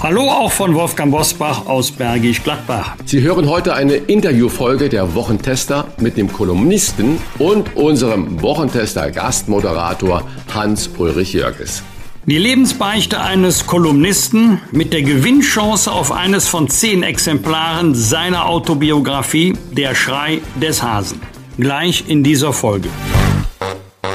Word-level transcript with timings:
Hallo 0.00 0.30
auch 0.30 0.52
von 0.52 0.76
Wolfgang 0.76 1.10
Bosbach 1.10 1.66
aus 1.66 1.90
Bergisch 1.90 2.44
Gladbach. 2.44 2.94
Sie 3.04 3.20
hören 3.20 3.48
heute 3.48 3.74
eine 3.74 3.94
Interviewfolge 3.94 4.88
der 4.88 5.16
Wochentester 5.16 5.88
mit 5.98 6.16
dem 6.16 6.32
Kolumnisten 6.32 7.18
und 7.40 7.74
unserem 7.74 8.40
Wochentester 8.40 9.10
Gastmoderator 9.10 10.22
Hans-Ulrich 10.54 11.32
Jörges. 11.32 11.82
Die 12.26 12.38
Lebensbeichte 12.38 13.20
eines 13.20 13.66
Kolumnisten 13.66 14.60
mit 14.70 14.92
der 14.92 15.02
Gewinnchance 15.02 15.90
auf 15.90 16.12
eines 16.12 16.46
von 16.46 16.68
zehn 16.68 17.02
Exemplaren 17.02 17.96
seiner 17.96 18.46
Autobiografie 18.46 19.54
Der 19.72 19.96
Schrei 19.96 20.40
des 20.62 20.80
Hasen. 20.80 21.20
Gleich 21.58 22.04
in 22.06 22.22
dieser 22.22 22.52
Folge. 22.52 22.88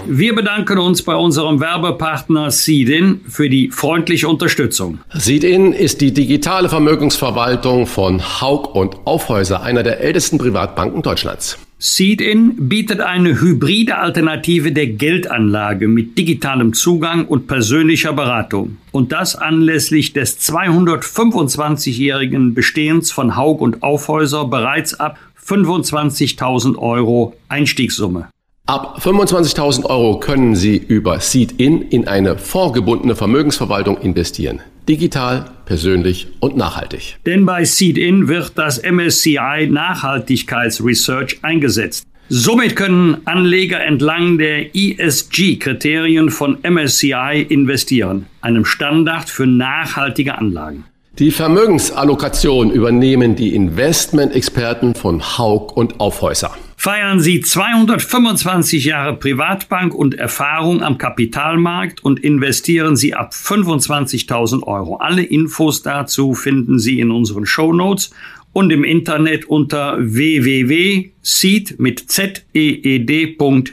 Wir 0.05 0.35
bedanken 0.35 0.79
uns 0.79 1.01
bei 1.01 1.15
unserem 1.15 1.61
Werbepartner 1.61 2.51
Seedin 2.51 3.21
für 3.29 3.49
die 3.49 3.69
freundliche 3.69 4.27
Unterstützung. 4.27 4.99
Seedin 5.13 5.71
ist 5.71 6.01
die 6.01 6.13
digitale 6.13 6.67
Vermögensverwaltung 6.67 7.87
von 7.87 8.21
Haug 8.41 8.75
und 8.75 8.97
Aufhäuser, 9.05 9.63
einer 9.63 9.81
der 9.81 10.01
ältesten 10.01 10.37
Privatbanken 10.37 11.03
Deutschlands. 11.03 11.57
Seedin 11.79 12.69
bietet 12.69 12.99
eine 12.99 13.39
hybride 13.39 13.97
Alternative 13.97 14.73
der 14.73 14.87
Geldanlage 14.87 15.87
mit 15.87 16.17
digitalem 16.17 16.73
Zugang 16.73 17.25
und 17.25 17.47
persönlicher 17.47 18.11
Beratung. 18.13 18.77
Und 18.91 19.13
das 19.13 19.37
anlässlich 19.37 20.11
des 20.11 20.41
225-jährigen 20.41 22.53
Bestehens 22.53 23.09
von 23.11 23.37
Haug 23.37 23.61
und 23.61 23.83
Aufhäuser 23.83 24.43
bereits 24.45 24.99
ab 24.99 25.17
25.000 25.45 26.77
Euro 26.77 27.35
Einstiegssumme. 27.47 28.27
Ab 28.65 28.99
25.000 29.03 29.87
Euro 29.87 30.21
können 30.21 30.55
Sie 30.55 30.77
über 30.77 31.19
Seed-In 31.19 31.81
in 31.81 32.07
eine 32.07 32.37
vorgebundene 32.37 33.13
Vermögensverwaltung 33.13 33.97
investieren. 33.97 34.61
Digital, 34.87 35.51
persönlich 35.65 36.27
und 36.39 36.55
nachhaltig. 36.55 37.17
Denn 37.25 37.45
bei 37.45 37.65
Seed-In 37.65 38.29
wird 38.29 38.53
das 38.55 38.81
MSCI 38.81 39.67
Nachhaltigkeitsresearch 39.69 41.39
eingesetzt. 41.41 42.07
Somit 42.29 42.77
können 42.77 43.17
Anleger 43.25 43.83
entlang 43.83 44.37
der 44.37 44.73
ESG-Kriterien 44.73 46.29
von 46.29 46.57
MSCI 46.63 47.45
investieren, 47.49 48.27
einem 48.39 48.63
Standard 48.63 49.29
für 49.29 49.45
nachhaltige 49.45 50.37
Anlagen. 50.37 50.85
Die 51.19 51.31
Vermögensallokation 51.31 52.71
übernehmen 52.71 53.35
die 53.35 53.53
Investmentexperten 53.53 54.95
von 54.95 55.21
Haug 55.37 55.73
und 55.75 55.99
Aufhäuser. 55.99 56.55
Feiern 56.83 57.21
Sie 57.21 57.39
225 57.39 58.83
Jahre 58.83 59.15
Privatbank 59.15 59.95
und 59.95 60.15
Erfahrung 60.15 60.83
am 60.83 60.97
Kapitalmarkt 60.97 62.03
und 62.03 62.19
investieren 62.19 62.97
Sie 62.97 63.13
ab 63.13 63.31
25.000 63.31 64.63
Euro. 64.63 64.97
Alle 64.97 65.23
Infos 65.23 65.81
dazu 65.81 66.33
finden 66.33 66.79
Sie 66.79 66.99
in 66.99 67.09
unseren 67.09 67.45
Show 67.45 67.71
Notes 67.71 68.11
und 68.51 68.69
im 68.69 68.83
Internet 68.83 69.45
unter 69.45 69.95
www.seed 69.97 71.79
mit 71.79 72.11
zeed.in. 72.11 73.69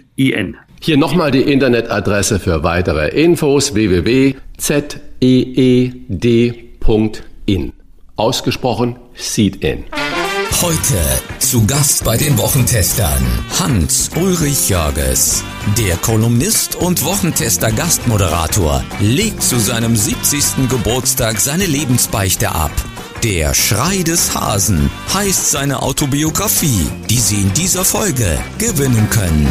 Hier 0.80 0.96
nochmal 0.96 1.32
die 1.32 1.42
Internetadresse 1.42 2.38
für 2.38 2.62
weitere 2.62 3.08
Infos 3.08 3.74
www.zeed.in 3.74 4.36
in. 7.46 7.72
Ausgesprochen 8.14 9.00
Seed 9.14 9.64
In. 9.64 9.86
Heute 10.58 10.98
zu 11.38 11.66
Gast 11.66 12.04
bei 12.04 12.18
den 12.18 12.36
Wochentestern 12.36 13.24
Hans-Ulrich 13.58 14.68
Jörges. 14.68 15.42
Der 15.78 15.96
Kolumnist 15.96 16.76
und 16.76 17.02
Wochentester 17.02 17.72
Gastmoderator 17.72 18.84
legt 19.00 19.42
zu 19.42 19.58
seinem 19.58 19.96
70. 19.96 20.68
Geburtstag 20.68 21.40
seine 21.40 21.64
Lebensbeichte 21.64 22.54
ab. 22.54 22.72
Der 23.22 23.54
Schrei 23.54 24.02
des 24.02 24.34
Hasen 24.34 24.90
heißt 25.14 25.50
seine 25.50 25.82
Autobiografie, 25.82 26.86
die 27.08 27.18
Sie 27.18 27.40
in 27.40 27.54
dieser 27.54 27.86
Folge 27.86 28.38
gewinnen 28.58 29.08
können. 29.08 29.48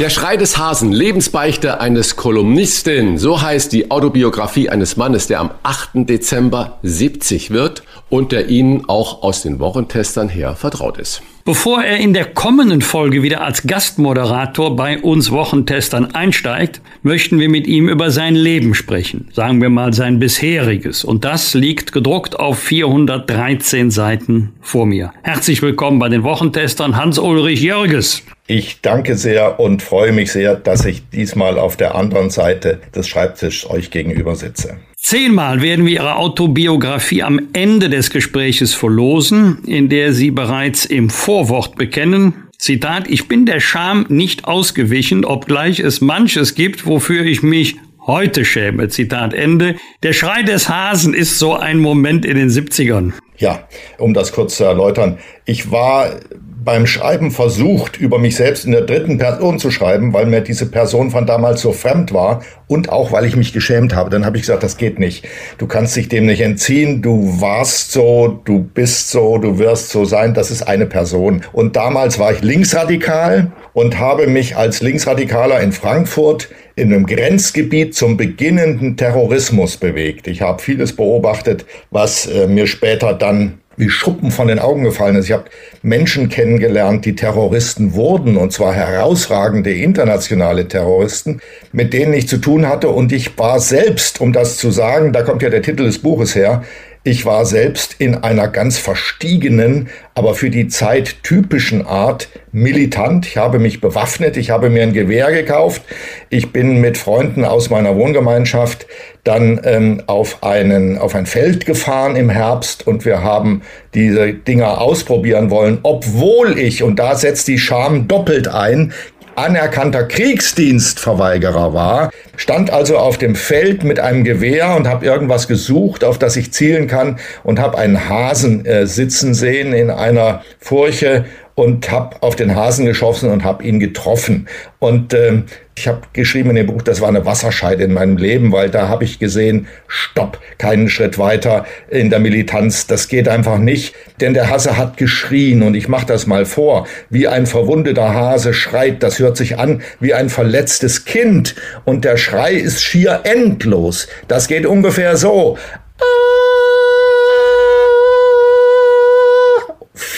Der 0.00 0.10
Schrei 0.10 0.36
des 0.36 0.58
Hasen, 0.58 0.90
Lebensbeichte 0.90 1.80
eines 1.80 2.16
Kolumnisten, 2.16 3.16
so 3.16 3.40
heißt 3.40 3.72
die 3.72 3.92
Autobiografie 3.92 4.68
eines 4.68 4.96
Mannes, 4.96 5.28
der 5.28 5.38
am 5.38 5.52
8. 5.62 6.08
Dezember 6.08 6.80
70 6.82 7.52
wird 7.52 7.84
und 8.14 8.30
der 8.30 8.48
Ihnen 8.48 8.88
auch 8.88 9.24
aus 9.24 9.42
den 9.42 9.58
Wochentestern 9.58 10.28
her 10.28 10.54
vertraut 10.54 10.98
ist. 10.98 11.20
Bevor 11.44 11.82
er 11.82 11.96
in 11.96 12.14
der 12.14 12.26
kommenden 12.26 12.80
Folge 12.80 13.24
wieder 13.24 13.42
als 13.42 13.66
Gastmoderator 13.66 14.76
bei 14.76 15.00
uns 15.00 15.32
Wochentestern 15.32 16.14
einsteigt, 16.14 16.80
möchten 17.02 17.40
wir 17.40 17.48
mit 17.48 17.66
ihm 17.66 17.88
über 17.88 18.12
sein 18.12 18.36
Leben 18.36 18.74
sprechen. 18.74 19.30
Sagen 19.32 19.60
wir 19.60 19.68
mal 19.68 19.92
sein 19.92 20.20
bisheriges. 20.20 21.02
Und 21.02 21.24
das 21.24 21.54
liegt 21.54 21.90
gedruckt 21.90 22.38
auf 22.38 22.60
413 22.60 23.90
Seiten 23.90 24.52
vor 24.60 24.86
mir. 24.86 25.12
Herzlich 25.24 25.60
willkommen 25.60 25.98
bei 25.98 26.08
den 26.08 26.22
Wochentestern 26.22 26.96
Hans-Ulrich 26.96 27.62
Jörges. 27.62 28.22
Ich 28.46 28.80
danke 28.80 29.16
sehr 29.16 29.58
und 29.58 29.82
freue 29.82 30.12
mich 30.12 30.30
sehr, 30.30 30.54
dass 30.54 30.84
ich 30.84 31.08
diesmal 31.10 31.58
auf 31.58 31.76
der 31.76 31.96
anderen 31.96 32.30
Seite 32.30 32.80
des 32.94 33.08
Schreibtisches 33.08 33.68
euch 33.68 33.90
gegenüber 33.90 34.36
sitze. 34.36 34.76
Zehnmal 35.04 35.60
werden 35.60 35.84
wir 35.84 35.92
Ihre 35.92 36.16
Autobiografie 36.16 37.22
am 37.22 37.48
Ende 37.52 37.90
des 37.90 38.08
Gespräches 38.08 38.72
verlosen, 38.72 39.58
in 39.66 39.90
der 39.90 40.14
Sie 40.14 40.30
bereits 40.30 40.86
im 40.86 41.10
Vorwort 41.10 41.76
bekennen, 41.76 42.48
Zitat, 42.56 43.06
ich 43.10 43.28
bin 43.28 43.44
der 43.44 43.60
Scham 43.60 44.06
nicht 44.08 44.46
ausgewichen, 44.46 45.26
obgleich 45.26 45.78
es 45.78 46.00
manches 46.00 46.54
gibt, 46.54 46.86
wofür 46.86 47.22
ich 47.26 47.42
mich 47.42 47.76
heute 48.06 48.46
schäme. 48.46 48.88
Zitat 48.88 49.34
Ende. 49.34 49.76
Der 50.02 50.14
Schrei 50.14 50.42
des 50.42 50.70
Hasen 50.70 51.12
ist 51.12 51.38
so 51.38 51.52
ein 51.52 51.80
Moment 51.80 52.24
in 52.24 52.38
den 52.38 52.48
70ern. 52.48 53.12
Ja, 53.36 53.68
um 53.98 54.14
das 54.14 54.32
kurz 54.32 54.56
zu 54.56 54.64
erläutern. 54.64 55.18
Ich 55.44 55.70
war 55.70 56.18
beim 56.64 56.86
Schreiben 56.86 57.30
versucht, 57.30 57.96
über 57.98 58.18
mich 58.18 58.36
selbst 58.36 58.64
in 58.64 58.72
der 58.72 58.82
dritten 58.82 59.18
Person 59.18 59.58
zu 59.58 59.70
schreiben, 59.70 60.12
weil 60.12 60.26
mir 60.26 60.40
diese 60.40 60.66
Person 60.66 61.10
von 61.10 61.26
damals 61.26 61.60
so 61.60 61.72
fremd 61.72 62.12
war 62.12 62.42
und 62.66 62.88
auch 62.88 63.12
weil 63.12 63.26
ich 63.26 63.36
mich 63.36 63.52
geschämt 63.52 63.94
habe. 63.94 64.10
Dann 64.10 64.24
habe 64.24 64.36
ich 64.36 64.42
gesagt, 64.42 64.62
das 64.62 64.76
geht 64.76 64.98
nicht. 64.98 65.26
Du 65.58 65.66
kannst 65.66 65.94
dich 65.94 66.08
dem 66.08 66.26
nicht 66.26 66.40
entziehen. 66.40 67.02
Du 67.02 67.40
warst 67.40 67.92
so, 67.92 68.40
du 68.44 68.60
bist 68.60 69.10
so, 69.10 69.38
du 69.38 69.58
wirst 69.58 69.90
so 69.90 70.04
sein. 70.04 70.34
Das 70.34 70.50
ist 70.50 70.62
eine 70.62 70.86
Person. 70.86 71.42
Und 71.52 71.76
damals 71.76 72.18
war 72.18 72.32
ich 72.32 72.40
linksradikal 72.40 73.52
und 73.74 73.98
habe 73.98 74.26
mich 74.26 74.56
als 74.56 74.80
Linksradikaler 74.80 75.60
in 75.60 75.72
Frankfurt 75.72 76.48
in 76.76 76.92
einem 76.92 77.06
Grenzgebiet 77.06 77.94
zum 77.94 78.16
beginnenden 78.16 78.96
Terrorismus 78.96 79.76
bewegt. 79.76 80.26
Ich 80.26 80.42
habe 80.42 80.60
vieles 80.60 80.96
beobachtet, 80.96 81.66
was 81.90 82.26
äh, 82.26 82.46
mir 82.46 82.66
später 82.66 83.14
dann 83.14 83.60
wie 83.76 83.88
Schuppen 83.88 84.30
von 84.30 84.48
den 84.48 84.58
Augen 84.58 84.84
gefallen 84.84 85.16
ist. 85.16 85.26
Ich 85.26 85.32
habe 85.32 85.44
Menschen 85.82 86.28
kennengelernt, 86.28 87.04
die 87.04 87.14
Terroristen 87.14 87.94
wurden, 87.94 88.36
und 88.36 88.52
zwar 88.52 88.74
herausragende 88.74 89.72
internationale 89.72 90.68
Terroristen, 90.68 91.40
mit 91.72 91.92
denen 91.92 92.14
ich 92.14 92.28
zu 92.28 92.38
tun 92.38 92.68
hatte. 92.68 92.88
Und 92.88 93.12
ich 93.12 93.38
war 93.38 93.60
selbst, 93.60 94.20
um 94.20 94.32
das 94.32 94.56
zu 94.56 94.70
sagen, 94.70 95.12
da 95.12 95.22
kommt 95.22 95.42
ja 95.42 95.50
der 95.50 95.62
Titel 95.62 95.84
des 95.84 95.98
Buches 95.98 96.34
her, 96.34 96.62
ich 97.06 97.26
war 97.26 97.44
selbst 97.44 97.96
in 97.98 98.14
einer 98.16 98.48
ganz 98.48 98.78
verstiegenen, 98.78 99.90
aber 100.14 100.34
für 100.34 100.48
die 100.48 100.68
Zeit 100.68 101.22
typischen 101.22 101.86
Art 101.86 102.30
militant. 102.50 103.26
Ich 103.26 103.36
habe 103.36 103.58
mich 103.58 103.82
bewaffnet, 103.82 104.38
ich 104.38 104.48
habe 104.48 104.70
mir 104.70 104.82
ein 104.82 104.94
Gewehr 104.94 105.30
gekauft. 105.30 105.82
Ich 106.30 106.50
bin 106.50 106.80
mit 106.80 106.96
Freunden 106.96 107.44
aus 107.44 107.68
meiner 107.68 107.94
Wohngemeinschaft 107.96 108.86
dann 109.22 109.60
ähm, 109.64 110.02
auf, 110.06 110.42
einen, 110.42 110.96
auf 110.96 111.14
ein 111.14 111.26
Feld 111.26 111.66
gefahren 111.66 112.16
im 112.16 112.30
Herbst 112.30 112.86
und 112.86 113.04
wir 113.04 113.22
haben 113.22 113.62
diese 113.92 114.32
Dinger 114.32 114.80
ausprobieren 114.80 115.50
wollen, 115.50 115.78
obwohl 115.82 116.58
ich, 116.58 116.82
und 116.82 116.98
da 116.98 117.16
setzt 117.16 117.48
die 117.48 117.58
Scham 117.58 118.08
doppelt 118.08 118.48
ein, 118.48 118.92
anerkannter 119.36 120.04
Kriegsdienstverweigerer 120.04 121.72
war, 121.72 122.10
stand 122.36 122.70
also 122.70 122.98
auf 122.98 123.18
dem 123.18 123.34
Feld 123.34 123.84
mit 123.84 124.00
einem 124.00 124.24
Gewehr 124.24 124.74
und 124.76 124.88
habe 124.88 125.04
irgendwas 125.04 125.48
gesucht, 125.48 126.04
auf 126.04 126.18
das 126.18 126.36
ich 126.36 126.52
zielen 126.52 126.86
kann 126.86 127.18
und 127.42 127.58
habe 127.58 127.78
einen 127.78 128.08
Hasen 128.08 128.64
äh, 128.66 128.86
sitzen 128.86 129.34
sehen 129.34 129.72
in 129.72 129.90
einer 129.90 130.42
Furche 130.58 131.24
und 131.54 131.90
habe 131.90 132.16
auf 132.20 132.36
den 132.36 132.54
Hasen 132.54 132.84
geschossen 132.84 133.30
und 133.30 133.44
habe 133.44 133.62
ihn 133.64 133.78
getroffen. 133.78 134.48
Und 134.80 135.14
ähm, 135.14 135.44
ich 135.76 135.88
habe 135.88 136.02
geschrieben 136.12 136.50
in 136.50 136.56
dem 136.56 136.66
Buch, 136.66 136.82
das 136.82 137.00
war 137.00 137.08
eine 137.08 137.26
Wasserscheide 137.26 137.82
in 137.84 137.92
meinem 137.92 138.16
Leben, 138.16 138.52
weil 138.52 138.70
da 138.70 138.88
habe 138.88 139.04
ich 139.04 139.18
gesehen, 139.18 139.66
stopp, 139.88 140.38
keinen 140.58 140.88
Schritt 140.88 141.18
weiter 141.18 141.64
in 141.90 142.10
der 142.10 142.20
Militanz, 142.20 142.86
das 142.86 143.08
geht 143.08 143.28
einfach 143.28 143.58
nicht. 143.58 143.94
Denn 144.20 144.34
der 144.34 144.50
Hase 144.50 144.76
hat 144.76 144.96
geschrien 144.96 145.62
und 145.62 145.74
ich 145.74 145.88
mache 145.88 146.06
das 146.06 146.26
mal 146.26 146.44
vor, 146.44 146.86
wie 147.10 147.26
ein 147.26 147.46
verwundeter 147.46 148.14
Hase 148.14 148.54
schreit, 148.54 149.02
das 149.02 149.18
hört 149.18 149.36
sich 149.36 149.58
an 149.58 149.82
wie 150.00 150.14
ein 150.14 150.28
verletztes 150.28 151.04
Kind 151.04 151.56
und 151.84 152.04
der 152.04 152.16
Schrei 152.16 152.54
ist 152.54 152.82
schier 152.82 153.20
endlos. 153.24 154.06
Das 154.28 154.48
geht 154.48 154.66
ungefähr 154.66 155.16
so. 155.16 155.58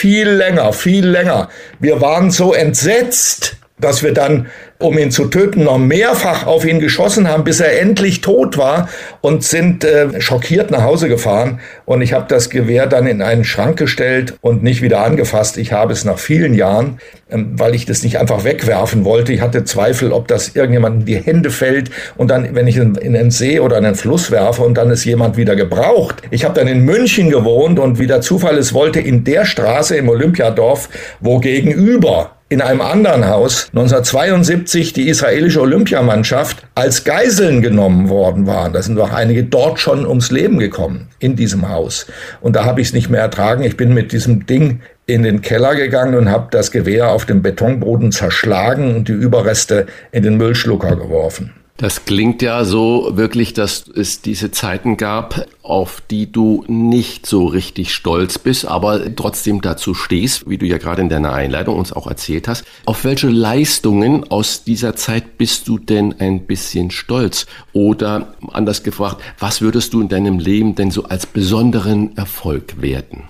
Viel 0.07 0.29
länger, 0.29 0.73
viel 0.73 1.05
länger. 1.05 1.49
Wir 1.81 2.01
waren 2.01 2.31
so 2.31 2.55
entsetzt, 2.55 3.57
dass 3.81 4.05
wir 4.05 4.15
dann 4.15 4.47
um 4.79 4.99
ihn 4.99 5.11
zu 5.11 5.27
töten, 5.27 5.65
noch 5.65 5.79
mehrfach 5.79 6.47
auf 6.47 6.65
ihn 6.67 6.81
geschossen 6.81 7.29
haben, 7.29 7.45
bis 7.45 7.61
er 7.61 7.81
endlich 7.81 8.21
tot 8.21 8.59
war 8.59 8.89
und 9.21 9.43
sind 9.43 9.85
äh, 9.85 10.21
schockiert 10.21 10.71
nach 10.71 10.83
Hause 10.83 11.09
gefahren. 11.09 11.61
Und 11.85 12.03
ich 12.03 12.13
habe 12.13 12.27
das 12.29 12.51
Gewehr 12.51 12.87
dann 12.87 13.07
in 13.07 13.23
einen 13.23 13.45
Schrank 13.45 13.79
gestellt 13.79 14.35
und 14.41 14.63
nicht 14.63 14.83
wieder 14.83 15.01
angefasst. 15.01 15.57
Ich 15.57 15.73
habe 15.73 15.93
es 15.93 16.05
nach 16.05 16.19
vielen 16.19 16.53
Jahren, 16.55 16.99
ähm, 17.31 17.53
weil 17.57 17.75
ich 17.75 17.87
das 17.87 18.03
nicht 18.03 18.19
einfach 18.19 18.45
wegwerfen 18.45 19.05
wollte. 19.05 19.33
Ich 19.33 19.41
hatte 19.41 19.65
Zweifel, 19.65 20.13
ob 20.13 20.29
das 20.29 20.55
irgendjemand 20.55 21.01
in 21.01 21.07
die 21.07 21.17
Hände 21.17 21.51
fällt 21.51 21.91
und 22.17 22.31
dann, 22.31 22.55
wenn 22.55 22.67
ich 22.67 22.77
in, 22.77 22.97
in 22.97 23.15
den 23.15 23.31
See 23.31 23.61
oder 23.61 23.79
in 23.79 23.85
den 23.85 23.95
Fluss 23.95 24.31
werfe 24.31 24.63
und 24.63 24.75
dann 24.75 24.91
ist 24.91 25.05
jemand 25.05 25.37
wieder 25.37 25.57
gebraucht. 25.57 26.23
Ich 26.31 26.45
habe 26.45 26.55
dann 26.55 26.69
in 26.69 26.85
München 26.85 27.31
gewohnt 27.31 27.79
und 27.79 27.99
wie 27.99 28.07
der 28.07 28.21
Zufall 28.21 28.59
es 28.59 28.75
wollte, 28.75 29.01
in 29.01 29.25
der 29.25 29.45
Straße 29.45 29.97
im 29.97 30.09
Olympiadorf, 30.09 30.89
wo 31.21 31.39
gegenüber 31.39 32.36
in 32.49 32.61
einem 32.61 32.81
anderen 32.81 33.29
Haus 33.29 33.69
1972 33.71 34.93
die 34.93 35.09
israelische 35.09 35.61
Olympiamannschaft 35.61 36.65
als 36.77 37.03
Geiseln 37.03 37.61
genommen 37.61 38.09
worden 38.09 38.47
waren. 38.47 38.73
Da 38.73 38.83
sind 38.83 39.01
auch 39.01 39.13
einige 39.13 39.43
dort 39.43 39.81
schon 39.81 40.07
ums 40.07 40.31
Leben 40.31 40.61
gekommen 40.61 41.09
in 41.19 41.35
diesem 41.35 41.69
Haus. 41.69 42.07
Und 42.41 42.55
da 42.55 42.65
habe 42.65 42.81
ich 42.81 42.89
es 42.89 42.93
nicht 42.95 43.11
mehr 43.11 43.21
ertragen. 43.21 43.65
Ich 43.65 43.77
bin 43.77 43.93
mit 43.93 44.13
diesem 44.13 44.47
Ding 44.47 44.81
in 45.07 45.25
den 45.25 45.41
Keller 45.41 45.75
gegangen 45.75 46.15
und 46.15 46.31
habe 46.31 46.47
das 46.53 46.71
Gewehr 46.71 47.11
auf 47.11 47.27
dem 47.27 47.43
Betonboden 47.43 48.13
zerschlagen 48.13 48.95
und 48.95 49.09
die 49.09 49.13
Überreste 49.13 49.87
in 50.13 50.23
den 50.23 50.37
Müllschlucker 50.37 50.95
geworfen. 50.95 51.53
Das 51.79 52.07
klingt 52.07 52.41
ja 52.41 52.65
so 52.65 53.11
wirklich, 53.17 53.53
dass 53.53 53.85
es 53.87 54.23
diese 54.23 54.51
Zeiten 54.51 54.97
gab, 54.97 55.47
auf 55.63 56.01
die 56.11 56.33
du 56.33 56.65
nicht 56.69 57.27
so 57.27 57.45
richtig 57.45 57.93
stolz 57.93 58.39
bist, 58.39 58.67
aber 58.67 59.15
trotzdem 59.15 59.61
dazu 59.61 59.93
stehst, 59.93 60.49
wie 60.49 60.57
du 60.57 60.65
ja 60.65 60.79
gerade 60.79 61.03
in 61.03 61.11
deiner 61.11 61.35
Einleitung 61.35 61.77
uns 61.77 61.93
auch 61.93 62.07
erzählt 62.07 62.49
hast. 62.49 62.65
Auf 62.87 63.05
welche 63.05 63.29
Leistungen 63.29 64.25
aus 64.31 64.65
dieser 64.65 64.97
Zeit 64.97 65.37
bist 65.37 65.69
du 65.69 65.79
denn 65.79 66.15
ein 66.19 66.47
bisschen 66.47 66.91
stolz? 66.91 67.45
Oder 67.75 68.35
anders 68.53 68.83
gefragt, 68.83 69.21
was 69.39 69.61
würdest 69.61 69.93
du 69.93 70.01
in 70.01 70.09
deinem 70.09 70.39
Leben 70.39 70.77
denn 70.77 70.91
so 70.91 71.05
als 71.05 71.27
besonderen 71.27 72.17
Erfolg 72.17 72.81
werten? 72.81 73.25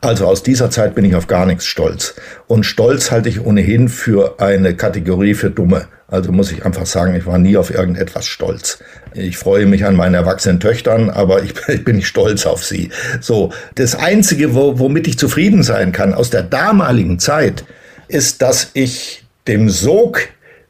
Also 0.00 0.26
aus 0.26 0.44
dieser 0.44 0.70
Zeit 0.70 0.94
bin 0.94 1.04
ich 1.04 1.16
auf 1.16 1.26
gar 1.26 1.44
nichts 1.44 1.66
stolz. 1.66 2.14
Und 2.46 2.64
stolz 2.64 3.10
halte 3.10 3.28
ich 3.28 3.44
ohnehin 3.44 3.88
für 3.88 4.40
eine 4.40 4.76
Kategorie 4.76 5.34
für 5.34 5.50
Dumme. 5.50 5.88
Also 6.10 6.32
muss 6.32 6.50
ich 6.50 6.64
einfach 6.64 6.86
sagen, 6.86 7.14
ich 7.14 7.26
war 7.26 7.38
nie 7.38 7.56
auf 7.56 7.70
irgendetwas 7.70 8.26
stolz. 8.26 8.82
Ich 9.14 9.38
freue 9.38 9.66
mich 9.66 9.84
an 9.84 9.96
meine 9.96 10.16
erwachsenen 10.16 10.60
Töchtern, 10.60 11.08
aber 11.10 11.42
ich, 11.42 11.54
ich 11.68 11.84
bin 11.84 11.96
nicht 11.96 12.08
stolz 12.08 12.46
auf 12.46 12.64
sie. 12.64 12.90
So, 13.20 13.52
das 13.76 13.94
Einzige, 13.94 14.54
wo, 14.54 14.78
womit 14.78 15.06
ich 15.06 15.18
zufrieden 15.18 15.62
sein 15.62 15.92
kann 15.92 16.14
aus 16.14 16.30
der 16.30 16.42
damaligen 16.42 17.18
Zeit, 17.18 17.64
ist, 18.08 18.42
dass 18.42 18.70
ich 18.74 19.24
dem 19.46 19.70
Sog 19.70 20.20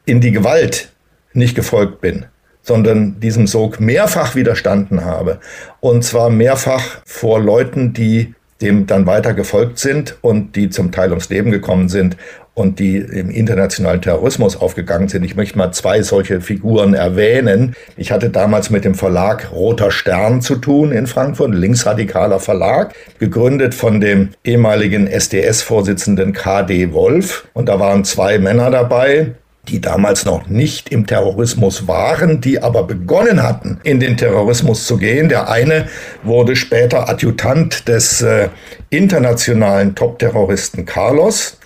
in 0.05 0.21
die 0.21 0.33
Gewalt 0.33 0.91
nicht 1.33 1.55
gefolgt 1.55 2.01
bin 2.01 2.27
sondern 2.63 3.19
diesem 3.21 3.47
Sog 3.47 3.81
mehrfach 3.81 4.35
widerstanden 4.35 5.05
habe. 5.05 5.41
Und 5.81 6.05
zwar 6.05 6.31
mehrfach 6.31 7.01
vor 7.05 7.41
Leuten, 7.41 7.93
die 7.93 8.35
dem 8.61 8.87
dann 8.87 9.07
weiter 9.07 9.35
gefolgt 9.35 9.79
sind 9.79 10.17
und 10.21 10.57
die 10.57 10.71
zum 10.71 10.93
Teil 10.93 11.11
ums 11.11 11.29
Leben 11.29 11.51
gekommen 11.51 11.89
sind 11.89 12.17
und 12.55 12.79
die 12.79 12.97
im 12.97 13.31
internationalen 13.31 14.03
Terrorismus 14.03 14.57
aufgegangen 14.57 15.09
sind. 15.09 15.25
Ich 15.25 15.37
möchte 15.37 15.57
mal 15.57 15.73
zwei 15.73 16.03
solche 16.03 16.41
Figuren 16.41 16.95
erwähnen. 16.95 17.75
Ich 17.97 18.13
hatte 18.13 18.29
damals 18.29 18.71
mit 18.71 18.85
dem 18.85 18.95
Verlag 18.95 19.51
Roter 19.53 19.91
Stern 19.91 20.43
zu 20.43 20.57
tun 20.57 20.93
in 20.93 21.07
Frankfurt, 21.07 21.55
linksradikaler 21.55 22.41
Verlag, 22.41 22.95
gegründet 23.19 23.75
von 23.75 24.01
dem 24.01 24.31
ehemaligen 24.45 25.07
SDS-Vorsitzenden 25.07 26.33
KD 26.33 26.93
Wolf. 26.93 27.49
Und 27.55 27.69
da 27.69 27.81
waren 27.81 28.05
zwei 28.05 28.39
Männer 28.39 28.71
dabei, 28.71 29.33
die 29.71 29.81
damals 29.81 30.25
noch 30.25 30.49
nicht 30.49 30.91
im 30.91 31.07
Terrorismus 31.07 31.87
waren, 31.87 32.41
die 32.41 32.63
aber 32.63 32.83
begonnen 32.83 33.43
hatten, 33.43 33.81
in 33.85 34.01
den 34.01 34.17
Terrorismus 34.17 34.87
zu 34.87 34.97
gehen. 34.97 35.29
Der 35.29 35.49
eine 35.49 35.89
wurde 36.23 36.57
später 36.57 37.09
Adjutant 37.09 37.89
des 37.89 38.21
äh, 38.23 38.49
internationalen 38.91 39.95
Top-Terroristen 39.95 40.85
Carlos. 40.85 41.60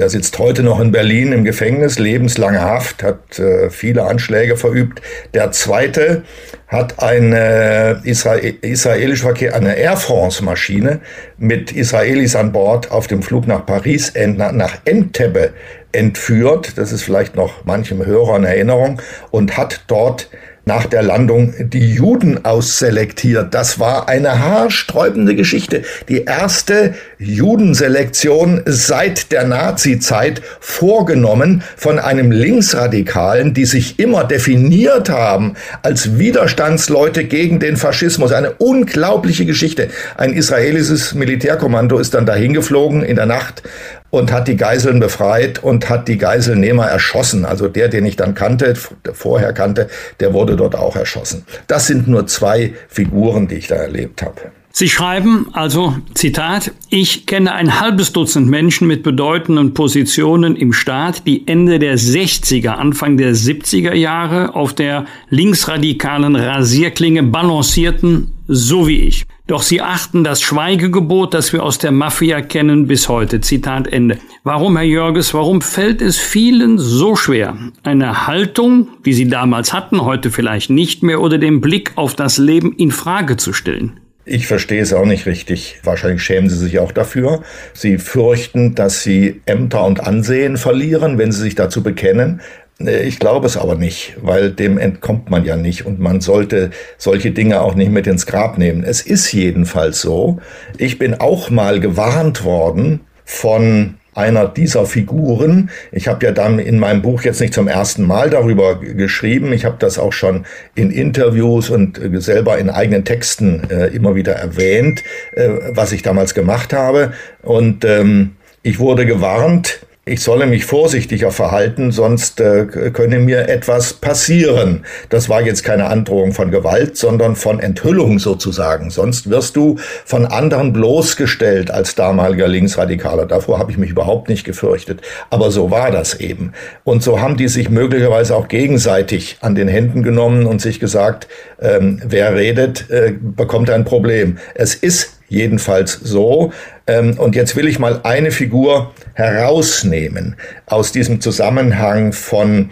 Der 0.00 0.08
sitzt 0.08 0.38
heute 0.38 0.62
noch 0.62 0.80
in 0.80 0.92
Berlin 0.92 1.30
im 1.32 1.44
Gefängnis, 1.44 1.98
lebenslange 1.98 2.62
Haft, 2.62 3.02
hat 3.02 3.38
äh, 3.38 3.68
viele 3.68 4.04
Anschläge 4.04 4.56
verübt. 4.56 5.02
Der 5.34 5.52
zweite 5.52 6.22
hat 6.68 7.02
eine 7.02 8.00
Israel 8.04 8.54
israelische 8.62 9.24
Verkehr, 9.24 9.54
eine 9.54 9.76
Air 9.76 9.98
France 9.98 10.42
Maschine 10.42 11.00
mit 11.36 11.72
Israelis 11.72 12.34
an 12.34 12.50
Bord 12.50 12.90
auf 12.90 13.08
dem 13.08 13.22
Flug 13.22 13.46
nach 13.46 13.66
Paris, 13.66 14.14
nach 14.16 14.78
Entebbe 14.86 15.52
entführt. 15.92 16.78
Das 16.78 16.92
ist 16.92 17.02
vielleicht 17.02 17.36
noch 17.36 17.66
manchem 17.66 18.06
Hörer 18.06 18.36
in 18.36 18.44
Erinnerung 18.44 19.02
und 19.30 19.58
hat 19.58 19.84
dort 19.88 20.30
nach 20.64 20.86
der 20.86 21.02
Landung 21.02 21.54
die 21.58 21.94
Juden 21.94 22.44
ausselektiert. 22.44 23.54
Das 23.54 23.78
war 23.78 24.08
eine 24.08 24.38
haarsträubende 24.38 25.34
Geschichte. 25.34 25.82
Die 26.08 26.24
erste 26.24 26.94
Judenselektion 27.18 28.62
seit 28.66 29.32
der 29.32 29.46
Nazizeit 29.46 30.42
vorgenommen 30.60 31.62
von 31.76 31.98
einem 31.98 32.30
Linksradikalen, 32.30 33.54
die 33.54 33.64
sich 33.64 33.98
immer 33.98 34.24
definiert 34.24 35.08
haben 35.08 35.54
als 35.82 36.18
Widerstandsleute 36.18 37.24
gegen 37.24 37.58
den 37.58 37.76
Faschismus. 37.76 38.32
Eine 38.32 38.52
unglaubliche 38.52 39.46
Geschichte. 39.46 39.88
Ein 40.16 40.32
israelisches 40.32 41.14
Militärkommando 41.14 41.98
ist 41.98 42.14
dann 42.14 42.26
dahin 42.26 42.52
geflogen 42.52 43.02
in 43.02 43.16
der 43.16 43.26
Nacht 43.26 43.62
und 44.10 44.32
hat 44.32 44.48
die 44.48 44.56
Geiseln 44.56 45.00
befreit 45.00 45.62
und 45.62 45.88
hat 45.88 46.08
die 46.08 46.18
Geiselnehmer 46.18 46.86
erschossen. 46.86 47.44
Also 47.44 47.68
der, 47.68 47.88
den 47.88 48.04
ich 48.04 48.16
dann 48.16 48.34
kannte, 48.34 48.74
vorher 49.12 49.52
kannte, 49.52 49.88
der 50.20 50.34
wurde 50.34 50.56
dort 50.56 50.74
auch 50.74 50.96
erschossen. 50.96 51.44
Das 51.66 51.86
sind 51.86 52.08
nur 52.08 52.26
zwei 52.26 52.74
Figuren, 52.88 53.48
die 53.48 53.56
ich 53.56 53.68
da 53.68 53.76
erlebt 53.76 54.22
habe. 54.22 54.52
Sie 54.72 54.88
schreiben 54.88 55.48
also, 55.52 55.96
Zitat, 56.14 56.72
ich 56.90 57.26
kenne 57.26 57.52
ein 57.52 57.80
halbes 57.80 58.12
Dutzend 58.12 58.48
Menschen 58.48 58.86
mit 58.86 59.02
bedeutenden 59.02 59.74
Positionen 59.74 60.54
im 60.54 60.72
Staat, 60.72 61.26
die 61.26 61.48
Ende 61.48 61.80
der 61.80 61.98
60er, 61.98 62.70
Anfang 62.70 63.16
der 63.16 63.34
70er 63.34 63.94
Jahre 63.94 64.54
auf 64.54 64.72
der 64.72 65.06
linksradikalen 65.28 66.36
Rasierklinge 66.36 67.24
balancierten, 67.24 68.32
so 68.46 68.86
wie 68.86 69.00
ich. 69.00 69.26
Doch 69.50 69.62
sie 69.62 69.80
achten 69.80 70.22
das 70.22 70.42
Schweigegebot, 70.42 71.34
das 71.34 71.52
wir 71.52 71.64
aus 71.64 71.78
der 71.78 71.90
Mafia 71.90 72.40
kennen, 72.40 72.86
bis 72.86 73.08
heute. 73.08 73.40
Zitat 73.40 73.88
Ende. 73.88 74.18
Warum, 74.44 74.76
Herr 74.76 74.86
Jörges, 74.86 75.34
warum 75.34 75.60
fällt 75.60 76.00
es 76.02 76.18
vielen 76.18 76.78
so 76.78 77.16
schwer, 77.16 77.56
eine 77.82 78.28
Haltung, 78.28 78.86
die 79.04 79.12
sie 79.12 79.28
damals 79.28 79.72
hatten, 79.72 80.04
heute 80.04 80.30
vielleicht 80.30 80.70
nicht 80.70 81.02
mehr, 81.02 81.20
oder 81.20 81.36
den 81.36 81.60
Blick 81.60 81.90
auf 81.96 82.14
das 82.14 82.38
Leben 82.38 82.76
in 82.76 82.92
Frage 82.92 83.38
zu 83.38 83.52
stellen? 83.52 83.98
Ich 84.24 84.46
verstehe 84.46 84.80
es 84.80 84.92
auch 84.92 85.04
nicht 85.04 85.26
richtig. 85.26 85.80
Wahrscheinlich 85.82 86.22
schämen 86.22 86.48
sie 86.48 86.56
sich 86.56 86.78
auch 86.78 86.92
dafür. 86.92 87.42
Sie 87.72 87.98
fürchten, 87.98 88.76
dass 88.76 89.02
sie 89.02 89.40
Ämter 89.46 89.84
und 89.84 90.06
Ansehen 90.06 90.58
verlieren, 90.58 91.18
wenn 91.18 91.32
sie 91.32 91.40
sich 91.40 91.56
dazu 91.56 91.82
bekennen. 91.82 92.40
Ich 92.80 93.18
glaube 93.18 93.46
es 93.46 93.58
aber 93.58 93.74
nicht, 93.74 94.16
weil 94.22 94.50
dem 94.50 94.78
entkommt 94.78 95.28
man 95.28 95.44
ja 95.44 95.56
nicht 95.56 95.84
und 95.84 96.00
man 96.00 96.22
sollte 96.22 96.70
solche 96.96 97.30
Dinge 97.30 97.60
auch 97.60 97.74
nicht 97.74 97.92
mit 97.92 98.06
ins 98.06 98.24
Grab 98.24 98.56
nehmen. 98.56 98.84
Es 98.84 99.02
ist 99.02 99.30
jedenfalls 99.32 100.00
so. 100.00 100.38
Ich 100.78 100.98
bin 100.98 101.14
auch 101.14 101.50
mal 101.50 101.78
gewarnt 101.80 102.42
worden 102.42 103.00
von 103.26 103.96
einer 104.14 104.48
dieser 104.48 104.86
Figuren. 104.86 105.70
Ich 105.92 106.08
habe 106.08 106.24
ja 106.24 106.32
dann 106.32 106.58
in 106.58 106.78
meinem 106.78 107.02
Buch 107.02 107.22
jetzt 107.22 107.40
nicht 107.40 107.54
zum 107.54 107.68
ersten 107.68 108.06
Mal 108.06 108.30
darüber 108.30 108.80
geschrieben. 108.80 109.52
Ich 109.52 109.64
habe 109.64 109.76
das 109.78 109.98
auch 109.98 110.12
schon 110.12 110.46
in 110.74 110.90
Interviews 110.90 111.70
und 111.70 111.98
äh, 111.98 112.20
selber 112.20 112.58
in 112.58 112.70
eigenen 112.70 113.04
Texten 113.04 113.68
äh, 113.70 113.88
immer 113.88 114.14
wieder 114.14 114.32
erwähnt, 114.32 115.04
äh, 115.32 115.48
was 115.74 115.92
ich 115.92 116.02
damals 116.02 116.34
gemacht 116.34 116.72
habe. 116.72 117.12
Und 117.42 117.84
ähm, 117.84 118.36
ich 118.62 118.78
wurde 118.78 119.06
gewarnt, 119.06 119.80
ich 120.10 120.22
solle 120.22 120.46
mich 120.46 120.64
vorsichtiger 120.64 121.30
verhalten, 121.30 121.92
sonst 121.92 122.40
äh, 122.40 122.66
könne 122.66 123.20
mir 123.20 123.48
etwas 123.48 123.92
passieren. 123.92 124.84
Das 125.08 125.28
war 125.28 125.40
jetzt 125.40 125.62
keine 125.62 125.86
Androhung 125.86 126.32
von 126.32 126.50
Gewalt, 126.50 126.96
sondern 126.96 127.36
von 127.36 127.60
Enthüllung 127.60 128.18
sozusagen. 128.18 128.90
Sonst 128.90 129.30
wirst 129.30 129.54
du 129.54 129.76
von 130.04 130.26
anderen 130.26 130.72
bloßgestellt 130.72 131.70
als 131.70 131.94
damaliger 131.94 132.48
Linksradikaler. 132.48 133.26
Davor 133.26 133.60
habe 133.60 133.70
ich 133.70 133.78
mich 133.78 133.90
überhaupt 133.90 134.28
nicht 134.28 134.42
gefürchtet. 134.42 135.00
Aber 135.30 135.52
so 135.52 135.70
war 135.70 135.92
das 135.92 136.14
eben. 136.14 136.54
Und 136.82 137.04
so 137.04 137.20
haben 137.20 137.36
die 137.36 137.46
sich 137.46 137.70
möglicherweise 137.70 138.34
auch 138.34 138.48
gegenseitig 138.48 139.36
an 139.42 139.54
den 139.54 139.68
Händen 139.68 140.02
genommen 140.02 140.46
und 140.46 140.60
sich 140.60 140.80
gesagt, 140.80 141.28
ähm, 141.60 142.02
wer 142.04 142.34
redet, 142.34 142.90
äh, 142.90 143.12
bekommt 143.20 143.70
ein 143.70 143.84
Problem. 143.84 144.38
Es 144.54 144.74
ist 144.74 145.20
jedenfalls 145.30 145.92
so. 145.92 146.52
Ähm, 146.86 147.18
und 147.18 147.34
jetzt 147.34 147.56
will 147.56 147.68
ich 147.68 147.78
mal 147.78 148.00
eine 148.02 148.32
Figur 148.32 148.92
herausnehmen 149.20 150.36
aus 150.66 150.92
diesem 150.92 151.20
Zusammenhang 151.20 152.12
von 152.12 152.70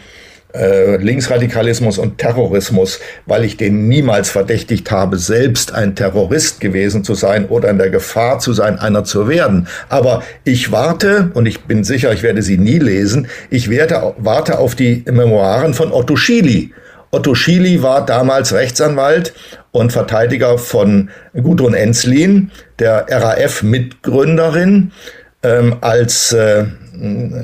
äh, 0.55 0.97
Linksradikalismus 0.97 1.99
und 1.99 2.17
Terrorismus, 2.17 3.01
weil 3.27 3.45
ich 3.45 3.59
den 3.59 3.87
niemals 3.87 4.31
verdächtigt 4.31 4.91
habe, 4.91 5.19
selbst 5.19 5.75
ein 5.75 5.95
Terrorist 5.95 6.61
gewesen 6.61 7.05
zu 7.05 7.15
sein 7.15 7.47
oder 7.47 7.69
in 7.69 7.77
der 7.77 7.91
Gefahr 7.91 8.39
zu 8.39 8.55
sein, 8.55 8.79
einer 8.79 9.05
zu 9.05 9.29
werden. 9.29 9.69
Aber 9.91 10.23
ich 10.45 10.73
warte, 10.73 11.31
und 11.35 11.45
ich 11.47 11.65
bin 11.65 11.85
sicher, 11.85 12.13
ich 12.15 12.23
werde 12.23 12.41
sie 12.41 12.57
nie 12.57 12.79
lesen, 12.79 13.29
ich 13.51 13.69
werde, 13.69 14.15
warte 14.17 14.59
auf 14.59 14.75
die 14.75 15.05
Memoiren 15.07 15.75
von 15.75 15.93
Otto 15.93 16.17
Schily. 16.17 16.73
Otto 17.11 17.35
Schily 17.35 17.83
war 17.83 18.05
damals 18.05 18.53
Rechtsanwalt 18.53 19.35
und 19.71 19.93
Verteidiger 19.93 20.59
von 20.59 21.11
Gudrun 21.35 21.75
Enslin, 21.75 22.51
der 22.79 23.07
RAF-Mitgründerin, 23.09 24.93
ähm, 25.43 25.77
als 25.81 26.33
äh, 26.33 26.65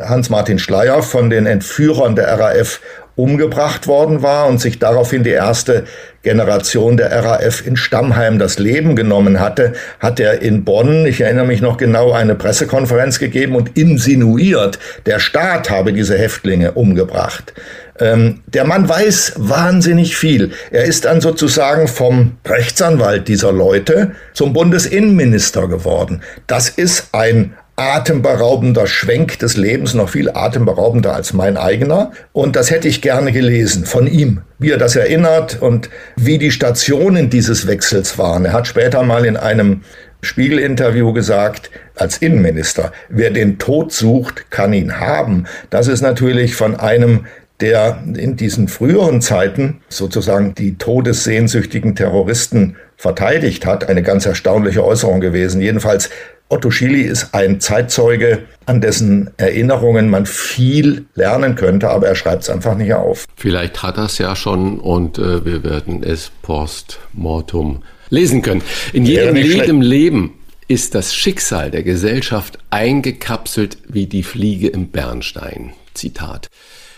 Hans-Martin 0.03 0.59
Schleier 0.59 1.03
von 1.03 1.31
den 1.31 1.47
Entführern 1.47 2.17
der 2.17 2.39
RAF 2.39 2.81
umgebracht 3.17 3.87
worden 3.87 4.23
war 4.23 4.49
und 4.49 4.61
sich 4.61 4.81
daraufhin 4.81 5.23
die 5.23 5.31
erste 5.31 5.85
Generation 6.23 6.97
der 6.97 7.13
RAF 7.25 7.65
in 7.65 7.77
Stammheim 7.77 8.41
das 8.41 8.59
Leben 8.59 8.97
genommen 8.97 9.39
hatte, 9.39 9.75
hat 10.01 10.19
er 10.19 10.43
in 10.43 10.65
Bonn, 10.65 11.07
ich 11.07 11.21
erinnere 11.21 11.47
mich 11.47 11.61
noch 11.61 11.77
genau, 11.77 12.11
eine 12.11 12.35
Pressekonferenz 12.35 13.21
gegeben 13.21 13.55
und 13.55 13.79
insinuiert, 13.79 14.81
der 15.07 15.21
Staat 15.21 15.71
habe 15.71 15.93
diese 15.93 16.19
Häftlinge 16.19 16.73
umgebracht. 16.73 17.55
Ähm, 18.01 18.41
der 18.49 18.65
Mann 18.65 18.89
weiß 18.89 19.35
wahnsinnig 19.37 20.17
viel. 20.17 20.51
Er 20.73 20.85
ist 20.85 21.05
dann 21.05 21.21
sozusagen 21.21 21.87
vom 21.87 22.33
Rechtsanwalt 22.45 23.29
dieser 23.29 23.53
Leute 23.53 24.13
zum 24.33 24.53
Bundesinnenminister 24.53 25.69
geworden. 25.69 26.23
Das 26.49 26.69
ist 26.69 27.11
ein 27.13 27.55
atemberaubender 27.77 28.87
Schwenk 28.87 29.39
des 29.41 29.57
Lebens, 29.57 29.95
noch 29.95 30.11
viel 30.11 30.31
atemberaubender 30.31 31.15
als 31.15 31.33
mein 31.33 31.57
eigener. 31.57 32.13
Und 32.33 32.57
das 32.57 32.71
hätte 32.71 32.89
ich 32.89 33.03
gerne 33.03 33.33
gelesen 33.33 33.85
von 33.85 34.07
ihm, 34.07 34.43
wie 34.59 34.71
er 34.71 34.79
das 34.79 34.95
erinnert 34.95 35.61
und 35.61 35.91
wie 36.17 36.39
die 36.39 36.53
Stationen 36.53 37.31
dieses 37.31 37.67
Wechsels 37.67 38.17
waren. 38.17 38.45
Er 38.45 38.53
hat 38.53 38.69
später 38.69 39.03
mal 39.03 39.25
in 39.25 39.37
einem 39.37 39.83
Spiegel-Interview 40.23 41.13
gesagt, 41.13 41.71
als 41.97 42.19
Innenminister, 42.19 42.93
wer 43.09 43.31
den 43.31 43.59
Tod 43.59 43.93
sucht, 43.93 44.51
kann 44.51 44.73
ihn 44.73 45.01
haben. 45.01 45.45
Das 45.71 45.89
ist 45.89 46.01
natürlich 46.01 46.55
von 46.55 46.77
einem 46.77 47.27
der 47.61 48.03
in 48.17 48.37
diesen 48.37 48.67
früheren 48.67 49.21
Zeiten 49.21 49.81
sozusagen 49.89 50.55
die 50.55 50.77
todessehnsüchtigen 50.77 51.95
Terroristen 51.95 52.77
verteidigt 53.05 53.67
hat, 53.67 53.87
eine 53.91 54.03
ganz 54.03 54.25
erstaunliche 54.25 54.83
Äußerung 54.83 55.21
gewesen. 55.21 55.61
Jedenfalls 55.61 56.09
Otto 56.49 56.71
Schily 56.71 57.03
ist 57.03 57.35
ein 57.35 57.61
Zeitzeuge, 57.61 58.45
an 58.65 58.81
dessen 58.81 59.31
Erinnerungen 59.37 60.09
man 60.09 60.25
viel 60.25 61.05
lernen 61.15 61.55
könnte, 61.55 61.91
aber 61.91 62.07
er 62.09 62.15
schreibt 62.15 62.45
es 62.45 62.51
einfach 62.51 62.75
nicht 62.77 62.95
auf. 62.95 63.27
Vielleicht 63.37 63.83
hat 63.83 63.99
er 63.99 64.07
es 64.07 64.17
ja 64.17 64.35
schon 64.35 64.81
und 64.81 65.19
äh, 65.19 65.45
wir 65.45 65.63
werden 65.65 66.03
es 66.03 66.31
post 66.41 66.99
mortum 67.13 67.83
lesen 68.09 68.41
können. 68.41 68.63
In 68.95 69.05
jedem, 69.05 69.37
jedem 69.37 69.83
Leben 69.83 70.39
ist 70.67 70.95
das 70.95 71.15
Schicksal 71.15 71.71
der 71.71 71.83
Gesellschaft 71.83 72.59
eingekapselt 72.71 73.77
wie 73.87 74.07
die 74.07 74.23
Fliege 74.23 74.69
im 74.69 74.89
Bernstein. 74.89 75.75
Zitat. 75.93 76.49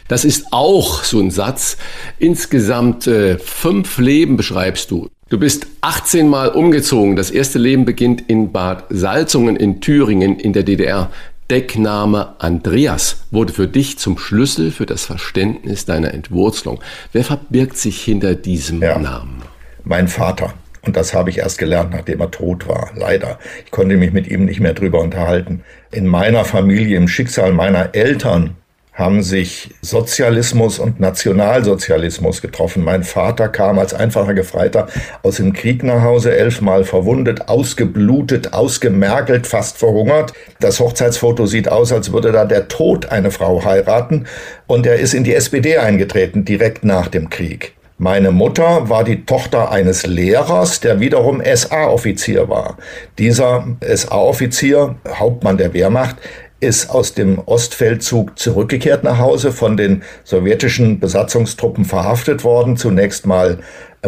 Das 0.06 0.24
ist 0.24 0.52
auch 0.52 1.02
so 1.02 1.18
ein 1.18 1.32
Satz. 1.32 1.78
Insgesamt 2.20 3.08
äh, 3.08 3.38
fünf 3.38 3.98
Leben 3.98 4.36
beschreibst 4.36 4.92
du. 4.92 5.08
Du 5.28 5.40
bist 5.40 5.66
18 5.80 6.28
Mal 6.28 6.50
umgezogen. 6.50 7.16
Das 7.16 7.32
erste 7.32 7.58
Leben 7.58 7.84
beginnt 7.84 8.22
in 8.28 8.52
Bad 8.52 8.84
Salzungen 8.90 9.56
in 9.56 9.80
Thüringen 9.80 10.38
in 10.38 10.52
der 10.52 10.62
DDR. 10.62 11.10
Deckname 11.50 12.36
Andreas 12.38 13.24
wurde 13.32 13.52
für 13.52 13.66
dich 13.66 13.98
zum 13.98 14.18
Schlüssel 14.18 14.70
für 14.70 14.86
das 14.86 15.04
Verständnis 15.04 15.84
deiner 15.84 16.14
Entwurzelung. 16.14 16.78
Wer 17.10 17.24
verbirgt 17.24 17.76
sich 17.76 18.00
hinter 18.02 18.36
diesem 18.36 18.80
ja, 18.80 19.00
Namen? 19.00 19.42
Mein 19.82 20.06
Vater. 20.06 20.54
Und 20.82 20.96
das 20.96 21.12
habe 21.12 21.30
ich 21.30 21.38
erst 21.38 21.58
gelernt, 21.58 21.90
nachdem 21.90 22.20
er 22.20 22.30
tot 22.30 22.68
war. 22.68 22.92
Leider. 22.94 23.40
Ich 23.64 23.72
konnte 23.72 23.96
mich 23.96 24.12
mit 24.12 24.28
ihm 24.28 24.44
nicht 24.44 24.60
mehr 24.60 24.74
drüber 24.74 25.00
unterhalten. 25.00 25.64
In 25.90 26.06
meiner 26.06 26.44
Familie, 26.44 26.96
im 26.96 27.08
Schicksal 27.08 27.52
meiner 27.52 27.96
Eltern 27.96 28.54
haben 28.96 29.22
sich 29.22 29.74
Sozialismus 29.82 30.78
und 30.78 30.98
Nationalsozialismus 30.98 32.40
getroffen. 32.40 32.82
Mein 32.82 33.04
Vater 33.04 33.48
kam 33.48 33.78
als 33.78 33.92
einfacher 33.92 34.32
Gefreiter 34.32 34.88
aus 35.22 35.36
dem 35.36 35.52
Krieg 35.52 35.84
nach 35.84 36.00
Hause, 36.00 36.34
elfmal 36.34 36.84
verwundet, 36.84 37.48
ausgeblutet, 37.48 38.54
ausgemergelt, 38.54 39.46
fast 39.46 39.76
verhungert. 39.76 40.32
Das 40.60 40.80
Hochzeitsfoto 40.80 41.44
sieht 41.44 41.68
aus, 41.68 41.92
als 41.92 42.10
würde 42.12 42.32
da 42.32 42.46
der 42.46 42.68
Tod 42.68 43.12
eine 43.12 43.30
Frau 43.30 43.62
heiraten. 43.64 44.24
Und 44.66 44.86
er 44.86 44.96
ist 44.96 45.12
in 45.12 45.24
die 45.24 45.34
SPD 45.34 45.76
eingetreten, 45.76 46.46
direkt 46.46 46.82
nach 46.82 47.08
dem 47.08 47.28
Krieg. 47.28 47.74
Meine 47.98 48.30
Mutter 48.30 48.90
war 48.90 49.04
die 49.04 49.24
Tochter 49.24 49.70
eines 49.70 50.06
Lehrers, 50.06 50.80
der 50.80 51.00
wiederum 51.00 51.42
SA-Offizier 51.42 52.46
war. 52.50 52.76
Dieser 53.18 53.66
SA-Offizier, 53.80 54.96
Hauptmann 55.08 55.56
der 55.56 55.72
Wehrmacht, 55.72 56.16
ist 56.60 56.90
aus 56.90 57.12
dem 57.12 57.38
Ostfeldzug 57.38 58.38
zurückgekehrt 58.38 59.04
nach 59.04 59.18
Hause, 59.18 59.52
von 59.52 59.76
den 59.76 60.02
sowjetischen 60.24 61.00
Besatzungstruppen 61.00 61.84
verhaftet 61.84 62.44
worden, 62.44 62.76
zunächst 62.76 63.26
mal 63.26 63.58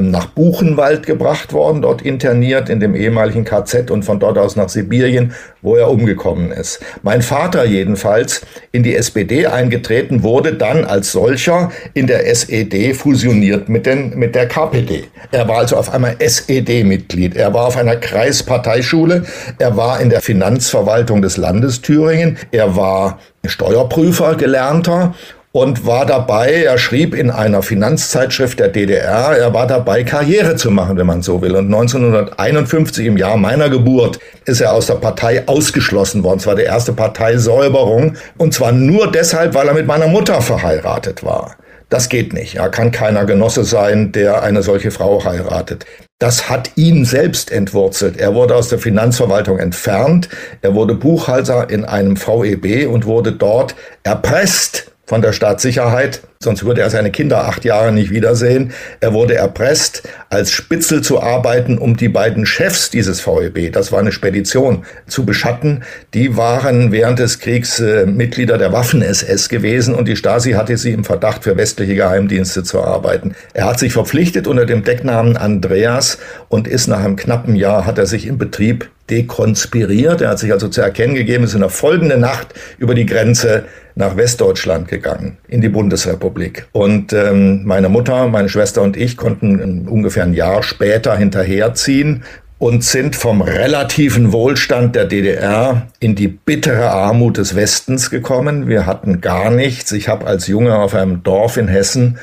nach 0.00 0.26
Buchenwald 0.26 1.06
gebracht 1.06 1.52
worden, 1.52 1.82
dort 1.82 2.02
interniert 2.02 2.68
in 2.68 2.80
dem 2.80 2.94
ehemaligen 2.94 3.44
KZ 3.44 3.90
und 3.90 4.04
von 4.04 4.20
dort 4.20 4.38
aus 4.38 4.56
nach 4.56 4.68
Sibirien, 4.68 5.32
wo 5.62 5.76
er 5.76 5.90
umgekommen 5.90 6.50
ist. 6.50 6.80
Mein 7.02 7.22
Vater 7.22 7.64
jedenfalls 7.64 8.42
in 8.72 8.82
die 8.82 8.94
SPD 8.94 9.46
eingetreten, 9.46 10.22
wurde 10.22 10.54
dann 10.54 10.84
als 10.84 11.12
solcher 11.12 11.70
in 11.94 12.06
der 12.06 12.26
SED 12.26 12.94
fusioniert 12.94 13.68
mit, 13.68 13.86
den, 13.86 14.18
mit 14.18 14.34
der 14.34 14.46
KPD. 14.46 15.04
Er 15.32 15.48
war 15.48 15.58
also 15.58 15.76
auf 15.76 15.92
einmal 15.92 16.16
SED-Mitglied. 16.18 17.36
Er 17.36 17.52
war 17.54 17.66
auf 17.66 17.76
einer 17.76 17.96
Kreisparteischule. 17.96 19.24
Er 19.58 19.76
war 19.76 20.00
in 20.00 20.10
der 20.10 20.20
Finanzverwaltung 20.20 21.22
des 21.22 21.36
Landes 21.36 21.82
Thüringen. 21.82 22.38
Er 22.50 22.76
war 22.76 23.18
Steuerprüfer, 23.44 24.34
gelernter 24.36 25.14
und 25.58 25.86
war 25.86 26.06
dabei, 26.06 26.62
er 26.62 26.78
schrieb 26.78 27.16
in 27.16 27.32
einer 27.32 27.62
Finanzzeitschrift 27.62 28.60
der 28.60 28.68
DDR, 28.68 29.36
er 29.36 29.52
war 29.52 29.66
dabei, 29.66 30.04
Karriere 30.04 30.54
zu 30.54 30.70
machen, 30.70 30.96
wenn 30.96 31.06
man 31.06 31.20
so 31.20 31.42
will. 31.42 31.56
Und 31.56 31.66
1951, 31.66 33.04
im 33.04 33.16
Jahr 33.16 33.36
meiner 33.36 33.68
Geburt, 33.68 34.20
ist 34.44 34.60
er 34.60 34.72
aus 34.72 34.86
der 34.86 34.94
Partei 34.94 35.48
ausgeschlossen 35.48 36.22
worden. 36.22 36.38
Es 36.38 36.46
war 36.46 36.54
die 36.54 36.62
erste 36.62 36.92
Parteisäuberung. 36.92 38.14
Und 38.36 38.54
zwar 38.54 38.70
nur 38.70 39.10
deshalb, 39.10 39.54
weil 39.54 39.66
er 39.66 39.74
mit 39.74 39.88
meiner 39.88 40.06
Mutter 40.06 40.40
verheiratet 40.42 41.24
war. 41.24 41.56
Das 41.88 42.08
geht 42.08 42.34
nicht. 42.34 42.54
Er 42.54 42.68
kann 42.68 42.92
keiner 42.92 43.24
Genosse 43.24 43.64
sein, 43.64 44.12
der 44.12 44.44
eine 44.44 44.62
solche 44.62 44.92
Frau 44.92 45.24
heiratet. 45.24 45.86
Das 46.20 46.48
hat 46.48 46.70
ihn 46.76 47.04
selbst 47.04 47.50
entwurzelt. 47.50 48.16
Er 48.16 48.34
wurde 48.34 48.54
aus 48.54 48.68
der 48.68 48.78
Finanzverwaltung 48.78 49.58
entfernt. 49.58 50.28
Er 50.62 50.74
wurde 50.74 50.94
Buchhalter 50.94 51.68
in 51.68 51.84
einem 51.84 52.16
VEB 52.16 52.88
und 52.88 53.06
wurde 53.06 53.32
dort 53.32 53.74
erpresst 54.04 54.92
von 55.08 55.22
der 55.22 55.32
Staatssicherheit, 55.32 56.20
sonst 56.38 56.66
würde 56.66 56.82
er 56.82 56.90
seine 56.90 57.10
Kinder 57.10 57.48
acht 57.48 57.64
Jahre 57.64 57.92
nicht 57.92 58.10
wiedersehen. 58.10 58.72
Er 59.00 59.14
wurde 59.14 59.36
erpresst, 59.36 60.02
als 60.28 60.52
Spitzel 60.52 61.00
zu 61.00 61.22
arbeiten, 61.22 61.78
um 61.78 61.96
die 61.96 62.10
beiden 62.10 62.44
Chefs 62.44 62.90
dieses 62.90 63.26
VEB, 63.26 63.72
das 63.72 63.90
war 63.90 64.00
eine 64.00 64.12
Spedition, 64.12 64.84
zu 65.06 65.24
beschatten. 65.24 65.82
Die 66.12 66.36
waren 66.36 66.92
während 66.92 67.20
des 67.20 67.38
Kriegs 67.40 67.80
äh, 67.80 68.04
Mitglieder 68.04 68.58
der 68.58 68.70
Waffen-SS 68.74 69.48
gewesen 69.48 69.94
und 69.94 70.08
die 70.08 70.16
Stasi 70.16 70.52
hatte 70.52 70.76
sie 70.76 70.92
im 70.92 71.04
Verdacht, 71.04 71.44
für 71.44 71.56
westliche 71.56 71.94
Geheimdienste 71.94 72.62
zu 72.62 72.82
arbeiten. 72.82 73.34
Er 73.54 73.64
hat 73.64 73.78
sich 73.78 73.94
verpflichtet 73.94 74.46
unter 74.46 74.66
dem 74.66 74.84
Decknamen 74.84 75.38
Andreas 75.38 76.18
und 76.50 76.68
ist 76.68 76.86
nach 76.86 77.02
einem 77.02 77.16
knappen 77.16 77.56
Jahr, 77.56 77.86
hat 77.86 77.96
er 77.96 78.06
sich 78.06 78.26
im 78.26 78.36
Betrieb 78.36 78.90
dekonspiriert. 79.10 80.20
Er 80.20 80.30
hat 80.30 80.38
sich 80.38 80.52
also 80.52 80.68
zu 80.68 80.80
erkennen 80.80 81.14
gegeben, 81.14 81.44
ist 81.44 81.54
in 81.54 81.60
der 81.60 81.70
folgenden 81.70 82.20
Nacht 82.20 82.54
über 82.78 82.94
die 82.94 83.06
Grenze 83.06 83.64
nach 83.94 84.16
Westdeutschland 84.16 84.88
gegangen, 84.88 85.38
in 85.48 85.60
die 85.60 85.68
Bundesrepublik. 85.68 86.66
Und 86.72 87.12
ähm, 87.12 87.64
meine 87.64 87.88
Mutter, 87.88 88.28
meine 88.28 88.48
Schwester 88.48 88.82
und 88.82 88.96
ich 88.96 89.16
konnten 89.16 89.88
ungefähr 89.88 90.24
ein 90.24 90.34
Jahr 90.34 90.62
später 90.62 91.16
hinterherziehen 91.16 92.22
und 92.58 92.82
sind 92.84 93.14
vom 93.14 93.40
relativen 93.40 94.32
Wohlstand 94.32 94.96
der 94.96 95.04
DDR 95.04 95.86
in 96.00 96.14
die 96.14 96.28
bittere 96.28 96.90
Armut 96.90 97.38
des 97.38 97.54
Westens 97.54 98.10
gekommen. 98.10 98.68
Wir 98.68 98.86
hatten 98.86 99.20
gar 99.20 99.50
nichts. 99.50 99.92
Ich 99.92 100.08
habe 100.08 100.26
als 100.26 100.48
Junge 100.48 100.76
auf 100.76 100.94
einem 100.94 101.22
Dorf 101.22 101.56
in 101.56 101.68
Hessen 101.68 102.18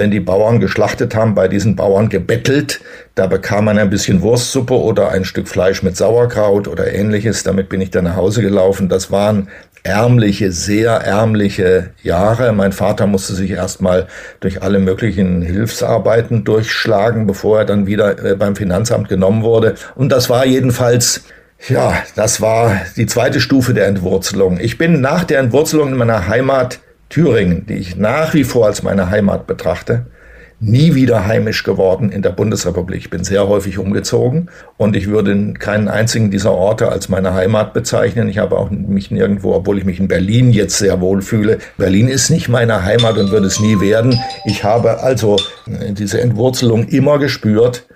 wenn 0.00 0.10
die 0.10 0.18
Bauern 0.18 0.58
geschlachtet 0.58 1.14
haben, 1.14 1.34
bei 1.34 1.46
diesen 1.46 1.76
Bauern 1.76 2.08
gebettelt. 2.08 2.80
Da 3.14 3.26
bekam 3.26 3.66
man 3.66 3.78
ein 3.78 3.90
bisschen 3.90 4.22
Wurstsuppe 4.22 4.74
oder 4.74 5.10
ein 5.10 5.26
Stück 5.26 5.46
Fleisch 5.46 5.82
mit 5.82 5.96
Sauerkraut 5.96 6.66
oder 6.66 6.92
ähnliches. 6.92 7.42
Damit 7.44 7.68
bin 7.68 7.82
ich 7.82 7.90
dann 7.90 8.04
nach 8.04 8.16
Hause 8.16 8.40
gelaufen. 8.40 8.88
Das 8.88 9.12
waren 9.12 9.48
ärmliche, 9.82 10.52
sehr 10.52 10.92
ärmliche 10.92 11.90
Jahre. 12.02 12.52
Mein 12.52 12.72
Vater 12.72 13.06
musste 13.06 13.34
sich 13.34 13.50
erstmal 13.50 14.08
durch 14.40 14.62
alle 14.62 14.78
möglichen 14.78 15.42
Hilfsarbeiten 15.42 16.44
durchschlagen, 16.44 17.26
bevor 17.26 17.58
er 17.58 17.64
dann 17.66 17.86
wieder 17.86 18.24
äh, 18.24 18.36
beim 18.36 18.56
Finanzamt 18.56 19.08
genommen 19.10 19.42
wurde. 19.42 19.74
Und 19.94 20.10
das 20.10 20.30
war 20.30 20.46
jedenfalls 20.46 21.24
ja, 21.68 21.92
das 22.16 22.40
war 22.40 22.80
die 22.96 23.04
zweite 23.04 23.38
Stufe 23.38 23.74
der 23.74 23.86
Entwurzelung. 23.86 24.58
Ich 24.58 24.78
bin 24.78 25.02
nach 25.02 25.24
der 25.24 25.40
Entwurzelung 25.40 25.90
in 25.90 25.96
meiner 25.96 26.26
Heimat 26.26 26.78
Thüringen, 27.10 27.66
die 27.66 27.74
ich 27.74 27.96
nach 27.96 28.32
wie 28.34 28.44
vor 28.44 28.66
als 28.66 28.82
meine 28.82 29.10
Heimat 29.10 29.46
betrachte, 29.46 30.06
nie 30.60 30.94
wieder 30.94 31.26
heimisch 31.26 31.64
geworden 31.64 32.12
in 32.12 32.22
der 32.22 32.30
Bundesrepublik. 32.30 33.00
Ich 33.00 33.10
bin 33.10 33.24
sehr 33.24 33.48
häufig 33.48 33.78
umgezogen 33.78 34.50
und 34.76 34.94
ich 34.94 35.08
würde 35.08 35.54
keinen 35.54 35.88
einzigen 35.88 36.30
dieser 36.30 36.52
Orte 36.52 36.90
als 36.90 37.08
meine 37.08 37.34
Heimat 37.34 37.72
bezeichnen. 37.72 38.28
Ich 38.28 38.38
habe 38.38 38.58
auch 38.58 38.70
mich 38.70 39.10
nirgendwo, 39.10 39.54
obwohl 39.54 39.78
ich 39.78 39.84
mich 39.84 39.98
in 39.98 40.06
Berlin 40.06 40.52
jetzt 40.52 40.78
sehr 40.78 41.00
wohl 41.00 41.22
fühle. 41.22 41.58
Berlin 41.78 42.08
ist 42.08 42.30
nicht 42.30 42.48
meine 42.48 42.84
Heimat 42.84 43.16
und 43.16 43.30
wird 43.30 43.44
es 43.44 43.58
nie 43.58 43.80
werden. 43.80 44.20
Ich 44.44 44.62
habe 44.62 45.00
also 45.00 45.36
diese 45.66 46.20
Entwurzelung 46.20 46.86
immer 46.88 47.18
gespürt 47.18 47.86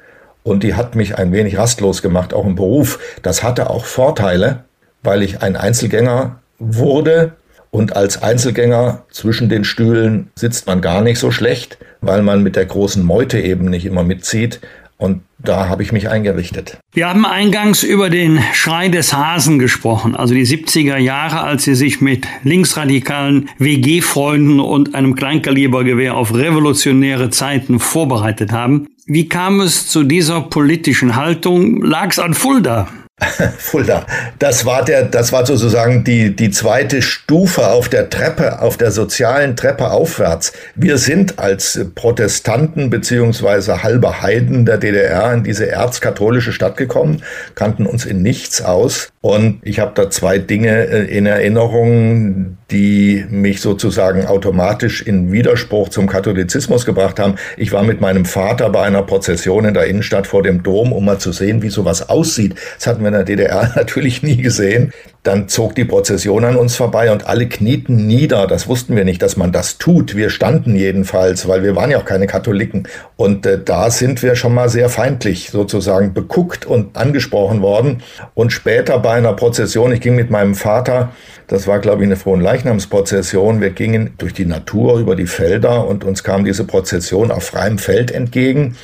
und 0.43 0.63
die 0.63 0.75
hat 0.75 0.95
mich 0.95 1.19
ein 1.19 1.33
wenig 1.33 1.59
rastlos 1.59 2.03
gemacht, 2.03 2.33
auch 2.33 2.47
im 2.47 2.55
Beruf. 2.55 2.99
Das 3.23 3.43
hatte 3.43 3.69
auch 3.69 3.85
Vorteile, 3.85 4.65
weil 5.03 5.23
ich 5.23 5.43
ein 5.43 5.57
Einzelgänger 5.57 6.41
wurde 6.59 7.33
und 7.75 7.97
als 7.97 8.23
Einzelgänger 8.23 9.05
zwischen 9.11 9.49
den 9.49 9.65
Stühlen 9.65 10.31
sitzt 10.37 10.69
man 10.69 10.81
gar 10.81 11.03
nicht 11.03 11.19
so 11.19 11.33
schlecht, 11.33 11.77
weil 12.01 12.23
man 12.23 12.41
mit 12.41 12.55
der 12.55 12.67
großen 12.67 13.05
Meute 13.05 13.41
eben 13.41 13.65
nicht 13.65 13.85
immer 13.85 14.05
mitzieht. 14.05 14.61
Und 14.97 15.23
da 15.39 15.69
habe 15.69 15.83
ich 15.83 15.91
mich 15.91 16.09
eingerichtet. 16.09 16.79
Wir 16.93 17.09
haben 17.09 17.27
eingangs 17.27 17.83
über 17.83 18.11
den 18.11 18.39
Schrei 18.53 18.91
des 18.91 19.13
Hasen 19.13 19.59
gesprochen, 19.59 20.15
also 20.15 20.35
die 20.35 20.47
70er 20.47 20.99
Jahre, 20.99 21.41
als 21.41 21.65
Sie 21.65 21.75
sich 21.75 22.01
mit 22.01 22.29
linksradikalen 22.45 23.49
WG-Freunden 23.59 24.61
und 24.61 24.95
einem 24.95 25.17
Kleinkalibergewehr 25.17 26.15
auf 26.15 26.33
revolutionäre 26.33 27.31
Zeiten 27.31 27.81
vorbereitet 27.81 28.53
haben. 28.53 28.87
Wie 29.07 29.29
kam 29.29 29.61
es 29.61 29.89
zu 29.89 30.05
dieser 30.05 30.43
politischen 30.43 31.17
Haltung? 31.17 31.83
Lag 31.83 32.13
es 32.13 32.21
an 32.21 32.35
Fulda? 32.35 32.87
Fulda. 33.59 34.07
Das 34.39 34.65
war 34.65 34.85
der, 34.85 35.05
das 35.05 35.33
war 35.33 35.47
sozusagen 35.47 36.05
die, 36.05 36.35
die 36.35 36.51
zweite 36.51 37.03
Stufe 37.03 37.69
auf 37.69 37.89
der 37.89 38.11
Treppe, 38.11 38.61
auf 38.61 38.77
der 38.77 38.91
sozialen 38.91 39.57
Treppe 39.57 39.91
aufwärts. 39.91 40.53
Wir 40.75 40.99
sind 40.99 41.39
als 41.39 41.81
Protestanten 41.95 42.91
beziehungsweise 42.91 43.83
halbe 43.83 44.21
Heiden 44.23 44.67
der 44.67 44.79
DDR 44.79 45.33
in 45.33 45.45
diese 45.45 45.71
erzkatholische 45.71 46.53
Stadt 46.53 46.77
gekommen, 46.77 47.23
kannten 47.55 47.87
uns 47.87 48.05
in 48.05 48.23
nichts 48.23 48.63
aus. 48.63 49.14
Und 49.25 49.61
ich 49.63 49.79
habe 49.79 49.93
da 49.95 50.11
zwei 50.11 50.39
Dinge 50.39 50.87
äh, 50.87 51.05
in 51.07 51.25
Erinnerung, 51.25 52.59
die 52.71 53.25
mich 53.31 53.63
sozusagen 53.63 54.27
automatisch 54.27 55.01
in 55.01 55.33
Widerspruch 55.33 55.89
zum 55.89 56.07
Katholizismus 56.07 56.85
gebracht 56.85 57.19
haben. 57.19 57.37
Ich 57.57 57.73
war 57.73 57.85
mit 57.85 58.03
meinem 58.03 58.27
Vater 58.27 58.69
bei 58.69 58.83
einer 58.83 59.01
Prozession 59.01 59.65
in 59.65 59.73
der 59.73 59.87
Innenstadt 59.87 60.27
vor 60.27 60.43
dem 60.43 60.63
Dom, 60.63 60.93
um 60.93 61.07
mal 61.07 61.21
zu 61.21 61.33
sehen, 61.33 61.63
wie 61.63 61.71
sowas 61.71 62.11
aussieht. 62.11 62.57
Das 62.77 62.87
hatten 62.87 63.01
wir 63.01 63.09
in 63.09 63.15
der 63.15 63.25
DDR 63.25 63.73
natürlich 63.77 64.23
nie 64.23 64.43
gesehen. 64.43 64.93
Dann 65.25 65.49
zog 65.49 65.75
die 65.75 65.87
Prozession 65.87 66.45
an 66.45 66.57
uns 66.57 66.77
vorbei 66.77 67.11
und 67.11 67.27
alle 67.27 67.49
knieten 67.49 68.07
nieder. 68.07 68.47
Das 68.47 68.69
wussten 68.69 68.95
wir 68.95 69.07
nicht, 69.07 69.23
dass 69.23 69.39
man 69.39 69.53
das 69.53 69.79
tut. 69.79 70.15
Wir 70.17 70.29
standen 70.29 70.77
jedenfalls, 70.77 71.49
weil 71.49 71.63
wir 71.63 71.75
waren 71.75 71.91
ja 71.91 71.99
auch 71.99 72.05
keine 72.05 72.27
Katholiken. 72.27 72.87
Und 73.17 73.47
äh, 73.47 73.59
da 73.59 73.91
sind 73.91 74.23
wir 74.23 74.37
schon 74.37 74.53
mal 74.53 74.69
sehr 74.69 74.91
feindlich 74.91 75.49
sozusagen 75.51 76.13
beguckt 76.13 76.67
und 76.67 76.99
angesprochen 76.99 77.63
worden. 77.63 78.03
Und 78.35 78.53
später 78.53 78.99
bei 78.99 79.13
einer 79.13 79.33
Prozession, 79.33 79.93
ich 79.93 80.03
ging 80.03 80.15
mit 80.15 80.31
meinem 80.31 80.55
Vater, 80.55 81.13
das 81.47 81.67
war 81.67 81.79
glaube 81.79 82.03
ich 82.03 82.09
eine 82.09 82.17
frohen 82.17 82.43
Leichnamsprozession, 82.43 83.63
wir 83.63 83.71
gingen 83.71 84.15
durch 84.19 84.35
die 84.35 84.47
Natur, 84.47 84.99
über 84.99 85.17
die 85.17 85.27
Felder 85.27 85.87
und 85.87 86.05
uns 86.05 86.23
kam 86.23 86.45
diese 86.45 86.65
Prozession 86.65 87.31
auf 87.31 87.45
freiem 87.45 87.79
Feld 87.79 88.13
entgegen. 88.13 88.77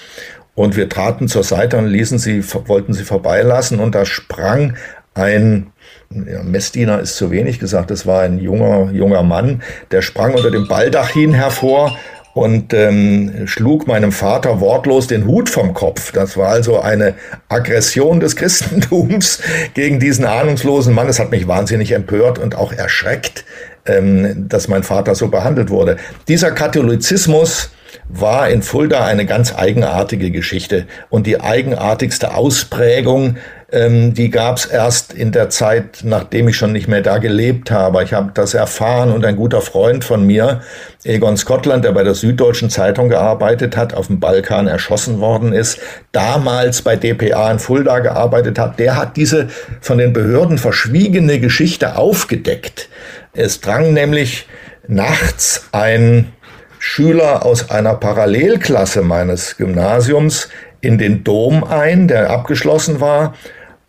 Und 0.55 0.77
wir 0.77 0.89
traten 0.89 1.29
zur 1.29 1.45
Seite 1.45 1.77
und 1.77 1.87
ließen 1.87 2.19
sie, 2.19 2.43
wollten 2.67 2.95
sie 2.95 3.05
vorbeilassen 3.05 3.79
und 3.79 3.95
da 3.95 4.07
sprang 4.07 4.75
ein 5.15 5.73
ja, 6.13 6.43
Messdiener 6.43 6.99
ist 6.99 7.17
zu 7.17 7.31
wenig 7.31 7.61
gesagt, 7.61 7.91
es 7.93 8.05
war 8.05 8.23
ein 8.23 8.41
junger, 8.41 8.91
junger 8.93 9.23
Mann, 9.23 9.63
der 9.93 10.03
sprang 10.03 10.35
unter 10.35 10.51
dem 10.51 10.67
Baldachin 10.67 11.33
hervor 11.33 11.97
und 12.35 12.75
ähm, 12.75 13.47
schlug 13.47 13.87
meinem 13.87 14.11
Vater 14.11 14.61
wortlos 14.61 15.07
den 15.07 15.27
Hut 15.27 15.49
vom 15.49 15.73
Kopf. 15.73 16.11
Das 16.13 16.37
war 16.37 16.49
also 16.49 16.81
eine 16.81 17.15
Aggression 17.49 18.19
des 18.19 18.35
Christentums 18.37 19.41
gegen 19.75 20.01
diesen 20.01 20.25
ahnungslosen 20.25 20.95
Mann. 20.95 21.09
Es 21.09 21.21
hat 21.21 21.31
mich 21.31 21.47
wahnsinnig 21.47 21.93
empört 21.93 22.41
und 22.41 22.57
auch 22.57 22.73
erschreckt, 22.73 23.45
ähm, 23.87 24.49
dass 24.49 24.67
mein 24.67 24.83
Vater 24.83 25.15
so 25.15 25.29
behandelt 25.29 25.71
wurde. 25.71 25.97
Dieser 26.27 26.51
Katholizismus 26.51 27.71
war 28.09 28.49
in 28.49 28.63
Fulda 28.63 29.05
eine 29.05 29.27
ganz 29.27 29.55
eigenartige 29.55 30.31
Geschichte 30.31 30.87
und 31.09 31.27
die 31.27 31.41
eigenartigste 31.41 32.35
Ausprägung 32.35 33.37
ähm, 33.73 34.15
die 34.15 34.31
gab 34.31 34.57
es 34.57 34.67
erst 34.67 35.13
in 35.13 35.33
der 35.33 35.49
Zeit, 35.49 36.01
nachdem 36.03 36.49
ich 36.49 36.57
schon 36.57 36.73
nicht 36.73 36.89
mehr 36.89 37.03
da 37.03 37.19
gelebt 37.19 37.71
habe. 37.71 38.03
Ich 38.03 38.13
habe 38.13 38.31
das 38.35 38.55
erfahren 38.55 39.13
und 39.13 39.25
ein 39.25 39.37
guter 39.37 39.61
Freund 39.61 40.05
von 40.05 40.27
mir, 40.27 40.61
Egon 41.05 41.37
Scotland, 41.37 41.85
der 41.85 41.93
bei 41.93 42.03
der 42.03 42.15
Süddeutschen 42.15 42.69
Zeitung 42.69 43.09
gearbeitet 43.09 43.77
hat, 43.77 43.95
auf 43.95 44.09
dem 44.09 44.19
Balkan 44.19 44.67
erschossen 44.67 45.21
worden 45.21 45.53
ist, 45.53 45.79
damals 46.13 46.83
bei 46.83 46.97
DPA 46.97 47.51
in 47.51 47.59
Fulda 47.59 48.01
gearbeitet 48.01 48.59
hat, 48.59 48.79
der 48.79 48.97
hat 48.97 49.17
diese 49.17 49.49
von 49.81 49.99
den 49.99 50.13
Behörden 50.13 50.59
verschwiegene 50.59 51.39
Geschichte 51.39 51.97
aufgedeckt. 51.97 52.89
Es 53.33 53.61
drang 53.61 53.93
nämlich 53.93 54.47
nachts 54.89 55.69
ein 55.73 56.33
Schüler 56.81 57.45
aus 57.45 57.71
einer 57.71 57.95
Parallelklasse 57.95 59.03
meines 59.03 59.57
Gymnasiums 59.57 60.49
in 60.81 60.99
den 60.99 61.25
Dom 61.25 61.63
ein, 61.63 62.09
der 62.09 62.31
abgeschlossen 62.31 63.01
war, 63.01 63.35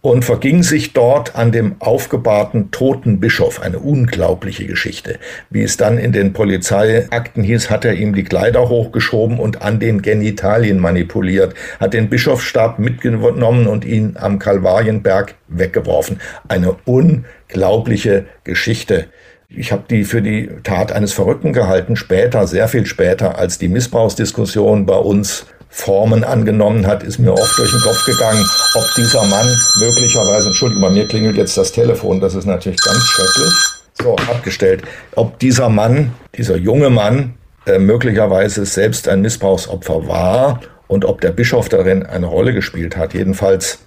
und 0.02 0.26
verging 0.26 0.64
sich 0.64 0.94
dort 0.94 1.36
an 1.36 1.52
dem 1.52 1.76
aufgebahrten 1.80 2.72
toten 2.72 3.20
Bischof. 3.20 3.62
Eine 3.62 3.80
unglaubliche 3.80 4.66
Geschichte. 4.66 5.20
Wie 5.50 5.62
es 5.62 5.78
dann 5.78 5.98
in 5.98 6.12
den 6.12 6.34
Polizeiakten 6.34 7.44
hieß, 7.44 7.70
hat 7.70 7.86
er 7.86 7.94
ihm 7.94 8.16
die 8.16 8.24
Kleider 8.24 8.68
hochgeschoben 8.68 9.40
und 9.40 9.62
an 9.62 9.80
den 9.80 10.02
Genitalien 10.02 10.80
manipuliert, 10.80 11.54
hat 11.80 11.94
den 11.94 12.10
Bischofsstab 12.10 12.80
mitgenommen 12.80 13.68
und 13.68 13.86
ihn 13.86 14.18
am 14.20 14.40
Kalvarienberg 14.40 15.36
weggeworfen. 15.48 16.20
Eine 16.48 16.76
unglaubliche 16.86 18.26
Geschichte. 18.44 19.08
Ich 19.50 19.72
habe 19.72 19.84
die 19.90 20.06
für 20.06 20.22
die 20.22 20.50
Tat 20.64 20.94
eines 20.94 21.14
Verrückten 21.14 21.54
gehalten, 21.54 21.96
später, 21.96 22.48
sehr 22.48 22.68
viel 22.70 22.86
später, 22.86 23.38
als 23.38 23.58
die 23.58 23.68
Missbrauchsdiskussion 23.68 24.86
bei 24.86 24.96
uns 24.96 25.46
Formen 25.72 26.24
angenommen 26.24 26.86
hat, 26.86 27.02
ist 27.02 27.18
mir 27.18 27.32
oft 27.32 27.58
durch 27.58 27.72
den 27.72 27.80
Kopf 27.80 28.06
gegangen, 28.06 28.46
ob 28.76 28.84
dieser 28.96 29.24
Mann 29.24 29.48
möglicherweise, 29.80 30.50
Entschuldigung, 30.50 30.84
bei 30.84 30.90
mir 30.90 31.08
klingelt 31.08 31.38
jetzt 31.38 31.58
das 31.58 31.72
Telefon, 31.72 32.20
das 32.20 32.36
ist 32.36 32.46
natürlich 32.46 32.82
ganz 32.82 33.04
schrecklich. 33.06 33.54
So, 34.02 34.16
abgestellt. 34.16 34.84
Ob 35.16 35.40
dieser 35.40 35.70
Mann, 35.70 36.14
dieser 36.36 36.58
junge 36.58 36.90
Mann, 36.90 37.36
äh, 37.66 37.80
möglicherweise 37.80 38.66
selbst 38.66 39.08
ein 39.08 39.22
Missbrauchsopfer 39.22 40.08
war 40.08 40.60
und 40.88 41.06
ob 41.06 41.22
der 41.22 41.32
Bischof 41.32 41.70
darin 41.70 42.06
eine 42.06 42.26
Rolle 42.26 42.54
gespielt 42.54 42.98
hat. 42.98 43.14
Jedenfalls 43.14 43.80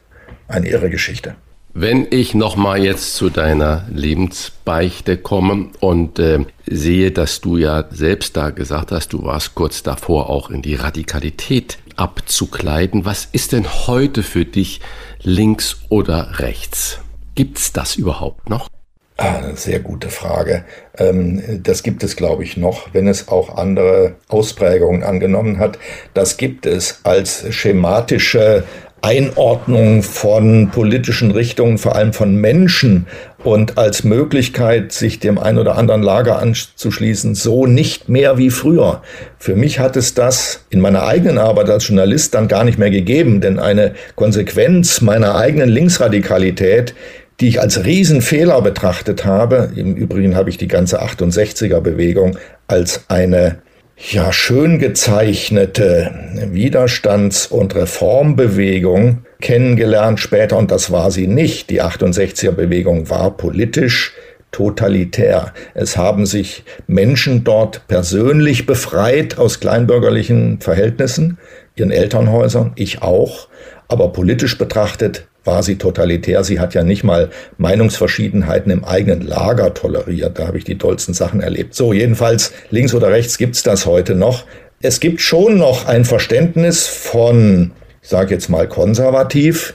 eine 0.48 0.68
irre 0.68 0.90
Geschichte. 0.90 1.34
Wenn 1.76 2.06
ich 2.08 2.34
nochmal 2.34 2.84
jetzt 2.84 3.16
zu 3.16 3.30
deiner 3.30 3.84
Lebensbeichte 3.90 5.16
komme 5.16 5.70
und 5.80 6.20
äh, 6.20 6.44
sehe, 6.66 7.10
dass 7.10 7.40
du 7.40 7.56
ja 7.56 7.86
selbst 7.90 8.36
da 8.36 8.50
gesagt 8.50 8.92
hast, 8.92 9.12
du 9.12 9.24
warst 9.24 9.56
kurz 9.56 9.82
davor 9.82 10.30
auch 10.30 10.50
in 10.50 10.62
die 10.62 10.76
Radikalität 10.76 11.78
abzukleiden. 11.96 13.04
Was 13.04 13.24
ist 13.24 13.50
denn 13.50 13.66
heute 13.88 14.22
für 14.22 14.44
dich 14.44 14.82
links 15.20 15.78
oder 15.88 16.38
rechts? 16.38 17.00
Gibt's 17.34 17.72
das 17.72 17.96
überhaupt 17.96 18.48
noch? 18.48 18.68
Ah, 19.16 19.38
eine 19.38 19.56
sehr 19.56 19.78
gute 19.80 20.10
Frage. 20.10 20.64
Ähm, 20.96 21.60
das 21.62 21.82
gibt 21.82 22.02
es, 22.04 22.14
glaube 22.14 22.44
ich, 22.44 22.56
noch, 22.56 22.92
wenn 22.92 23.08
es 23.08 23.28
auch 23.28 23.56
andere 23.56 24.16
Ausprägungen 24.28 25.02
angenommen 25.02 25.58
hat. 25.58 25.78
Das 26.14 26.36
gibt 26.36 26.66
es 26.66 27.00
als 27.04 27.52
schematische 27.54 28.64
Einordnung 29.04 30.02
von 30.02 30.70
politischen 30.70 31.30
Richtungen, 31.30 31.76
vor 31.76 31.94
allem 31.94 32.14
von 32.14 32.36
Menschen 32.36 33.06
und 33.44 33.76
als 33.76 34.02
Möglichkeit, 34.02 34.92
sich 34.92 35.20
dem 35.20 35.36
ein 35.36 35.58
oder 35.58 35.76
anderen 35.76 36.02
Lager 36.02 36.38
anzuschließen, 36.38 37.34
so 37.34 37.66
nicht 37.66 38.08
mehr 38.08 38.38
wie 38.38 38.48
früher. 38.48 39.02
Für 39.38 39.56
mich 39.56 39.78
hat 39.78 39.96
es 39.96 40.14
das 40.14 40.64
in 40.70 40.80
meiner 40.80 41.02
eigenen 41.02 41.36
Arbeit 41.36 41.68
als 41.68 41.86
Journalist 41.86 42.34
dann 42.34 42.48
gar 42.48 42.64
nicht 42.64 42.78
mehr 42.78 42.90
gegeben, 42.90 43.42
denn 43.42 43.58
eine 43.58 43.92
Konsequenz 44.16 45.02
meiner 45.02 45.34
eigenen 45.34 45.68
Linksradikalität, 45.68 46.94
die 47.40 47.48
ich 47.48 47.60
als 47.60 47.84
Riesenfehler 47.84 48.62
betrachtet 48.62 49.26
habe, 49.26 49.70
im 49.76 49.96
Übrigen 49.96 50.34
habe 50.34 50.48
ich 50.48 50.56
die 50.56 50.68
ganze 50.68 51.02
68er 51.02 51.80
Bewegung 51.80 52.38
als 52.68 53.04
eine 53.08 53.58
ja, 53.96 54.32
schön 54.32 54.78
gezeichnete 54.78 56.10
Widerstands- 56.50 57.46
und 57.46 57.74
Reformbewegung 57.74 59.24
kennengelernt 59.40 60.20
später 60.20 60.56
und 60.56 60.70
das 60.70 60.90
war 60.90 61.10
sie 61.10 61.26
nicht. 61.26 61.70
Die 61.70 61.82
68er 61.82 62.52
Bewegung 62.52 63.08
war 63.10 63.36
politisch 63.36 64.12
totalitär. 64.50 65.52
Es 65.74 65.96
haben 65.96 66.26
sich 66.26 66.64
Menschen 66.86 67.44
dort 67.44 67.86
persönlich 67.88 68.66
befreit 68.66 69.38
aus 69.38 69.60
kleinbürgerlichen 69.60 70.60
Verhältnissen, 70.60 71.38
ihren 71.76 71.90
Elternhäusern, 71.90 72.72
ich 72.76 73.02
auch, 73.02 73.48
aber 73.88 74.12
politisch 74.12 74.56
betrachtet 74.58 75.26
war 75.44 75.62
sie 75.62 75.76
totalitär. 75.76 76.42
Sie 76.42 76.58
hat 76.58 76.74
ja 76.74 76.82
nicht 76.82 77.04
mal 77.04 77.30
Meinungsverschiedenheiten 77.58 78.72
im 78.72 78.84
eigenen 78.84 79.22
Lager 79.22 79.74
toleriert. 79.74 80.38
Da 80.38 80.46
habe 80.46 80.58
ich 80.58 80.64
die 80.64 80.78
tollsten 80.78 81.14
Sachen 81.14 81.40
erlebt. 81.40 81.74
So, 81.74 81.92
jedenfalls 81.92 82.52
links 82.70 82.94
oder 82.94 83.10
rechts 83.10 83.38
gibt's 83.38 83.62
das 83.62 83.86
heute 83.86 84.14
noch. 84.14 84.44
Es 84.80 85.00
gibt 85.00 85.20
schon 85.20 85.58
noch 85.58 85.86
ein 85.86 86.04
Verständnis 86.04 86.86
von, 86.86 87.72
ich 88.02 88.08
sage 88.08 88.34
jetzt 88.34 88.48
mal 88.48 88.68
konservativ, 88.68 89.74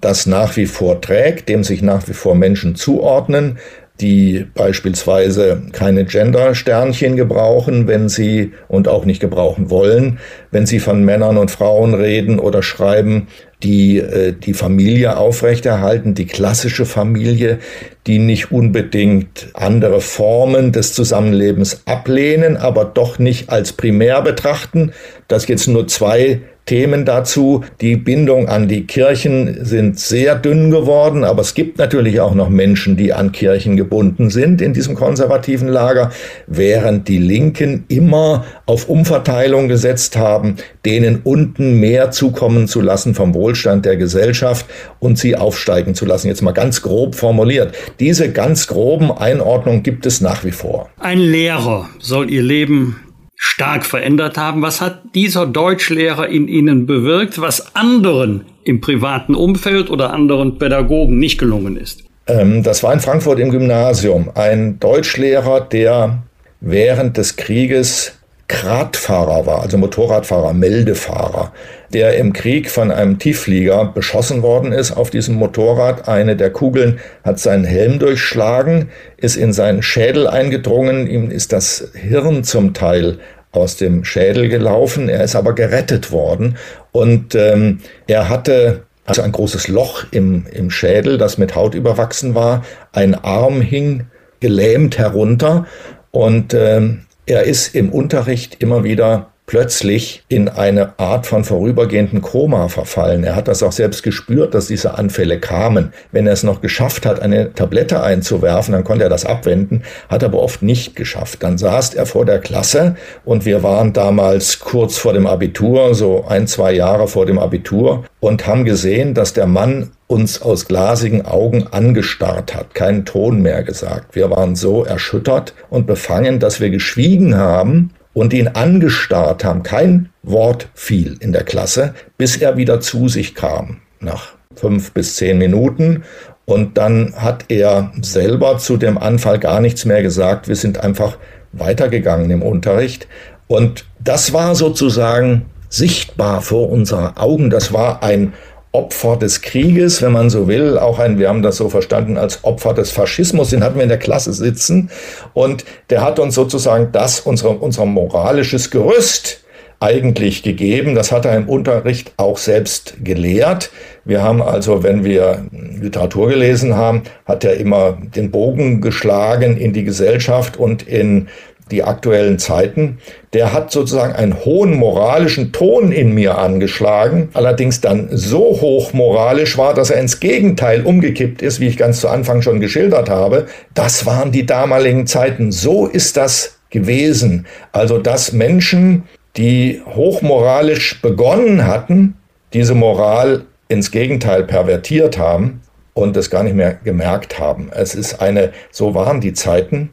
das 0.00 0.26
nach 0.26 0.56
wie 0.56 0.66
vor 0.66 1.00
trägt, 1.00 1.48
dem 1.48 1.64
sich 1.64 1.82
nach 1.82 2.06
wie 2.08 2.12
vor 2.12 2.34
Menschen 2.34 2.76
zuordnen, 2.76 3.58
die 4.00 4.46
beispielsweise 4.54 5.62
keine 5.72 6.04
Gender-Sternchen 6.04 7.16
gebrauchen, 7.16 7.88
wenn 7.88 8.08
sie 8.08 8.52
und 8.68 8.86
auch 8.86 9.04
nicht 9.04 9.20
gebrauchen 9.20 9.70
wollen, 9.70 10.18
wenn 10.52 10.66
sie 10.66 10.78
von 10.78 11.04
Männern 11.04 11.36
und 11.36 11.50
Frauen 11.50 11.94
reden 11.94 12.38
oder 12.38 12.62
schreiben, 12.62 13.26
die 13.64 13.98
äh, 13.98 14.32
die 14.32 14.54
Familie 14.54 15.16
aufrechterhalten, 15.16 16.14
die 16.14 16.26
klassische 16.26 16.86
Familie, 16.86 17.58
die 18.06 18.20
nicht 18.20 18.52
unbedingt 18.52 19.48
andere 19.54 20.00
Formen 20.00 20.70
des 20.70 20.92
Zusammenlebens 20.92 21.82
ablehnen, 21.84 22.56
aber 22.56 22.84
doch 22.84 23.18
nicht 23.18 23.50
als 23.50 23.72
primär 23.72 24.22
betrachten. 24.22 24.92
Das 25.26 25.48
jetzt 25.48 25.66
nur 25.66 25.88
zwei 25.88 26.40
Themen 26.68 27.06
dazu. 27.06 27.64
Die 27.80 27.96
Bindung 27.96 28.46
an 28.46 28.68
die 28.68 28.86
Kirchen 28.86 29.64
sind 29.64 29.98
sehr 29.98 30.34
dünn 30.34 30.70
geworden, 30.70 31.24
aber 31.24 31.40
es 31.40 31.54
gibt 31.54 31.78
natürlich 31.78 32.20
auch 32.20 32.34
noch 32.34 32.50
Menschen, 32.50 32.98
die 32.98 33.14
an 33.14 33.32
Kirchen 33.32 33.78
gebunden 33.78 34.28
sind 34.28 34.60
in 34.60 34.74
diesem 34.74 34.94
konservativen 34.94 35.68
Lager, 35.68 36.12
während 36.46 37.08
die 37.08 37.16
Linken 37.16 37.86
immer 37.88 38.44
auf 38.66 38.86
Umverteilung 38.86 39.68
gesetzt 39.68 40.18
haben, 40.18 40.56
denen 40.84 41.22
unten 41.24 41.80
mehr 41.80 42.10
zukommen 42.10 42.68
zu 42.68 42.82
lassen 42.82 43.14
vom 43.14 43.32
Wohlstand 43.32 43.86
der 43.86 43.96
Gesellschaft 43.96 44.66
und 45.00 45.18
sie 45.18 45.36
aufsteigen 45.36 45.94
zu 45.94 46.04
lassen. 46.04 46.28
Jetzt 46.28 46.42
mal 46.42 46.52
ganz 46.52 46.82
grob 46.82 47.14
formuliert. 47.14 47.74
Diese 47.98 48.30
ganz 48.30 48.66
groben 48.66 49.10
Einordnungen 49.10 49.82
gibt 49.82 50.04
es 50.04 50.20
nach 50.20 50.44
wie 50.44 50.52
vor. 50.52 50.90
Ein 50.98 51.18
Lehrer 51.18 51.88
soll 51.98 52.30
ihr 52.30 52.42
Leben 52.42 52.96
stark 53.38 53.86
verändert 53.86 54.36
haben. 54.36 54.62
Was 54.62 54.80
hat 54.80 55.00
dieser 55.14 55.46
Deutschlehrer 55.46 56.28
in 56.28 56.48
Ihnen 56.48 56.86
bewirkt, 56.86 57.40
was 57.40 57.74
anderen 57.76 58.44
im 58.64 58.80
privaten 58.80 59.34
Umfeld 59.34 59.88
oder 59.90 60.12
anderen 60.12 60.58
Pädagogen 60.58 61.18
nicht 61.18 61.38
gelungen 61.38 61.76
ist? 61.76 62.02
Ähm, 62.26 62.62
das 62.64 62.82
war 62.82 62.92
in 62.92 63.00
Frankfurt 63.00 63.38
im 63.38 63.50
Gymnasium. 63.50 64.30
Ein 64.34 64.80
Deutschlehrer, 64.80 65.60
der 65.60 66.24
während 66.60 67.16
des 67.16 67.36
Krieges 67.36 68.18
Kratfahrer 68.48 69.46
war, 69.46 69.62
also 69.62 69.78
Motorradfahrer, 69.78 70.52
Meldefahrer, 70.52 71.52
der 71.92 72.16
im 72.16 72.32
Krieg 72.32 72.70
von 72.70 72.90
einem 72.90 73.18
Tiefflieger 73.18 73.86
beschossen 73.86 74.42
worden 74.42 74.72
ist 74.72 74.92
auf 74.92 75.10
diesem 75.10 75.36
Motorrad. 75.36 76.08
Eine 76.08 76.36
der 76.36 76.50
Kugeln 76.50 77.00
hat 77.24 77.38
seinen 77.38 77.64
Helm 77.64 77.98
durchschlagen, 77.98 78.90
ist 79.16 79.36
in 79.36 79.52
seinen 79.52 79.82
Schädel 79.82 80.26
eingedrungen, 80.26 81.06
ihm 81.06 81.30
ist 81.30 81.52
das 81.52 81.90
Hirn 81.94 82.44
zum 82.44 82.74
Teil 82.74 83.18
aus 83.52 83.76
dem 83.76 84.04
Schädel 84.04 84.48
gelaufen, 84.48 85.08
er 85.08 85.24
ist 85.24 85.34
aber 85.34 85.54
gerettet 85.54 86.12
worden. 86.12 86.56
Und 86.92 87.34
ähm, 87.34 87.80
er 88.06 88.28
hatte 88.28 88.82
also 89.08 89.22
ein 89.22 89.32
großes 89.32 89.68
Loch 89.68 90.04
im, 90.10 90.44
im 90.52 90.70
Schädel, 90.70 91.16
das 91.16 91.38
mit 91.38 91.54
Haut 91.54 91.74
überwachsen 91.74 92.34
war, 92.34 92.64
ein 92.92 93.14
Arm 93.14 93.62
hing 93.62 94.04
gelähmt 94.40 94.98
herunter. 94.98 95.66
Und 96.10 96.52
ähm, 96.52 97.06
er 97.24 97.44
ist 97.44 97.74
im 97.74 97.90
Unterricht 97.90 98.62
immer 98.62 98.84
wieder 98.84 99.30
plötzlich 99.48 100.22
in 100.28 100.48
eine 100.50 100.98
Art 100.98 101.26
von 101.26 101.42
vorübergehenden 101.42 102.20
Koma 102.20 102.68
verfallen. 102.68 103.24
Er 103.24 103.34
hat 103.34 103.48
das 103.48 103.62
auch 103.62 103.72
selbst 103.72 104.02
gespürt, 104.02 104.54
dass 104.54 104.66
diese 104.66 104.98
Anfälle 104.98 105.40
kamen. 105.40 105.94
Wenn 106.12 106.26
er 106.26 106.34
es 106.34 106.42
noch 106.42 106.60
geschafft 106.60 107.06
hat, 107.06 107.20
eine 107.20 107.54
Tablette 107.54 108.02
einzuwerfen, 108.02 108.72
dann 108.72 108.84
konnte 108.84 109.04
er 109.04 109.10
das 109.10 109.24
abwenden, 109.24 109.84
hat 110.10 110.22
aber 110.22 110.40
oft 110.40 110.62
nicht 110.62 110.94
geschafft. 110.94 111.42
Dann 111.42 111.56
saß 111.56 111.94
er 111.94 112.04
vor 112.04 112.26
der 112.26 112.40
Klasse 112.40 112.96
und 113.24 113.46
wir 113.46 113.62
waren 113.62 113.94
damals 113.94 114.60
kurz 114.60 114.98
vor 114.98 115.14
dem 115.14 115.26
Abitur, 115.26 115.94
so 115.94 116.26
ein, 116.28 116.46
zwei 116.46 116.72
Jahre 116.72 117.08
vor 117.08 117.24
dem 117.24 117.38
Abitur 117.38 118.04
und 118.20 118.46
haben 118.46 118.66
gesehen, 118.66 119.14
dass 119.14 119.32
der 119.32 119.46
Mann 119.46 119.90
uns 120.08 120.42
aus 120.42 120.66
glasigen 120.66 121.24
Augen 121.24 121.66
angestarrt 121.70 122.54
hat, 122.54 122.74
keinen 122.74 123.06
Ton 123.06 123.40
mehr 123.40 123.62
gesagt. 123.62 124.14
Wir 124.14 124.30
waren 124.30 124.56
so 124.56 124.84
erschüttert 124.84 125.54
und 125.70 125.86
befangen, 125.86 126.38
dass 126.38 126.60
wir 126.60 126.70
geschwiegen 126.70 127.36
haben 127.36 127.92
und 128.14 128.32
ihn 128.32 128.48
angestarrt 128.48 129.44
haben. 129.44 129.62
Kein 129.62 130.10
Wort 130.22 130.68
fiel 130.74 131.16
in 131.20 131.32
der 131.32 131.44
Klasse, 131.44 131.94
bis 132.16 132.36
er 132.36 132.56
wieder 132.56 132.80
zu 132.80 133.08
sich 133.08 133.34
kam, 133.34 133.78
nach 134.00 134.32
fünf 134.54 134.92
bis 134.92 135.16
zehn 135.16 135.38
Minuten. 135.38 136.04
Und 136.44 136.78
dann 136.78 137.14
hat 137.16 137.44
er 137.48 137.92
selber 138.00 138.58
zu 138.58 138.76
dem 138.76 138.98
Anfall 138.98 139.38
gar 139.38 139.60
nichts 139.60 139.84
mehr 139.84 140.02
gesagt. 140.02 140.48
Wir 140.48 140.56
sind 140.56 140.82
einfach 140.82 141.18
weitergegangen 141.52 142.30
im 142.30 142.42
Unterricht. 142.42 143.06
Und 143.46 143.84
das 144.00 144.32
war 144.32 144.54
sozusagen 144.54 145.46
sichtbar 145.68 146.40
vor 146.40 146.70
unseren 146.70 147.16
Augen. 147.16 147.50
Das 147.50 147.72
war 147.72 148.02
ein 148.02 148.32
Opfer 148.72 149.16
des 149.16 149.40
Krieges, 149.40 150.02
wenn 150.02 150.12
man 150.12 150.30
so 150.30 150.46
will, 150.46 150.78
auch 150.78 150.98
ein, 150.98 151.18
wir 151.18 151.28
haben 151.28 151.42
das 151.42 151.56
so 151.56 151.68
verstanden, 151.68 152.16
als 152.16 152.44
Opfer 152.44 152.74
des 152.74 152.90
Faschismus, 152.90 153.50
den 153.50 153.64
hatten 153.64 153.76
wir 153.76 153.82
in 153.82 153.88
der 153.88 153.98
Klasse 153.98 154.32
sitzen 154.32 154.90
und 155.32 155.64
der 155.90 156.02
hat 156.02 156.18
uns 156.18 156.34
sozusagen 156.34 156.92
das, 156.92 157.20
unser, 157.20 157.62
unser 157.62 157.86
moralisches 157.86 158.70
Gerüst 158.70 159.42
eigentlich 159.80 160.42
gegeben. 160.42 160.94
Das 160.94 161.12
hat 161.12 161.24
er 161.24 161.36
im 161.36 161.48
Unterricht 161.48 162.12
auch 162.16 162.38
selbst 162.38 162.96
gelehrt. 163.04 163.70
Wir 164.04 164.22
haben 164.22 164.42
also, 164.42 164.82
wenn 164.82 165.04
wir 165.04 165.46
Literatur 165.52 166.28
gelesen 166.28 166.74
haben, 166.74 167.02
hat 167.26 167.44
er 167.44 167.56
immer 167.58 167.96
den 168.00 168.30
Bogen 168.30 168.80
geschlagen 168.80 169.56
in 169.56 169.72
die 169.72 169.84
Gesellschaft 169.84 170.56
und 170.56 170.82
in 170.82 171.28
die 171.70 171.84
aktuellen 171.84 172.38
Zeiten, 172.38 172.98
der 173.32 173.52
hat 173.52 173.70
sozusagen 173.70 174.14
einen 174.14 174.44
hohen 174.44 174.74
moralischen 174.74 175.52
Ton 175.52 175.92
in 175.92 176.14
mir 176.14 176.38
angeschlagen, 176.38 177.28
allerdings 177.34 177.80
dann 177.80 178.08
so 178.10 178.60
hoch 178.60 178.92
moralisch 178.92 179.58
war, 179.58 179.74
dass 179.74 179.90
er 179.90 180.00
ins 180.00 180.20
Gegenteil 180.20 180.82
umgekippt 180.82 181.42
ist, 181.42 181.60
wie 181.60 181.68
ich 181.68 181.76
ganz 181.76 182.00
zu 182.00 182.08
Anfang 182.08 182.42
schon 182.42 182.60
geschildert 182.60 183.10
habe. 183.10 183.46
Das 183.74 184.06
waren 184.06 184.32
die 184.32 184.46
damaligen 184.46 185.06
Zeiten. 185.06 185.52
So 185.52 185.86
ist 185.86 186.16
das 186.16 186.58
gewesen. 186.70 187.46
Also, 187.72 187.98
dass 187.98 188.32
Menschen, 188.32 189.04
die 189.36 189.82
hochmoralisch 189.94 191.00
begonnen 191.02 191.66
hatten, 191.66 192.14
diese 192.52 192.74
Moral 192.74 193.44
ins 193.68 193.90
Gegenteil 193.90 194.44
pervertiert 194.44 195.18
haben 195.18 195.60
und 195.94 196.16
es 196.16 196.30
gar 196.30 196.42
nicht 196.42 196.56
mehr 196.56 196.74
gemerkt 196.74 197.38
haben. 197.38 197.70
Es 197.74 197.94
ist 197.94 198.20
eine, 198.20 198.52
so 198.70 198.94
waren 198.94 199.20
die 199.20 199.32
Zeiten 199.34 199.90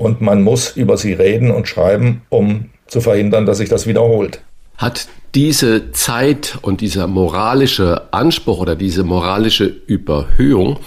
und 0.00 0.22
man 0.22 0.42
muss 0.42 0.76
über 0.76 0.96
sie 0.96 1.12
reden 1.12 1.50
und 1.50 1.68
schreiben, 1.68 2.22
um 2.30 2.70
zu 2.86 3.02
verhindern, 3.02 3.44
dass 3.44 3.58
sich 3.58 3.68
das 3.68 3.86
wiederholt. 3.86 4.40
Hat 4.78 5.08
diese 5.34 5.92
Zeit 5.92 6.58
und 6.62 6.80
dieser 6.80 7.06
moralische 7.06 8.08
Anspruch 8.10 8.60
oder 8.60 8.76
diese 8.76 9.04
moralische 9.04 9.66
Überhöhung 9.66 10.78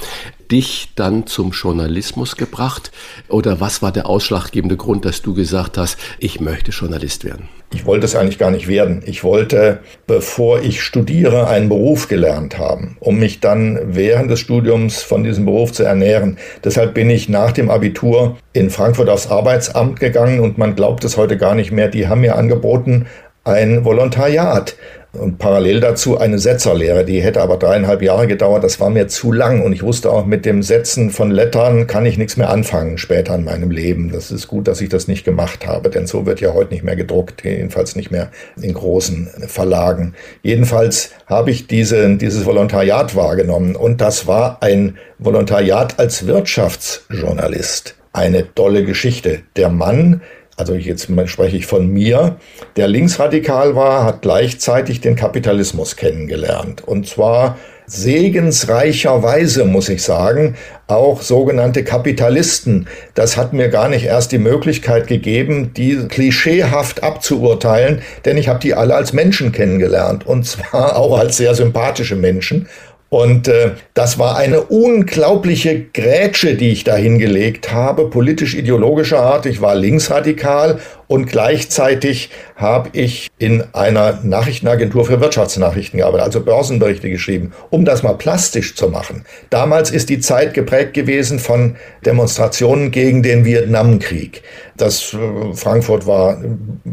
dich 0.54 0.92
dann 0.96 1.26
zum 1.26 1.50
Journalismus 1.50 2.38
gebracht? 2.38 2.92
Oder 3.28 3.60
was 3.60 3.82
war 3.82 3.92
der 3.92 4.08
ausschlaggebende 4.08 4.78
Grund, 4.78 5.04
dass 5.04 5.24
du 5.24 5.34
gesagt 5.34 5.80
hast, 5.80 5.98
ich 6.20 6.40
möchte 6.40 6.70
Journalist 6.70 7.26
werden? 7.26 7.50
Ich 7.74 7.88
wollte 7.88 8.06
es 8.06 8.16
eigentlich 8.16 8.38
gar 8.38 8.52
nicht 8.52 8.68
werden. 8.68 9.02
Ich 9.04 9.24
wollte, 9.24 9.80
bevor 10.06 10.62
ich 10.62 10.84
studiere, 10.84 11.48
einen 11.48 11.70
Beruf 11.70 12.08
gelernt 12.08 12.60
haben, 12.60 12.98
um 13.00 13.18
mich 13.18 13.40
dann 13.40 13.80
während 13.96 14.30
des 14.30 14.42
Studiums 14.42 15.02
von 15.02 15.24
diesem 15.24 15.46
Beruf 15.46 15.72
zu 15.72 15.82
ernähren. 15.82 16.38
Deshalb 16.64 16.94
bin 16.94 17.10
ich 17.10 17.30
nach 17.30 17.52
dem 17.52 17.72
Abitur 17.72 18.38
in 18.54 18.70
Frankfurt 18.70 19.10
aufs 19.10 19.32
Arbeitsamt 19.32 20.00
gegangen 20.00 20.40
und 20.40 20.60
man 20.60 20.76
glaubt 20.76 21.04
es 21.04 21.18
heute 21.18 21.36
gar 21.36 21.56
nicht 21.56 21.72
mehr. 21.72 21.88
Die 21.88 22.08
haben 22.08 22.22
mir 22.22 22.36
angeboten 22.36 23.08
ein 23.44 23.84
Volontariat 23.84 24.76
und 25.14 25.38
parallel 25.38 25.80
dazu 25.80 26.18
eine 26.18 26.40
Setzerlehre. 26.40 27.06
Die 27.06 27.22
hätte 27.22 27.42
aber 27.42 27.58
dreieinhalb 27.58 28.02
Jahre 28.02 28.28
gedauert. 28.28 28.64
Das 28.64 28.80
war 28.80 28.90
mir 28.90 29.08
zu 29.08 29.32
lang 29.32 29.62
und 29.62 29.72
ich 29.72 29.84
wusste 29.84 30.12
auch, 30.12 30.26
mit 30.26 30.46
dem 30.46 30.64
Setzen 30.64 31.12
von 31.12 31.30
Lettern 31.30 31.86
kann 31.86 32.06
ich 32.06 32.18
nichts 32.18 32.36
mehr 32.36 32.50
anfangen 32.50 32.98
später 32.98 33.36
in 33.36 33.44
meinem 33.44 33.70
Leben. 33.70 34.12
Das 34.12 34.32
ist 34.32 34.48
gut, 34.48 34.68
dass 34.68 34.82
ich 34.82 34.90
das 34.90 35.08
nicht 35.08 35.24
gemacht 35.24 35.68
habe, 35.68 35.90
denn 35.90 36.08
so 36.08 36.26
wird 36.26 36.42
ja 36.42 36.54
heute 36.54 36.74
nicht 36.74 36.84
mehr 36.84 36.96
gedruckt, 36.96 37.44
jedenfalls 37.44 37.96
nicht 37.96 38.10
mehr 38.10 38.32
in 38.60 38.74
großen 38.74 39.30
Verlagen. 39.48 40.16
Jedenfalls 40.42 41.12
habe 41.28 41.52
ich 41.52 41.68
diese, 41.68 42.18
dieses 42.18 42.46
Volontariat 42.46 43.16
wahrgenommen 43.16 43.76
und 43.76 44.02
das 44.02 44.26
war 44.26 44.58
ein 44.62 44.98
Volontariat 45.20 46.00
als 46.00 46.26
Wirtschaftsjournalist. 46.26 47.96
Eine 48.14 48.54
tolle 48.54 48.84
Geschichte. 48.84 49.42
Der 49.56 49.70
Mann, 49.70 50.22
also 50.56 50.76
jetzt 50.76 51.10
spreche 51.26 51.58
ich 51.58 51.66
von 51.66 51.88
mir, 51.88 52.38
der 52.76 52.88
linksradikal 52.88 53.76
war, 53.76 54.06
hat 54.06 54.22
gleichzeitig 54.22 55.02
den 55.02 55.16
Kapitalismus 55.16 55.96
kennengelernt. 55.96 56.88
Und 56.88 57.08
zwar 57.08 57.58
segensreicherweise, 57.86 59.66
muss 59.66 59.90
ich 59.90 60.04
sagen, 60.04 60.56
auch 60.88 61.22
sogenannte 61.22 61.84
Kapitalisten. 61.84 62.88
Das 63.14 63.36
hat 63.36 63.54
mir 63.54 63.70
gar 63.70 63.90
nicht 63.90 64.06
erst 64.06 64.32
die 64.32 64.38
Möglichkeit 64.38 65.08
gegeben, 65.08 65.74
die 65.74 66.08
klischeehaft 66.08 67.04
abzuurteilen, 67.04 68.02
denn 68.26 68.38
ich 68.38 68.48
habe 68.48 68.60
die 68.60 68.74
alle 68.74 68.96
als 68.96 69.14
Menschen 69.14 69.52
kennengelernt 69.52 70.26
und 70.26 70.46
zwar 70.46 70.96
auch 70.98 71.18
als 71.18 71.38
sehr 71.38 71.56
sympathische 71.56 72.16
Menschen. 72.16 72.68
Und 73.14 73.48
äh, 73.48 73.74
das 73.94 74.18
war 74.18 74.38
eine 74.38 74.64
unglaubliche 74.64 75.80
Grätsche, 75.94 76.56
die 76.56 76.72
ich 76.72 76.84
da 76.84 76.96
hingelegt 76.96 77.72
habe, 77.72 78.10
politisch-ideologischer 78.10 79.20
Art. 79.20 79.46
Ich 79.46 79.62
war 79.62 79.76
linksradikal 79.76 80.80
und 81.06 81.28
gleichzeitig 81.28 82.32
habe 82.56 82.90
ich 82.94 83.30
in 83.40 83.64
einer 83.74 84.20
Nachrichtenagentur 84.24 85.06
für 85.06 85.20
Wirtschaftsnachrichten 85.20 86.00
gearbeitet, 86.00 86.26
also 86.26 86.42
Börsenberichte 86.42 87.10
geschrieben, 87.10 87.54
um 87.70 87.86
das 87.86 88.04
mal 88.04 88.14
plastisch 88.14 88.76
zu 88.76 88.90
machen. 88.90 89.26
Damals 89.50 89.92
ist 89.92 90.10
die 90.10 90.20
Zeit 90.20 90.54
geprägt 90.54 90.94
gewesen 90.94 91.40
von 91.40 91.76
Demonstrationen 92.06 92.92
gegen 92.92 93.24
den 93.24 93.46
Vietnamkrieg. 93.46 94.44
Das 94.76 95.14
äh, 95.14 95.54
Frankfurt 95.54 96.08
war 96.08 96.42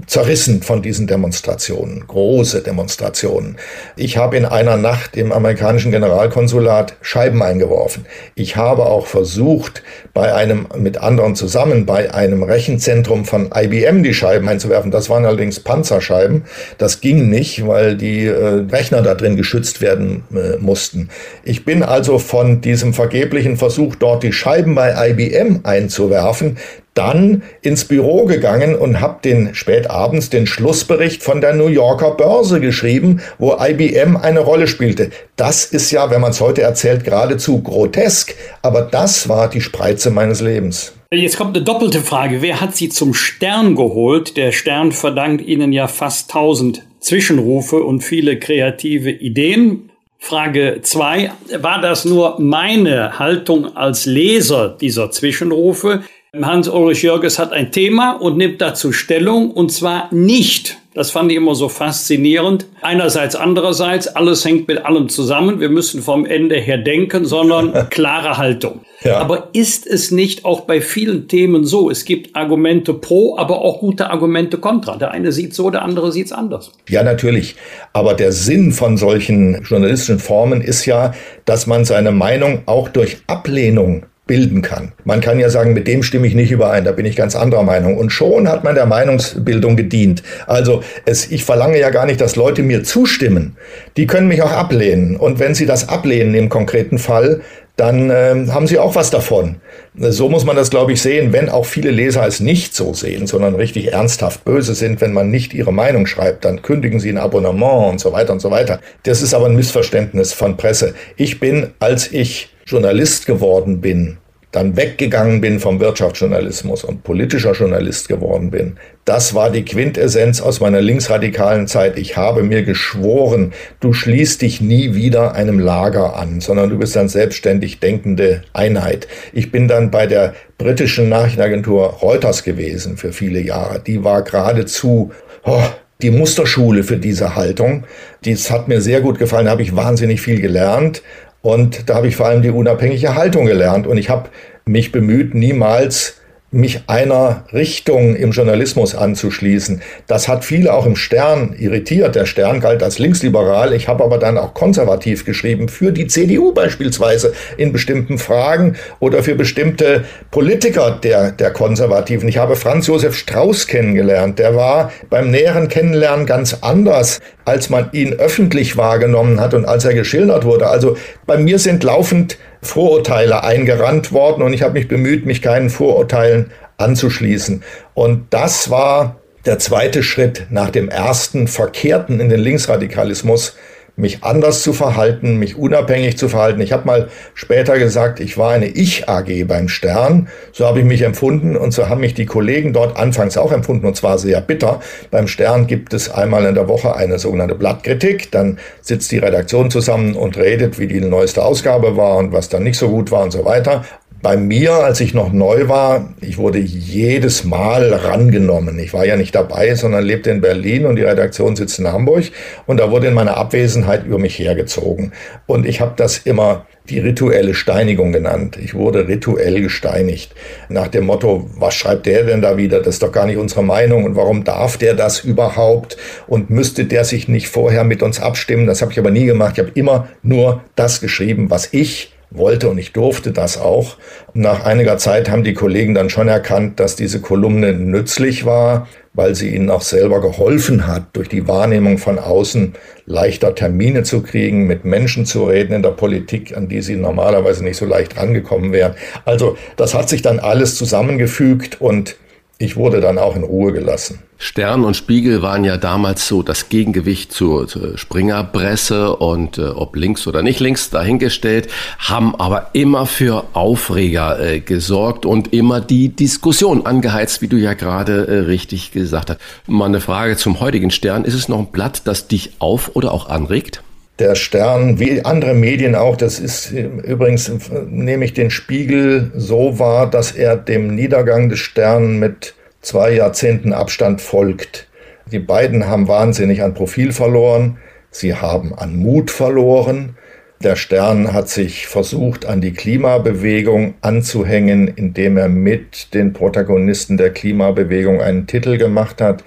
zerrissen 0.07 0.63
von 0.63 0.83
diesen 0.83 1.07
Demonstrationen, 1.07 2.07
große 2.07 2.63
Demonstrationen. 2.63 3.57
Ich 3.97 4.17
habe 4.19 4.37
in 4.37 4.45
einer 4.45 4.77
Nacht 4.77 5.17
im 5.17 5.33
amerikanischen 5.33 5.91
Generalkonsulat 5.91 6.95
Scheiben 7.01 7.43
eingeworfen. 7.43 8.07
Ich 8.35 8.57
habe 8.57 8.87
auch 8.87 9.07
versucht, 9.07 9.83
bei 10.13 10.35
einem 10.35 10.67
mit 10.77 10.99
anderen 10.99 11.35
zusammen 11.37 11.87
bei 11.87 12.13
einem 12.13 12.43
Rechenzentrum 12.43 13.25
von 13.25 13.51
IBM 13.55 14.03
die 14.03 14.15
Scheiben 14.15 14.49
einzuwerfen. 14.49 14.91
Das 14.91 15.09
waren 15.09 15.25
allerdings 15.25 15.50
Panzerscheiben. 15.59 16.45
Das 16.79 17.01
ging 17.01 17.29
nicht, 17.29 17.67
weil 17.67 17.97
die 17.97 18.27
äh, 18.27 18.65
Rechner 18.71 19.03
da 19.03 19.17
drin 19.17 19.37
geschützt 19.37 19.81
werden 19.81 20.23
äh, 20.33 20.59
mussten. 20.59 21.09
Ich 21.43 21.65
bin 21.65 21.83
also 21.83 22.21
von 22.21 22.61
diesem 22.61 22.95
vergeblichen 22.95 23.57
Versuch, 23.57 23.97
dort 23.97 24.23
die 24.23 24.33
Scheiben 24.33 24.77
bei 24.77 25.11
IBM 25.11 25.61
einzuwerfen, 25.65 26.59
dann 26.95 27.43
ins 27.63 27.85
Büro 27.85 28.27
gegangen 28.27 28.75
und 28.75 29.01
habe 29.01 29.21
den 29.25 29.55
spätabends 29.55 30.29
den 30.29 30.47
Schlussbericht 30.47 31.23
von 31.23 31.41
der 31.41 31.55
New 31.55 31.69
Yorker 31.69 32.13
Börse 32.13 32.61
geschrieben, 32.61 33.21
wo 33.39 33.57
IBM 33.59 34.17
eine 34.17 34.41
Rolle 34.41 34.67
spielte. 34.67 35.11
Das 35.37 35.65
ist 35.65 35.91
ja, 35.91 36.11
wenn 36.11 36.21
man 36.21 36.33
es 36.33 36.41
heute 36.41 36.63
erzählt, 36.63 37.05
geradezu 37.05 37.63
grotesk, 37.63 38.35
aber 38.63 38.83
das 38.83 39.29
war 39.29 39.49
die 39.49 39.61
Spreize 39.61 40.11
meines 40.11 40.41
Lebens. 40.41 40.93
Jetzt 41.13 41.39
kommt 41.39 41.57
eine 41.57 41.65
doppelte 41.65 42.03
Frage. 42.03 42.41
Wer 42.41 42.61
hat 42.61 42.77
Sie 42.77 42.89
zum 42.89 43.15
Stern 43.15 43.75
geholt? 43.75 44.37
Der 44.37 44.53
Stern 44.53 44.93
verdankt 44.93 45.45
Ihnen 45.45 45.73
ja 45.73 45.89
fast 45.89 46.31
1000 46.31 46.85
Zwischenrufe 47.01 47.83
und 47.83 48.03
viele 48.03 48.39
kreative 48.39 49.11
Ideen. 49.11 49.91
Frage 50.21 50.79
zwei: 50.83 51.33
War 51.59 51.81
das 51.81 52.05
nur 52.05 52.39
meine 52.39 53.19
Haltung 53.19 53.77
als 53.77 54.07
Leser 54.07 54.69
dieser 54.81 55.11
Zwischenrufe? 55.11 56.05
Hans-Ulrich 56.33 57.03
Jörges 57.03 57.41
hat 57.41 57.53
ein 57.53 57.73
Thema 57.73 58.13
und 58.13 58.37
nimmt 58.37 58.61
dazu 58.61 58.93
Stellung 58.93 59.51
und 59.51 59.73
zwar 59.73 60.15
nicht 60.15 60.81
das 60.93 61.13
fand 61.13 61.31
ich 61.31 61.37
immer 61.37 61.55
so 61.55 61.69
faszinierend. 61.69 62.67
Einerseits, 62.83 63.37
andererseits, 63.37 64.09
alles 64.09 64.45
hängt 64.45 64.67
mit 64.67 64.85
allem 64.85 65.09
zusammen. 65.09 65.61
Wir 65.61 65.69
müssen 65.69 66.03
vom 66.03 66.27
Ende 66.27 66.57
her 66.57 66.79
denken, 66.79 67.25
sondern 67.25 67.89
klare 67.91 68.39
Haltung. 68.39 68.81
Ja. 69.03 69.19
Aber 69.19 69.49
ist 69.53 69.87
es 69.87 70.11
nicht 70.11 70.45
auch 70.45 70.63
bei 70.63 70.81
vielen 70.81 71.27
Themen 71.27 71.65
so? 71.65 71.91
Es 71.91 72.05
gibt 72.05 72.37
Argumente 72.37 72.93
pro, 72.93 73.37
aber 73.39 73.63
auch 73.63 73.81
gute 73.81 74.11
Argumente 74.11 74.59
kontra. 74.59 74.97
Der 74.97 75.11
eine 75.11 75.33
sieht 75.33 75.55
so, 75.55 75.71
der 75.71 75.83
andere 75.83 76.13
sieht 76.13 76.27
es 76.27 76.33
anders. 76.33 76.73
Ja, 76.89 77.03
natürlich. 77.03 77.57
Aber 77.93 78.15
der 78.15 78.33
Sinn 78.33 78.73
von 78.73 78.97
solchen 78.97 79.63
journalistischen 79.63 80.19
Formen 80.19 80.61
ist 80.61 80.85
ja, 80.85 81.15
dass 81.47 81.67
man 81.67 81.85
seine 81.85 82.13
Meinung 82.13 82.63
auch 82.67 82.89
durch 82.89 83.19
Ablehnung 83.27 84.05
bilden 84.31 84.63
kann. 84.63 84.93
Man 85.03 85.21
kann 85.21 85.41
ja 85.41 85.51
sagen, 85.51 85.73
mit 85.73 85.89
dem 85.89 86.05
stimme 86.05 86.25
ich 86.25 86.37
nicht 86.37 86.53
überein, 86.53 86.85
da 86.85 86.93
bin 86.93 87.05
ich 87.05 87.17
ganz 87.17 87.35
anderer 87.35 87.65
Meinung. 87.65 87.99
Und 87.99 88.11
schon 88.11 88.49
hat 88.49 88.63
man 88.63 88.77
der 88.77 88.87
Meinungsbildung 88.87 89.75
gedient. 89.75 90.23
Also 90.47 90.85
es, 91.05 91.33
ich 91.33 91.43
verlange 91.43 91.81
ja 91.81 91.91
gar 91.91 92.07
nicht, 92.07 92.21
dass 92.21 92.37
Leute 92.37 92.63
mir 92.63 92.85
zustimmen. 92.85 93.57
Die 93.97 94.07
können 94.07 94.29
mich 94.29 94.41
auch 94.43 94.53
ablehnen. 94.53 95.17
Und 95.17 95.41
wenn 95.41 95.57
sie 95.57 95.67
das 95.67 95.89
ablehnen 95.89 96.37
im 96.37 96.49
konkreten 96.49 96.99
Fall, 96.99 97.41
dann 97.81 98.11
äh, 98.11 98.47
haben 98.51 98.67
sie 98.67 98.79
auch 98.79 98.95
was 98.95 99.11
davon. 99.11 99.57
So 99.95 100.29
muss 100.29 100.45
man 100.45 100.55
das, 100.55 100.69
glaube 100.69 100.93
ich, 100.93 101.01
sehen, 101.01 101.33
wenn 101.33 101.49
auch 101.49 101.65
viele 101.65 101.91
Leser 101.91 102.27
es 102.27 102.39
nicht 102.39 102.75
so 102.75 102.93
sehen, 102.93 103.27
sondern 103.27 103.55
richtig 103.55 103.95
ernsthaft 103.95 104.45
böse 104.45 104.75
sind, 104.75 105.01
wenn 105.01 105.15
man 105.15 105.31
nicht 105.31 105.55
ihre 105.55 105.73
Meinung 105.73 106.07
schreibt, 106.07 106.45
dann 106.45 106.61
kündigen 106.61 107.01
sie 107.01 107.09
ein 107.09 107.17
Abonnement 107.17 107.91
und 107.91 107.99
so 107.99 108.13
weiter 108.13 108.35
und 108.35 108.41
so 108.41 108.51
weiter. 108.51 108.81
Das 109.05 109.23
ist 109.23 109.33
aber 109.33 109.47
ein 109.47 109.57
Missverständnis 109.57 110.35
von 110.35 110.59
Presse. 110.59 110.95
Ich 111.17 111.41
bin, 111.41 111.69
als 111.79 112.13
ich 112.13 112.55
Journalist 112.67 113.25
geworden 113.25 113.81
bin, 113.81 114.19
dann 114.53 114.77
weggegangen 114.77 115.41
bin 115.41 115.61
vom 115.61 115.79
Wirtschaftsjournalismus 115.79 116.85
und 116.85 117.05
politischer 117.05 117.53
Journalist 117.53 118.09
geworden 118.09 118.51
bin, 118.51 118.77
das 119.05 119.35
war 119.35 119.51
die 119.51 119.65
Quintessenz 119.65 120.41
aus 120.41 120.61
meiner 120.61 120.81
linksradikalen 120.81 121.67
Zeit. 121.67 121.99
Ich 121.99 122.17
habe 122.17 122.43
mir 122.43 122.63
geschworen, 122.63 123.53
du 123.81 123.93
schließt 123.93 124.43
dich 124.43 124.61
nie 124.61 124.95
wieder 124.95 125.35
einem 125.35 125.59
Lager 125.59 126.17
an, 126.17 126.41
sondern 126.41 126.71
du 126.71 126.79
bist 126.79 126.97
eine 126.97 127.09
selbstständig 127.09 127.81
denkende 127.81 128.43
Einheit. 128.53 129.09
Ich 129.33 129.51
bin 129.51 129.69
dann 129.69 129.91
bei 129.91 130.07
der 130.07 130.35
britischen 130.59 131.09
Nachrichtenagentur 131.09 131.85
Reuters 131.87 132.45
gewesen 132.45 132.97
für 132.97 133.13
viele 133.13 133.41
Jahre. 133.41 133.81
Die 133.81 134.05
war 134.05 134.23
geradezu 134.23 135.13
oh, 135.45 135.63
die 136.03 136.11
Musterschule 136.11 136.83
für 136.83 136.97
diese 136.97 137.35
Haltung. 137.35 137.85
Dies 138.25 138.51
hat 138.51 138.69
mir 138.69 138.81
sehr 138.81 139.01
gut 139.01 139.19
gefallen, 139.19 139.47
da 139.47 139.53
habe 139.53 139.63
ich 139.63 139.77
wahnsinnig 139.77 140.21
viel 140.21 140.41
gelernt. 140.41 141.03
Und 141.43 141.89
da 141.89 141.95
habe 141.95 142.09
ich 142.09 142.17
vor 142.17 142.27
allem 142.27 142.43
die 142.43 142.51
unabhängige 142.51 143.15
Haltung 143.15 143.47
gelernt. 143.47 143.87
Und 143.87 143.97
ich 143.97 144.11
habe 144.11 144.29
mich 144.67 144.93
bemüht, 144.93 145.35
niemals 145.35 146.20
mich 146.53 146.83
einer 146.89 147.45
Richtung 147.53 148.17
im 148.17 148.33
Journalismus 148.33 148.97
anzuschließen. 148.97 149.83
Das 150.09 150.27
hat 150.27 150.45
viele 150.45 150.75
auch 150.75 150.85
im 150.85 150.97
Stern 150.97 151.55
irritiert. 151.57 152.17
Der 152.17 152.27
Stern 152.27 152.61
galt 152.61 152.83
als 152.83 152.99
linksliberal. 152.99 153.73
Ich 153.73 153.87
habe 153.87 154.03
aber 154.03 154.19
dann 154.19 154.37
auch 154.37 154.53
konservativ 154.53 155.25
geschrieben, 155.25 155.69
für 155.69 155.93
die 155.93 156.09
CDU 156.09 156.53
beispielsweise 156.53 157.33
in 157.57 157.73
bestimmten 157.73 158.19
Fragen 158.19 158.75
oder 158.99 159.23
für 159.23 159.37
bestimmte 159.37 160.05
Politiker 160.33 160.91
der, 160.91 161.31
der 161.31 161.53
Konservativen. 161.53 162.29
Ich 162.29 162.39
habe 162.39 162.57
Franz 162.57 162.89
Josef 162.89 163.17
Strauß 163.17 163.69
kennengelernt. 163.69 164.41
Der 164.41 164.57
war 164.57 164.91
beim 165.09 165.31
näheren 165.31 165.69
Kennenlernen 165.69 166.27
ganz 166.27 166.59
anders, 166.63 167.21
als 167.45 167.71
man 167.71 167.91
ihn 167.93 168.15
öffentlich 168.15 168.77
wahrgenommen 168.77 169.41
hat 169.41 169.55
und 169.55 169.67
als 169.67 169.85
er 169.85 169.95
geschildert 169.95 170.45
wurde. 170.45 170.67
Also 170.67 170.97
bei 171.27 171.39
mir 171.39 171.61
sind 171.61 171.85
laufend 171.85 172.39
Vorurteile 172.63 173.43
eingerannt 173.43 174.13
worden 174.13 174.43
und 174.43 174.53
ich 174.53 174.63
habe 174.63 174.75
mich 174.75 174.89
bemüht, 174.89 175.27
mich 175.27 175.43
keinen 175.43 175.71
Vorurteilen 175.71 176.51
anzuschließen. 176.77 177.63
Und 177.95 178.27
das 178.31 178.71
war 178.71 179.21
der 179.47 179.59
zweite 179.59 180.03
Schritt 180.03 180.47
nach 180.51 180.71
dem 180.71 180.89
ersten 180.89 181.49
Verkehrten 181.49 182.21
in 182.21 182.29
den 182.29 182.41
Linksradikalismus, 182.41 183.57
mich 183.97 184.25
anders 184.25 184.63
zu 184.63 184.73
verhalten, 184.73 185.37
mich 185.37 185.57
unabhängig 185.57 186.17
zu 186.17 186.29
verhalten. 186.29 186.61
Ich 186.61 186.73
habe 186.73 186.87
mal 186.87 187.09
später 187.35 187.79
gesagt, 187.79 188.21
ich 188.21 188.39
war 188.39 188.53
eine 188.53 188.67
Ich-AG 188.67 189.45
beim 189.47 189.69
Stern. 189.69 190.29
So 190.53 190.67
habe 190.67 190.81
ich 190.81 190.85
mich 190.85 191.03
empfunden 191.03 191.57
und 191.57 191.73
so 191.73 191.89
haben 191.89 192.01
mich 192.01 192.15
die 192.15 192.27
Kollegen 192.27 192.73
dort 192.73 192.97
anfangs 192.97 193.37
auch 193.37 193.53
empfunden 193.53 193.87
und 193.87 193.97
zwar 193.97 194.19
sehr 194.19 194.41
bitter. 194.41 194.81
Beim 195.11 195.29
Stern 195.29 195.67
gibt 195.67 195.95
es 195.95 196.11
einmal 196.11 196.45
in 196.45 196.55
der 196.55 196.69
Woche 196.69 196.97
eine 196.97 197.19
sogenannte 197.19 197.55
Blattkritik. 197.55 198.31
Dann 198.31 198.59
sitzt 198.81 199.13
die 199.13 199.19
Redaktion 199.19 199.71
zusammen 199.71 200.15
und 200.15 200.37
redet, 200.37 200.79
wie 200.79 200.87
die 200.87 201.01
neueste 201.01 201.45
Ausgabe 201.45 201.97
war 201.97 202.17
und 202.17 202.33
was 202.33 202.49
dann 202.49 202.63
nicht 202.63 202.79
so 202.79 202.89
gut 202.89 203.11
war 203.11 203.23
und 203.23 203.31
so 203.31 203.45
weiter. 203.45 203.85
Bei 204.23 204.37
mir, 204.37 204.73
als 204.73 205.01
ich 205.01 205.15
noch 205.15 205.33
neu 205.33 205.69
war, 205.69 206.13
ich 206.21 206.37
wurde 206.37 206.59
jedes 206.59 207.45
Mal 207.45 207.93
rangenommen. 207.93 208.79
Ich 208.79 208.93
war 208.93 209.07
ja 209.07 209.17
nicht 209.17 209.35
dabei, 209.35 209.75
sondern 209.75 210.05
lebte 210.05 210.31
in 210.31 210.41
Berlin 210.41 210.85
und 210.85 210.97
die 210.97 211.03
Redaktion 211.03 211.57
sitzt 211.57 211.79
in 211.79 211.89
Hamburg. 211.89 212.25
Und 212.67 212.81
da 212.81 212.91
wurde 212.91 213.07
in 213.07 213.15
meiner 213.15 213.37
Abwesenheit 213.37 214.05
über 214.05 214.19
mich 214.19 214.39
hergezogen. 214.39 215.13
Und 215.47 215.65
ich 215.65 215.81
habe 215.81 215.93
das 215.97 216.19
immer 216.19 216.67
die 216.91 216.99
rituelle 216.99 217.55
Steinigung 217.55 218.13
genannt. 218.13 218.59
Ich 218.63 218.75
wurde 218.75 219.09
rituell 219.09 219.61
gesteinigt. 219.63 220.35
Nach 220.69 220.89
dem 220.89 221.07
Motto, 221.07 221.49
was 221.57 221.75
schreibt 221.75 222.07
der 222.07 222.25
denn 222.25 222.43
da 222.43 222.57
wieder? 222.57 222.81
Das 222.81 222.97
ist 222.97 223.03
doch 223.03 223.13
gar 223.13 223.27
nicht 223.27 223.39
unsere 223.39 223.63
Meinung. 223.63 224.05
Und 224.05 224.17
warum 224.17 224.45
darf 224.45 224.77
der 224.77 224.95
das 224.95 225.21
überhaupt? 225.21 225.97
Und 226.27 226.51
müsste 226.51 226.85
der 226.85 227.05
sich 227.05 227.29
nicht 227.29 227.49
vorher 227.49 227.85
mit 227.85 228.03
uns 228.03 228.21
abstimmen? 228.21 228.67
Das 228.67 228.83
habe 228.83 228.93
ich 228.93 228.99
aber 228.99 229.11
nie 229.11 229.25
gemacht. 229.25 229.53
Ich 229.55 229.61
habe 229.61 229.73
immer 229.75 230.09
nur 230.23 230.63
das 230.75 231.01
geschrieben, 231.01 231.49
was 231.49 231.69
ich 231.73 232.13
wollte 232.31 232.69
und 232.69 232.79
ich 232.79 232.93
durfte 232.93 233.33
das 233.33 233.59
auch. 233.59 233.97
Nach 234.35 234.65
einiger 234.65 234.99
Zeit 234.99 235.29
haben 235.29 235.45
die 235.45 235.55
Kollegen 235.55 235.95
dann 235.95 236.11
schon 236.11 236.29
erkannt, 236.29 236.79
dass 236.81 236.97
diese 236.97 237.21
Kolumne 237.21 237.73
nützlich 237.73 238.45
war, 238.45 238.89
weil 239.13 239.35
sie 239.35 239.55
ihnen 239.55 239.71
auch 239.71 239.83
selber 239.83 240.21
geholfen 240.21 240.87
hat, 240.87 241.09
durch 241.15 241.29
die 241.29 241.49
Wahrnehmung 241.49 241.99
von 241.99 242.19
außen 242.19 242.75
leichter 243.07 243.55
Termine 243.55 244.05
zu 244.05 244.23
kriegen, 244.23 244.67
mit 244.67 244.85
Menschen 244.85 245.27
zu 245.27 245.45
reden 245.45 245.73
in 245.73 245.83
der 245.83 245.91
Politik, 245.91 246.57
an 246.57 246.69
die 246.69 246.83
sie 246.83 246.97
normalerweise 246.97 247.65
nicht 247.65 247.77
so 247.77 247.87
leicht 247.87 248.17
rangekommen 248.17 248.73
wären. 248.73 248.95
Also 249.25 249.57
das 249.77 249.95
hat 249.95 250.09
sich 250.09 250.23
dann 250.23 250.39
alles 250.39 250.77
zusammengefügt 250.77 251.81
und 251.81 252.17
ich 252.61 252.77
wurde 252.77 253.01
dann 253.01 253.19
auch 253.19 253.37
in 253.37 253.43
Ruhe 253.43 253.73
gelassen. 253.73 254.19
Stern 254.37 254.85
und 254.85 254.95
Spiegel 254.95 255.41
waren 255.41 255.65
ja 255.65 255.79
damals 255.79 256.29
so 256.29 256.43
das 256.43 256.69
Gegengewicht 256.69 257.33
zur, 257.33 257.67
zur 257.67 257.97
Springerpresse 257.97 259.17
und 259.17 259.57
äh, 259.57 259.63
ob 259.63 259.97
links 259.97 260.27
oder 260.27 260.43
nicht 260.43 260.61
links 260.61 260.91
dahingestellt, 260.91 261.69
haben 261.99 262.35
aber 262.35 262.69
immer 262.75 263.07
für 263.07 263.45
Aufreger 263.55 264.39
äh, 264.39 264.61
gesorgt 264.61 265.25
und 265.25 265.55
immer 265.55 265.81
die 265.81 266.11
Diskussion 266.11 266.85
angeheizt, 266.85 267.41
wie 267.41 267.49
du 267.49 267.57
ja 267.57 267.73
gerade 267.73 268.29
äh, 268.29 268.39
richtig 268.41 268.93
gesagt 268.93 269.31
hast. 269.31 269.41
Mal 269.67 269.87
eine 269.87 270.01
Frage 270.03 270.37
zum 270.37 270.61
heutigen 270.61 270.91
Stern. 270.91 271.25
Ist 271.25 271.35
es 271.35 271.49
noch 271.49 271.59
ein 271.59 271.73
Blatt, 271.73 272.03
das 272.05 272.29
dich 272.29 272.53
auf 272.59 272.95
oder 272.95 273.13
auch 273.13 273.31
anregt? 273.31 273.83
Der 274.21 274.35
Stern, 274.35 275.01
wie 275.01 275.25
andere 275.25 275.55
Medien 275.55 275.95
auch, 275.95 276.15
das 276.15 276.41
ist 276.41 276.73
übrigens, 276.73 277.51
nehme 277.89 278.27
ich 278.27 278.35
den 278.35 278.51
Spiegel 278.51 279.33
so 279.35 279.79
wahr, 279.79 280.11
dass 280.11 280.33
er 280.33 280.57
dem 280.57 280.95
Niedergang 280.95 281.49
des 281.49 281.61
Stern 281.61 282.19
mit 282.19 282.55
zwei 282.83 283.13
Jahrzehnten 283.13 283.73
Abstand 283.73 284.21
folgt. 284.21 284.89
Die 285.33 285.39
beiden 285.39 285.87
haben 285.87 286.07
wahnsinnig 286.07 286.63
an 286.63 286.75
Profil 286.75 287.13
verloren, 287.13 287.79
sie 288.11 288.35
haben 288.35 288.75
an 288.75 288.95
Mut 288.97 289.31
verloren. 289.31 290.17
Der 290.63 290.77
Stern 290.77 291.33
hat 291.33 291.49
sich 291.49 291.87
versucht, 291.87 292.45
an 292.45 292.61
die 292.61 292.75
Klimabewegung 292.75 293.95
anzuhängen, 294.03 294.87
indem 294.87 295.39
er 295.39 295.49
mit 295.49 296.13
den 296.13 296.35
Protagonisten 296.35 297.17
der 297.17 297.31
Klimabewegung 297.31 298.21
einen 298.21 298.47
Titel 298.47 298.77
gemacht 298.77 299.23
hat. 299.23 299.45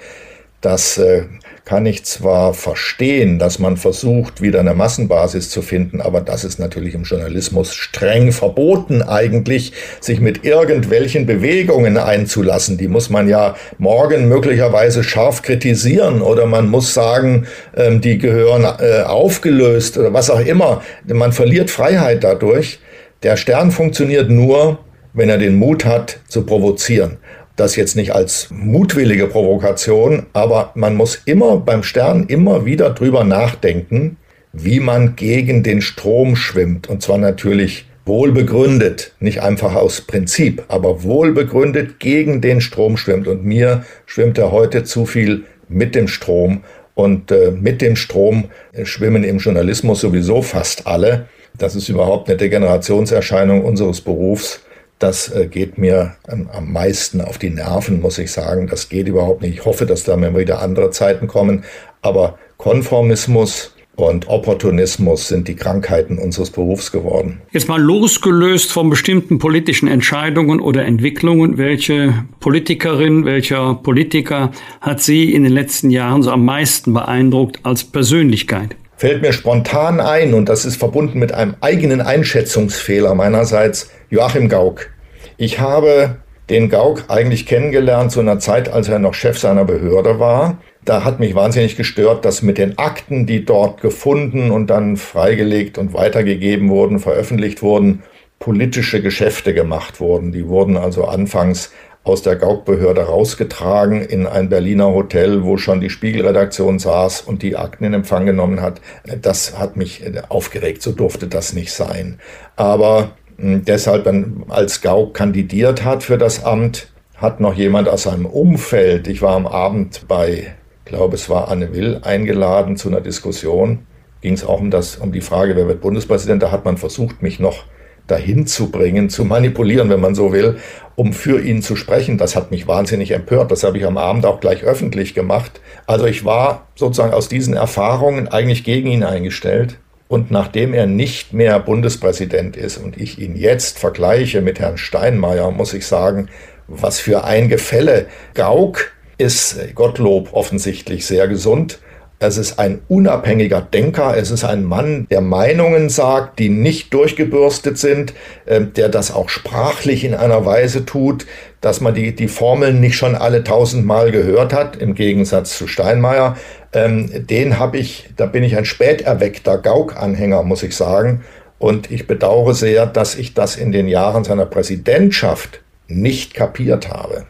Das 0.64 0.98
äh, 0.98 1.24
kann 1.66 1.86
ich 1.86 2.06
zwar 2.06 2.54
verstehen, 2.54 3.38
dass 3.38 3.60
man 3.60 3.76
versucht, 3.76 4.42
wieder 4.42 4.62
eine 4.62 4.74
Massenbasis 4.74 5.50
zu 5.50 5.62
finden, 5.62 6.00
aber 6.00 6.22
das 6.22 6.46
ist 6.46 6.58
natürlich 6.58 6.96
im 6.96 7.04
Journalismus 7.04 7.74
streng 7.76 8.32
verboten 8.32 9.02
eigentlich, 9.02 9.74
sich 10.00 10.22
mit 10.22 10.46
irgendwelchen 10.46 11.26
Bewegungen 11.26 11.98
einzulassen. 11.98 12.78
Die 12.78 12.88
muss 12.88 13.10
man 13.10 13.28
ja 13.28 13.56
morgen 13.78 14.30
möglicherweise 14.30 15.04
scharf 15.04 15.42
kritisieren 15.42 16.22
oder 16.22 16.46
man 16.46 16.70
muss 16.70 16.94
sagen, 16.94 17.46
ähm, 17.76 18.00
die 18.00 18.18
gehören 18.18 18.64
äh, 18.64 19.02
aufgelöst 19.02 19.98
oder 19.98 20.14
was 20.14 20.30
auch 20.30 20.40
immer. 20.40 20.82
Man 21.06 21.34
verliert 21.34 21.70
Freiheit 21.70 22.24
dadurch. 22.24 22.80
Der 23.22 23.36
Stern 23.36 23.72
funktioniert 23.72 24.30
nur, 24.30 24.80
wenn 25.12 25.28
er 25.28 25.38
den 25.38 25.56
Mut 25.56 25.84
hat 25.84 26.20
zu 26.30 26.46
provozieren. 26.46 27.18
Das 27.56 27.76
jetzt 27.76 27.96
nicht 27.96 28.14
als 28.16 28.48
mutwillige 28.50 29.28
Provokation, 29.28 30.26
aber 30.34 30.72
man 30.74 30.96
muss 30.96 31.22
immer 31.26 31.58
beim 31.58 31.84
Stern 31.84 32.26
immer 32.28 32.66
wieder 32.66 32.90
drüber 32.90 33.24
nachdenken, 33.24 34.18
wie 34.54 34.80
man 34.80 35.16
gegen 35.16 35.62
den 35.62 35.82
Strom 35.82 36.36
schwimmt. 36.36 36.90
Und 36.90 37.04
zwar 37.04 37.20
natürlich 37.20 37.86
wohlbegründet, 38.06 39.14
nicht 39.20 39.42
einfach 39.42 39.76
aus 39.76 40.02
Prinzip, 40.02 40.64
aber 40.68 41.04
wohlbegründet 41.04 42.00
gegen 42.00 42.42
den 42.42 42.60
Strom 42.60 42.98
schwimmt. 42.98 43.28
Und 43.28 43.46
mir 43.46 43.86
schwimmt 44.06 44.38
er 44.38 44.52
heute 44.52 44.84
zu 44.84 45.06
viel 45.06 45.44
mit 45.70 45.96
dem 45.96 46.08
Strom. 46.08 46.64
Und 46.96 47.32
äh, 47.32 47.52
mit 47.52 47.82
dem 47.82 47.96
Strom 47.96 48.46
schwimmen 48.84 49.24
im 49.24 49.40
Journalismus 49.40 50.02
sowieso 50.02 50.42
fast 50.42 50.86
alle. 50.86 51.28
Das 51.58 51.76
ist 51.76 51.90
überhaupt 51.90 52.30
eine 52.30 52.38
Degenerationserscheinung 52.38 53.64
unseres 53.64 54.02
Berufs. 54.02 54.63
Das 55.04 55.30
äh, 55.36 55.48
geht 55.48 55.78
mir 55.78 56.16
am 56.26 56.72
meisten 56.72 57.20
auf 57.20 57.38
die 57.38 57.50
Nerven, 57.50 58.00
muss 58.00 58.18
ich 58.20 58.32
sagen. 58.32 58.68
Das 58.68 58.88
geht 58.88 59.10
überhaupt 59.10 59.42
nicht. 59.42 59.56
Ich 59.56 59.66
hoffe, 59.66 59.86
dass 59.86 60.06
da 60.06 60.16
mal 60.16 60.34
wieder 60.38 60.62
andere 60.62 60.92
Zeiten 60.92 61.28
kommen. 61.28 61.66
Aber 62.02 62.40
Konformismus 62.56 63.76
und 63.98 64.30
Opportunismus 64.30 65.28
sind 65.28 65.50
die 65.50 65.58
Krankheiten 65.58 66.18
unseres 66.18 66.52
Berufs 66.52 66.94
geworden. 66.94 67.42
Jetzt 67.52 67.68
mal 67.68 67.82
losgelöst 67.82 68.72
von 68.72 68.90
bestimmten 68.90 69.40
politischen 69.40 69.90
Entscheidungen 69.90 70.62
oder 70.62 70.86
Entwicklungen, 70.86 71.58
welche 71.58 72.24
Politikerin, 72.40 73.26
welcher 73.26 73.76
Politiker 73.76 74.52
hat 74.80 75.02
Sie 75.02 75.34
in 75.34 75.44
den 75.44 75.52
letzten 75.52 75.90
Jahren 75.90 76.24
so 76.24 76.32
am 76.32 76.46
meisten 76.46 76.94
beeindruckt 76.94 77.60
als 77.64 77.84
Persönlichkeit? 77.84 78.78
Fällt 78.96 79.22
mir 79.22 79.34
spontan 79.34 80.00
ein, 80.00 80.34
und 80.34 80.50
das 80.50 80.66
ist 80.66 80.78
verbunden 80.78 81.20
mit 81.20 81.34
einem 81.34 81.56
eigenen 81.62 82.02
Einschätzungsfehler 82.02 83.16
meinerseits, 83.16 83.90
Joachim 84.10 84.50
Gauck. 84.50 84.90
Ich 85.38 85.60
habe 85.60 86.18
den 86.50 86.70
Gauck 86.70 87.06
eigentlich 87.08 87.46
kennengelernt 87.46 88.12
zu 88.12 88.20
einer 88.20 88.40
Zeit, 88.40 88.70
als 88.70 88.90
er 88.90 89.00
noch 89.00 89.14
Chef 89.14 89.40
seiner 89.40 89.66
Behörde 89.66 90.20
war. 90.20 90.58
Da 90.86 91.04
hat 91.04 91.20
mich 91.20 91.34
wahnsinnig 91.36 91.78
gestört, 91.78 92.26
dass 92.26 92.42
mit 92.42 92.58
den 92.58 92.78
Akten, 92.78 93.26
die 93.26 93.46
dort 93.46 93.82
gefunden 93.82 94.52
und 94.52 94.68
dann 94.68 94.98
freigelegt 94.98 95.78
und 95.78 95.94
weitergegeben 95.94 96.70
wurden, 96.70 97.00
veröffentlicht 97.00 97.62
wurden, 97.62 98.04
politische 98.40 99.02
Geschäfte 99.02 99.54
gemacht 99.54 100.02
wurden. 100.02 100.34
Die 100.34 100.48
wurden 100.48 100.76
also 100.76 101.06
anfangs 101.06 101.72
aus 102.04 102.22
der 102.22 102.36
Gauk-Behörde 102.36 103.04
rausgetragen 103.04 104.02
in 104.02 104.28
ein 104.28 104.50
Berliner 104.50 104.94
Hotel, 104.94 105.44
wo 105.44 105.58
schon 105.58 105.80
die 105.80 105.90
Spiegelredaktion 105.90 106.78
saß 106.78 107.22
und 107.22 107.42
die 107.42 107.56
Akten 107.56 107.86
in 107.86 107.94
Empfang 107.94 108.26
genommen 108.26 108.62
hat. 108.62 108.82
Das 109.22 109.58
hat 109.58 109.78
mich 109.78 110.04
aufgeregt, 110.30 110.82
so 110.82 110.92
durfte 110.92 111.28
das 111.28 111.54
nicht 111.54 111.72
sein. 111.72 112.20
Aber 112.58 113.12
hm, 113.38 113.64
deshalb, 113.64 114.10
als 114.50 114.82
Gauck 114.82 115.14
kandidiert 115.14 115.86
hat 115.86 116.04
für 116.04 116.18
das 116.18 116.44
Amt, 116.44 116.92
hat 117.16 117.40
noch 117.40 117.54
jemand 117.54 117.88
aus 117.88 118.04
seinem 118.04 118.26
Umfeld, 118.26 119.08
ich 119.08 119.22
war 119.22 119.36
am 119.36 119.48
Abend 119.48 120.06
bei, 120.10 120.56
glaube 120.84 121.16
es 121.16 121.30
war 121.30 121.48
Anne 121.48 121.74
Will, 121.74 122.00
eingeladen 122.02 122.76
zu 122.76 122.90
einer 122.90 123.00
Diskussion, 123.00 123.86
ging 124.20 124.34
es 124.34 124.44
auch 124.44 124.60
um, 124.60 124.72
das, 124.72 124.98
um 124.98 125.14
die 125.14 125.22
Frage, 125.22 125.56
wer 125.56 125.70
wird 125.70 125.80
Bundespräsident, 125.80 126.44
da 126.44 126.52
hat 126.52 126.66
man 126.66 126.76
versucht, 126.76 127.22
mich 127.22 127.40
noch 127.40 127.64
dahin 128.08 128.48
zu 128.48 128.70
bringen, 128.70 129.10
zu 129.10 129.26
manipulieren, 129.26 129.90
wenn 129.90 130.02
man 130.02 130.16
so 130.16 130.34
will, 130.34 130.58
um 130.96 131.14
für 131.14 131.42
ihn 131.42 131.62
zu 131.62 131.76
sprechen. 131.76 132.18
Das 132.18 132.36
hat 132.36 132.52
mich 132.52 132.68
wahnsinnig 132.68 133.12
empört. 133.12 133.52
Das 133.52 133.64
habe 133.64 133.78
ich 133.78 133.86
am 133.86 133.98
Abend 133.98 134.26
auch 134.26 134.40
gleich 134.40 134.64
öffentlich 134.64 135.14
gemacht. 135.14 135.62
Also 135.88 136.06
ich 136.06 136.26
war 136.26 136.68
sozusagen 136.76 137.14
aus 137.14 137.30
diesen 137.30 137.54
Erfahrungen 137.56 138.28
eigentlich 138.28 138.64
gegen 138.64 138.90
ihn 138.90 139.04
eingestellt. 139.04 139.78
Und 140.08 140.30
nachdem 140.30 140.74
er 140.74 140.86
nicht 140.86 141.34
mehr 141.34 141.60
Bundespräsident 141.60 142.56
ist 142.56 142.78
und 142.78 142.98
ich 142.98 143.20
ihn 143.20 143.36
jetzt 143.36 143.80
vergleiche 143.80 144.42
mit 144.42 144.60
Herrn 144.60 144.78
Steinmeier, 144.78 145.50
muss 145.50 145.74
ich 145.74 145.88
sagen, 145.88 146.28
was 146.68 147.00
für 147.00 147.24
ein 147.24 147.50
Gefälle. 147.50 148.06
Gauck 148.36 148.92
ist 149.18 149.74
Gottlob 149.74 150.34
offensichtlich 150.34 151.06
sehr 151.06 151.28
gesund. 151.28 151.80
Es 152.26 152.38
ist 152.38 152.58
ein 152.58 152.82
unabhängiger 152.88 153.62
Denker. 153.62 154.16
Es 154.16 154.32
ist 154.32 154.46
ein 154.46 154.64
Mann, 154.64 155.08
der 155.12 155.20
Meinungen 155.20 155.90
sagt, 155.90 156.40
die 156.40 156.48
nicht 156.48 156.94
durchgebürstet 156.94 157.78
sind, 157.78 158.14
äh, 158.46 158.62
der 158.62 158.88
das 158.88 159.14
auch 159.14 159.28
sprachlich 159.28 160.06
in 160.06 160.16
einer 160.16 160.46
Weise 160.46 160.86
tut, 160.86 161.26
dass 161.60 161.82
man 161.82 161.94
die, 161.94 162.16
die 162.16 162.30
Formeln 162.30 162.80
nicht 162.80 162.96
schon 162.96 163.16
alle 163.16 163.44
tausendmal 163.44 164.12
gehört 164.12 164.54
hat, 164.54 164.78
im 164.78 164.96
Gegensatz 164.96 165.58
zu 165.58 165.68
Steinmeier. 165.68 166.38
Ähm, 166.72 167.28
den 167.28 167.60
habe 167.60 167.78
ich, 167.78 168.10
da 168.16 168.26
bin 168.26 168.44
ich 168.44 168.56
ein 168.56 168.66
spät 168.66 169.02
erweckter 169.02 169.58
Gauk-Anhänger, 169.58 170.44
muss 170.44 170.64
ich 170.64 170.78
sagen. 170.78 171.26
Und 171.60 171.92
ich 171.92 172.08
bedauere 172.08 172.54
sehr, 172.54 172.86
dass 172.86 173.16
ich 173.16 173.34
das 173.34 173.58
in 173.58 173.74
den 173.74 173.90
Jahren 173.90 174.24
seiner 174.24 174.46
Präsidentschaft 174.46 175.62
nicht 175.88 176.34
kapiert 176.34 176.90
habe. 176.90 177.26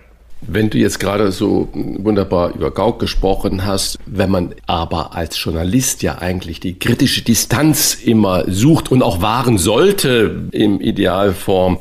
Wenn 0.48 0.70
du 0.70 0.78
jetzt 0.78 1.00
gerade 1.00 1.32
so 1.32 1.70
wunderbar 1.74 2.54
über 2.54 2.72
Gauck 2.72 3.00
gesprochen 3.00 3.66
hast, 3.66 3.98
wenn 4.06 4.30
man 4.30 4.56
aber 4.66 5.16
als 5.16 5.42
Journalist 5.42 6.04
ja 6.04 6.18
eigentlich 6.20 6.60
die 6.60 6.78
kritische 6.78 7.24
Distanz 7.24 7.96
immer 7.96 8.44
sucht 8.48 8.92
und 8.92 9.02
auch 9.02 9.22
wahren 9.22 9.58
sollte 9.58 10.50
im 10.52 10.82
Idealform, 10.82 11.80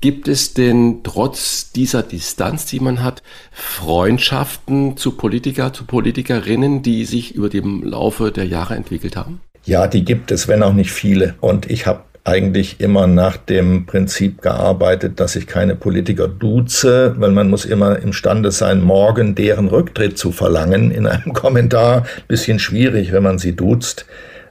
Gibt 0.00 0.28
es 0.28 0.54
denn 0.54 1.00
trotz 1.02 1.72
dieser 1.72 2.04
Distanz, 2.04 2.66
die 2.66 2.78
man 2.78 3.02
hat, 3.02 3.20
Freundschaften 3.50 4.96
zu 4.96 5.16
Politiker, 5.16 5.72
zu 5.72 5.86
Politikerinnen, 5.86 6.82
die 6.82 7.04
sich 7.04 7.34
über 7.34 7.48
dem 7.48 7.82
Laufe 7.82 8.30
der 8.30 8.44
Jahre 8.44 8.76
entwickelt 8.76 9.16
haben? 9.16 9.40
Ja, 9.64 9.88
die 9.88 10.04
gibt 10.04 10.30
es, 10.30 10.46
wenn 10.46 10.62
auch 10.62 10.72
nicht 10.72 10.92
viele. 10.92 11.34
Und 11.40 11.68
ich 11.68 11.86
habe 11.86 12.04
eigentlich 12.28 12.78
immer 12.78 13.06
nach 13.06 13.38
dem 13.38 13.86
Prinzip 13.86 14.42
gearbeitet, 14.42 15.18
dass 15.18 15.34
ich 15.34 15.46
keine 15.46 15.74
Politiker 15.74 16.28
duze, 16.28 17.14
weil 17.18 17.30
man 17.30 17.48
muss 17.48 17.64
immer 17.64 17.98
imstande 17.98 18.50
sein, 18.50 18.82
morgen 18.82 19.34
deren 19.34 19.68
Rücktritt 19.68 20.18
zu 20.18 20.30
verlangen 20.30 20.90
in 20.90 21.06
einem 21.06 21.32
Kommentar. 21.32 22.06
Bisschen 22.28 22.58
schwierig, 22.58 23.12
wenn 23.12 23.22
man 23.22 23.38
sie 23.38 23.56
duzt. 23.56 24.04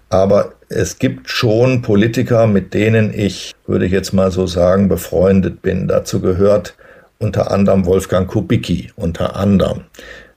Aber 0.10 0.54
es 0.70 0.98
gibt 0.98 1.30
schon 1.30 1.84
Politiker, 1.84 2.48
mit 2.48 2.74
denen 2.74 3.14
ich, 3.14 3.54
würde 3.68 3.86
ich 3.86 3.92
jetzt 3.92 4.12
mal 4.12 4.32
so 4.32 4.48
sagen, 4.48 4.90
befreundet 4.90 5.62
bin. 5.62 5.88
Dazu 5.88 6.20
gehört 6.20 6.76
unter 7.20 7.52
anderem 7.52 7.86
Wolfgang 7.86 8.28
Kubicki, 8.28 8.90
unter 8.96 9.36
anderem. 9.36 9.82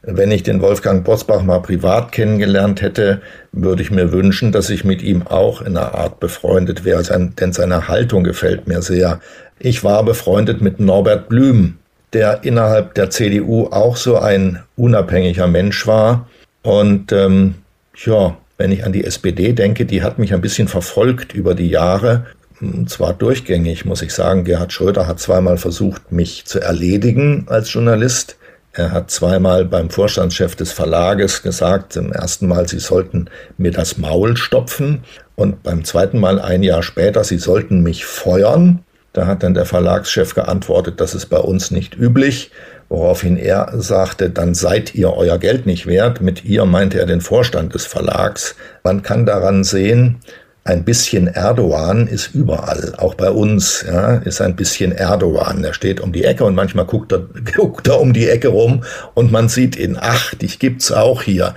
Wenn 0.03 0.31
ich 0.31 0.43
den 0.43 0.63
Wolfgang 0.63 1.05
Bosbach 1.05 1.43
mal 1.43 1.61
privat 1.61 2.11
kennengelernt 2.13 2.81
hätte, 2.81 3.21
würde 3.53 3.83
ich 3.83 3.91
mir 3.91 4.13
wünschen, 4.13 4.51
dass 4.51 4.71
ich 4.71 4.83
mit 4.83 5.03
ihm 5.03 5.27
auch 5.27 5.61
in 5.61 5.77
einer 5.77 5.95
Art 5.95 6.21
befreundet 6.21 6.85
wäre, 6.85 7.03
denn 7.39 7.53
seine 7.53 7.87
Haltung 7.87 8.25
gefällt 8.25 8.67
mir 8.67 8.81
sehr. 8.81 9.21
Ich 9.59 9.85
war 9.85 10.03
befreundet 10.03 10.63
mit 10.63 10.81
Norbert 10.81 11.29
Blüm, 11.29 11.77
der 12.15 12.45
innerhalb 12.45 12.95
der 12.95 13.11
CDU 13.11 13.67
auch 13.67 13.97
so 13.97 14.17
ein 14.17 14.61
unabhängiger 14.75 15.47
Mensch 15.47 15.87
war. 15.87 16.27
Und 16.63 17.13
ähm, 17.13 17.57
ja, 18.05 18.39
wenn 18.57 18.73
ich 18.73 18.85
an 18.85 18.93
die 18.93 19.05
SPD 19.05 19.53
denke, 19.53 19.85
die 19.85 20.03
hat 20.03 20.19
mich 20.19 20.33
ein 20.33 20.41
bisschen 20.41 20.69
verfolgt 20.69 21.35
über 21.35 21.55
die 21.55 21.69
Jahre. 21.69 22.25
Und 22.63 22.89
zwar 22.89 23.13
durchgängig, 23.13 23.85
muss 23.85 24.01
ich 24.01 24.15
sagen. 24.15 24.45
Gerhard 24.45 24.73
Schröder 24.73 25.07
hat 25.07 25.21
zweimal 25.21 25.59
versucht, 25.59 26.11
mich 26.11 26.47
zu 26.47 26.61
erledigen 26.61 27.45
als 27.49 27.71
Journalist. 27.73 28.39
Er 28.73 28.93
hat 28.93 29.11
zweimal 29.11 29.65
beim 29.65 29.91
Vorstandschef 29.91 30.55
des 30.55 30.71
Verlages 30.71 31.43
gesagt, 31.43 31.97
im 31.97 32.13
ersten 32.13 32.47
Mal, 32.47 32.69
sie 32.69 32.79
sollten 32.79 33.29
mir 33.59 33.73
das 33.73 33.99
Maul 33.99 34.37
stopfen 34.37 35.03
und 35.35 35.65
beim 35.65 35.85
zweiten 35.85 36.21
Mal 36.21 36.41
ein 36.41 36.63
Jahr 36.63 36.85
später, 36.85 37.25
sie 37.25 37.39
sollten 37.39 37.83
mich 37.83 38.05
feuern. 38.05 38.85
Da 39.13 39.27
hat 39.27 39.43
dann 39.43 39.55
der 39.55 39.67
Verlagschef 39.67 40.37
geantwortet, 40.37 41.01
das 41.01 41.17
ist 41.17 41.27
bei 41.27 41.39
uns 41.39 41.73
nicht 41.73 41.97
üblich, 41.97 42.53
woraufhin 42.89 43.37
er 43.37 43.73
sagte, 43.75 44.31
dann 44.31 44.55
seid 44.55 44.95
ihr 44.95 45.13
euer 45.13 45.39
Geld 45.39 45.67
nicht 45.67 45.89
wert. 45.89 46.21
Mit 46.21 46.45
ihr 46.45 46.65
meinte 46.65 47.01
er 47.01 47.07
den 47.07 47.21
Vorstand 47.21 47.75
des 47.75 47.87
Verlags. 47.87 48.55
Man 48.85 49.03
kann 49.03 49.27
daran 49.27 49.65
sehen, 49.65 50.21
ein 50.65 50.85
bisschen 50.85 51.27
Erdogan 51.27 52.07
ist 52.07 52.35
überall, 52.35 52.95
auch 52.99 53.15
bei 53.15 53.31
uns, 53.31 53.85
ja, 53.87 54.17
ist 54.17 54.41
ein 54.41 54.57
bisschen 54.57 54.93
Erdogan. 54.93 55.65
Er 55.65 55.73
steht 55.73 56.01
um 56.01 56.13
die 56.13 56.25
Ecke 56.25 56.45
und 56.45 56.55
manchmal 56.55 56.85
guckt 56.85 57.13
er, 57.13 57.21
guckt 57.57 57.89
er 57.89 58.01
um 58.01 58.13
die 58.13 58.29
Ecke 58.29 58.49
rum 58.49 58.85
und 59.15 59.33
man 59.33 59.49
sieht 59.49 59.77
ihn, 59.77 59.97
ach, 59.99 60.35
dich 60.35 60.59
gibt's 60.59 60.93
auch 60.93 61.23
hier. 61.23 61.55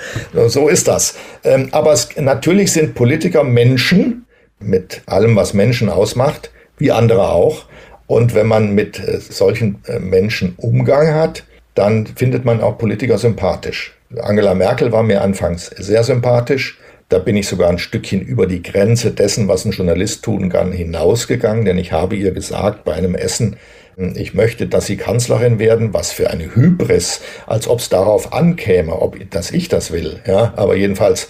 So 0.47 0.69
ist 0.69 0.87
das. 0.87 1.15
Ähm, 1.43 1.69
aber 1.71 1.91
es, 1.91 2.09
natürlich 2.17 2.71
sind 2.71 2.95
Politiker 2.95 3.43
Menschen 3.43 4.25
mit 4.59 5.01
allem, 5.05 5.35
was 5.35 5.53
Menschen 5.53 5.89
ausmacht, 5.89 6.51
wie 6.77 6.91
andere 6.91 7.29
auch. 7.29 7.65
Und 8.07 8.35
wenn 8.35 8.47
man 8.47 8.73
mit 8.73 8.99
äh, 8.99 9.19
solchen 9.19 9.79
äh, 9.85 9.99
Menschen 9.99 10.53
Umgang 10.57 11.13
hat, 11.13 11.43
dann 11.75 12.05
findet 12.05 12.45
man 12.45 12.61
auch 12.61 12.77
Politiker 12.77 13.17
sympathisch. 13.17 13.95
Angela 14.21 14.53
Merkel 14.53 14.91
war 14.91 15.03
mir 15.03 15.21
anfangs 15.21 15.67
sehr 15.77 16.03
sympathisch. 16.03 16.77
Da 17.13 17.19
bin 17.19 17.37
ich 17.37 17.47
sogar 17.47 17.69
ein 17.69 17.77
Stückchen 17.77 18.21
über 18.21 18.47
die 18.47 18.63
Grenze 18.63 19.11
dessen, 19.11 19.47
was 19.47 19.65
ein 19.65 19.71
Journalist 19.71 20.23
tun 20.25 20.49
kann, 20.49 20.71
hinausgegangen, 20.71 21.63
denn 21.63 21.77
ich 21.77 21.91
habe 21.91 22.15
ihr 22.15 22.31
gesagt 22.31 22.85
bei 22.85 22.93
einem 22.93 23.13
Essen, 23.13 23.57
ich 24.15 24.33
möchte, 24.33 24.65
dass 24.65 24.87
Sie 24.87 24.97
Kanzlerin 24.97 25.59
werden. 25.59 25.93
Was 25.93 26.11
für 26.11 26.31
eine 26.31 26.55
Hybris, 26.55 27.21
als 27.45 27.67
ob 27.67 27.77
es 27.77 27.89
darauf 27.89 28.33
ankäme, 28.33 28.99
ob, 28.99 29.29
dass 29.29 29.51
ich 29.51 29.67
das 29.67 29.91
will. 29.91 30.21
Ja, 30.25 30.53
aber 30.55 30.75
jedenfalls 30.75 31.27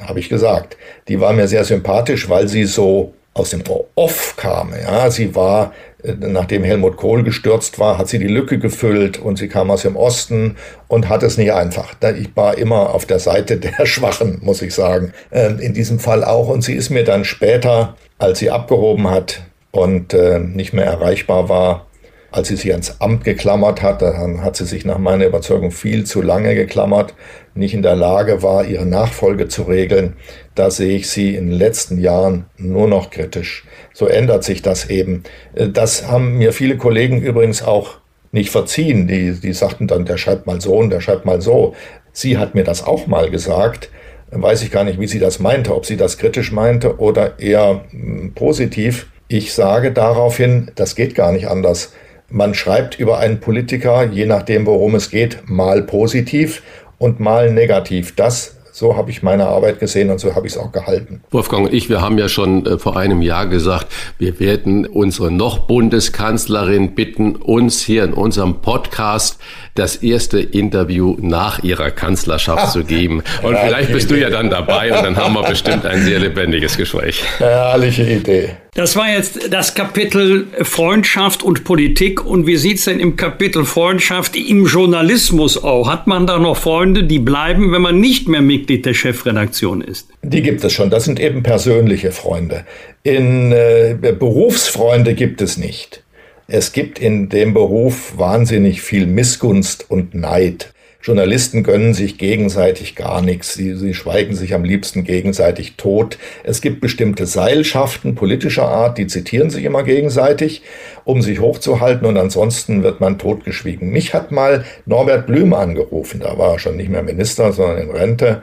habe 0.00 0.18
ich 0.18 0.30
gesagt, 0.30 0.78
die 1.08 1.20
war 1.20 1.34
mir 1.34 1.46
sehr 1.46 1.66
sympathisch, 1.66 2.30
weil 2.30 2.48
sie 2.48 2.64
so 2.64 3.12
aus 3.34 3.50
dem 3.50 3.62
Off 3.94 4.34
kam. 4.36 4.72
Ja, 4.74 5.10
sie 5.10 5.34
war 5.34 5.72
äh, 6.02 6.14
nachdem 6.18 6.64
Helmut 6.64 6.96
Kohl 6.96 7.24
gestürzt 7.24 7.78
war, 7.78 7.98
hat 7.98 8.08
sie 8.08 8.18
die 8.18 8.28
Lücke 8.28 8.58
gefüllt 8.58 9.18
und 9.18 9.38
sie 9.38 9.48
kam 9.48 9.70
aus 9.70 9.82
dem 9.82 9.96
Osten 9.96 10.56
und 10.86 11.08
hat 11.08 11.22
es 11.22 11.36
nicht 11.36 11.52
einfach. 11.52 11.94
Ich 12.16 12.36
war 12.36 12.56
immer 12.56 12.94
auf 12.94 13.06
der 13.06 13.18
Seite 13.18 13.56
der 13.58 13.86
Schwachen, 13.86 14.38
muss 14.42 14.62
ich 14.62 14.74
sagen. 14.74 15.12
Ähm, 15.32 15.58
in 15.58 15.74
diesem 15.74 15.98
Fall 15.98 16.24
auch. 16.24 16.48
Und 16.48 16.62
sie 16.62 16.74
ist 16.74 16.90
mir 16.90 17.04
dann 17.04 17.24
später, 17.24 17.96
als 18.18 18.38
sie 18.38 18.50
abgehoben 18.50 19.10
hat 19.10 19.42
und 19.70 20.14
äh, 20.14 20.38
nicht 20.38 20.72
mehr 20.72 20.86
erreichbar 20.86 21.48
war, 21.48 21.86
als 22.30 22.48
sie 22.48 22.56
sich 22.56 22.72
ans 22.72 23.00
Amt 23.00 23.24
geklammert 23.24 23.82
hat, 23.82 24.02
dann 24.02 24.42
hat 24.42 24.56
sie 24.56 24.66
sich 24.66 24.84
nach 24.84 24.98
meiner 24.98 25.26
Überzeugung 25.26 25.70
viel 25.70 26.04
zu 26.04 26.20
lange 26.20 26.54
geklammert, 26.54 27.14
nicht 27.54 27.74
in 27.74 27.82
der 27.82 27.96
Lage 27.96 28.42
war, 28.42 28.64
ihre 28.64 28.84
Nachfolge 28.84 29.48
zu 29.48 29.62
regeln. 29.62 30.14
Da 30.54 30.70
sehe 30.70 30.96
ich 30.96 31.08
sie 31.08 31.34
in 31.34 31.48
den 31.48 31.58
letzten 31.58 31.98
Jahren 31.98 32.46
nur 32.58 32.86
noch 32.86 33.10
kritisch. 33.10 33.64
So 33.94 34.06
ändert 34.06 34.44
sich 34.44 34.60
das 34.62 34.90
eben. 34.90 35.22
Äh, 35.54 35.68
das 35.68 36.06
haben 36.06 36.38
mir 36.38 36.52
viele 36.52 36.76
Kollegen 36.76 37.22
übrigens 37.22 37.62
auch 37.62 37.98
nicht 38.30 38.50
verziehen. 38.50 39.08
Die, 39.08 39.32
die 39.32 39.52
sagten 39.52 39.86
dann, 39.86 40.04
der 40.04 40.18
schreibt 40.18 40.46
mal 40.46 40.60
so 40.60 40.76
und 40.76 40.90
der 40.90 41.00
schreibt 41.00 41.24
mal 41.24 41.40
so. 41.40 41.74
Sie 42.12 42.36
hat 42.36 42.54
mir 42.54 42.64
das 42.64 42.84
auch 42.84 43.06
mal 43.06 43.30
gesagt. 43.30 43.90
Weiß 44.30 44.62
ich 44.62 44.70
gar 44.70 44.84
nicht, 44.84 45.00
wie 45.00 45.06
sie 45.06 45.18
das 45.18 45.38
meinte, 45.38 45.74
ob 45.74 45.86
sie 45.86 45.96
das 45.96 46.18
kritisch 46.18 46.52
meinte 46.52 46.98
oder 46.98 47.38
eher 47.38 47.84
hm, 47.90 48.34
positiv. 48.34 49.06
Ich 49.28 49.54
sage 49.54 49.92
daraufhin, 49.92 50.70
das 50.74 50.94
geht 50.94 51.14
gar 51.14 51.32
nicht 51.32 51.48
anders. 51.48 51.92
Man 52.30 52.54
schreibt 52.54 52.98
über 52.98 53.18
einen 53.18 53.40
Politiker, 53.40 54.04
je 54.04 54.26
nachdem, 54.26 54.66
worum 54.66 54.94
es 54.94 55.10
geht, 55.10 55.38
mal 55.46 55.82
positiv 55.82 56.62
und 56.98 57.20
mal 57.20 57.52
negativ. 57.52 58.14
Das 58.14 58.58
so 58.78 58.96
habe 58.96 59.10
ich 59.10 59.24
meine 59.24 59.46
Arbeit 59.46 59.80
gesehen 59.80 60.08
und 60.10 60.20
so 60.20 60.36
habe 60.36 60.46
ich 60.46 60.52
es 60.52 60.58
auch 60.58 60.70
gehalten. 60.70 61.20
Wolfgang 61.32 61.66
und 61.66 61.74
ich, 61.74 61.88
wir 61.88 62.00
haben 62.00 62.16
ja 62.16 62.28
schon 62.28 62.64
äh, 62.64 62.78
vor 62.78 62.96
einem 62.96 63.22
Jahr 63.22 63.48
gesagt, 63.48 63.88
wir 64.18 64.38
werden 64.38 64.86
unsere 64.86 65.32
noch 65.32 65.66
Bundeskanzlerin 65.66 66.94
bitten, 66.94 67.34
uns 67.34 67.82
hier 67.82 68.04
in 68.04 68.12
unserem 68.12 68.60
Podcast 68.60 69.40
das 69.74 69.96
erste 69.96 70.38
Interview 70.38 71.16
nach 71.20 71.62
ihrer 71.64 71.90
Kanzlerschaft 71.90 72.72
zu 72.72 72.84
geben. 72.84 73.22
Und 73.42 73.56
vielleicht 73.56 73.92
bist 73.92 74.10
Idee. 74.10 74.20
du 74.20 74.26
ja 74.26 74.30
dann 74.30 74.48
dabei 74.48 74.96
und 74.96 75.04
dann 75.04 75.16
haben 75.16 75.34
wir 75.34 75.42
bestimmt 75.42 75.84
ein 75.84 76.02
sehr 76.02 76.20
lebendiges 76.20 76.76
Gespräch. 76.76 77.24
Herrliche 77.38 78.04
Idee. 78.04 78.50
Das 78.78 78.94
war 78.94 79.10
jetzt 79.10 79.52
das 79.52 79.74
Kapitel 79.74 80.46
Freundschaft 80.62 81.42
und 81.42 81.64
Politik. 81.64 82.24
Und 82.24 82.46
wie 82.46 82.56
sieht's 82.56 82.84
denn 82.84 83.00
im 83.00 83.16
Kapitel 83.16 83.64
Freundschaft 83.64 84.36
im 84.36 84.66
Journalismus 84.66 85.60
auch? 85.60 85.88
Hat 85.88 86.06
man 86.06 86.28
da 86.28 86.38
noch 86.38 86.56
Freunde, 86.56 87.02
die 87.02 87.18
bleiben, 87.18 87.72
wenn 87.72 87.82
man 87.82 87.98
nicht 87.98 88.28
mehr 88.28 88.40
Mitglied 88.40 88.86
der 88.86 88.94
Chefredaktion 88.94 89.80
ist? 89.80 90.10
Die 90.22 90.42
gibt 90.42 90.62
es 90.62 90.72
schon. 90.72 90.90
Das 90.90 91.06
sind 91.06 91.18
eben 91.18 91.42
persönliche 91.42 92.12
Freunde. 92.12 92.66
In 93.02 93.50
äh, 93.50 93.96
Berufsfreunde 94.16 95.14
gibt 95.14 95.42
es 95.42 95.56
nicht. 95.56 96.04
Es 96.46 96.70
gibt 96.70 97.00
in 97.00 97.28
dem 97.28 97.54
Beruf 97.54 98.16
wahnsinnig 98.16 98.80
viel 98.80 99.06
Missgunst 99.06 99.90
und 99.90 100.14
Neid. 100.14 100.72
Journalisten 101.00 101.62
gönnen 101.62 101.94
sich 101.94 102.18
gegenseitig 102.18 102.96
gar 102.96 103.22
nichts. 103.22 103.54
Sie, 103.54 103.74
sie 103.76 103.94
schweigen 103.94 104.34
sich 104.34 104.52
am 104.52 104.64
liebsten 104.64 105.04
gegenseitig 105.04 105.76
tot. 105.76 106.18
Es 106.42 106.60
gibt 106.60 106.80
bestimmte 106.80 107.26
Seilschaften 107.26 108.16
politischer 108.16 108.66
Art, 108.68 108.98
die 108.98 109.06
zitieren 109.06 109.48
sich 109.48 109.64
immer 109.64 109.84
gegenseitig, 109.84 110.62
um 111.04 111.22
sich 111.22 111.40
hochzuhalten 111.40 112.06
und 112.06 112.16
ansonsten 112.16 112.82
wird 112.82 113.00
man 113.00 113.18
totgeschwiegen. 113.18 113.90
Mich 113.90 114.12
hat 114.12 114.32
mal 114.32 114.64
Norbert 114.86 115.26
Blüm 115.26 115.54
angerufen, 115.54 116.20
da 116.20 116.36
war 116.36 116.54
er 116.54 116.58
schon 116.58 116.76
nicht 116.76 116.90
mehr 116.90 117.04
Minister, 117.04 117.52
sondern 117.52 117.78
in 117.78 117.90
Rente 117.90 118.42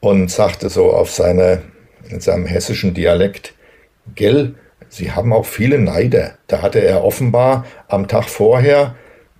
und 0.00 0.30
sagte 0.30 0.68
so 0.68 0.90
auf 0.90 1.10
seine, 1.10 1.62
in 2.10 2.20
seinem 2.20 2.46
hessischen 2.46 2.92
Dialekt, 2.92 3.54
Gell, 4.14 4.54
Sie 4.88 5.10
haben 5.12 5.32
auch 5.32 5.46
viele 5.46 5.78
Neider. 5.78 6.38
Da 6.46 6.62
hatte 6.62 6.78
er 6.78 7.04
offenbar 7.04 7.64
am 7.88 8.06
Tag 8.06 8.28
vorher 8.28 8.94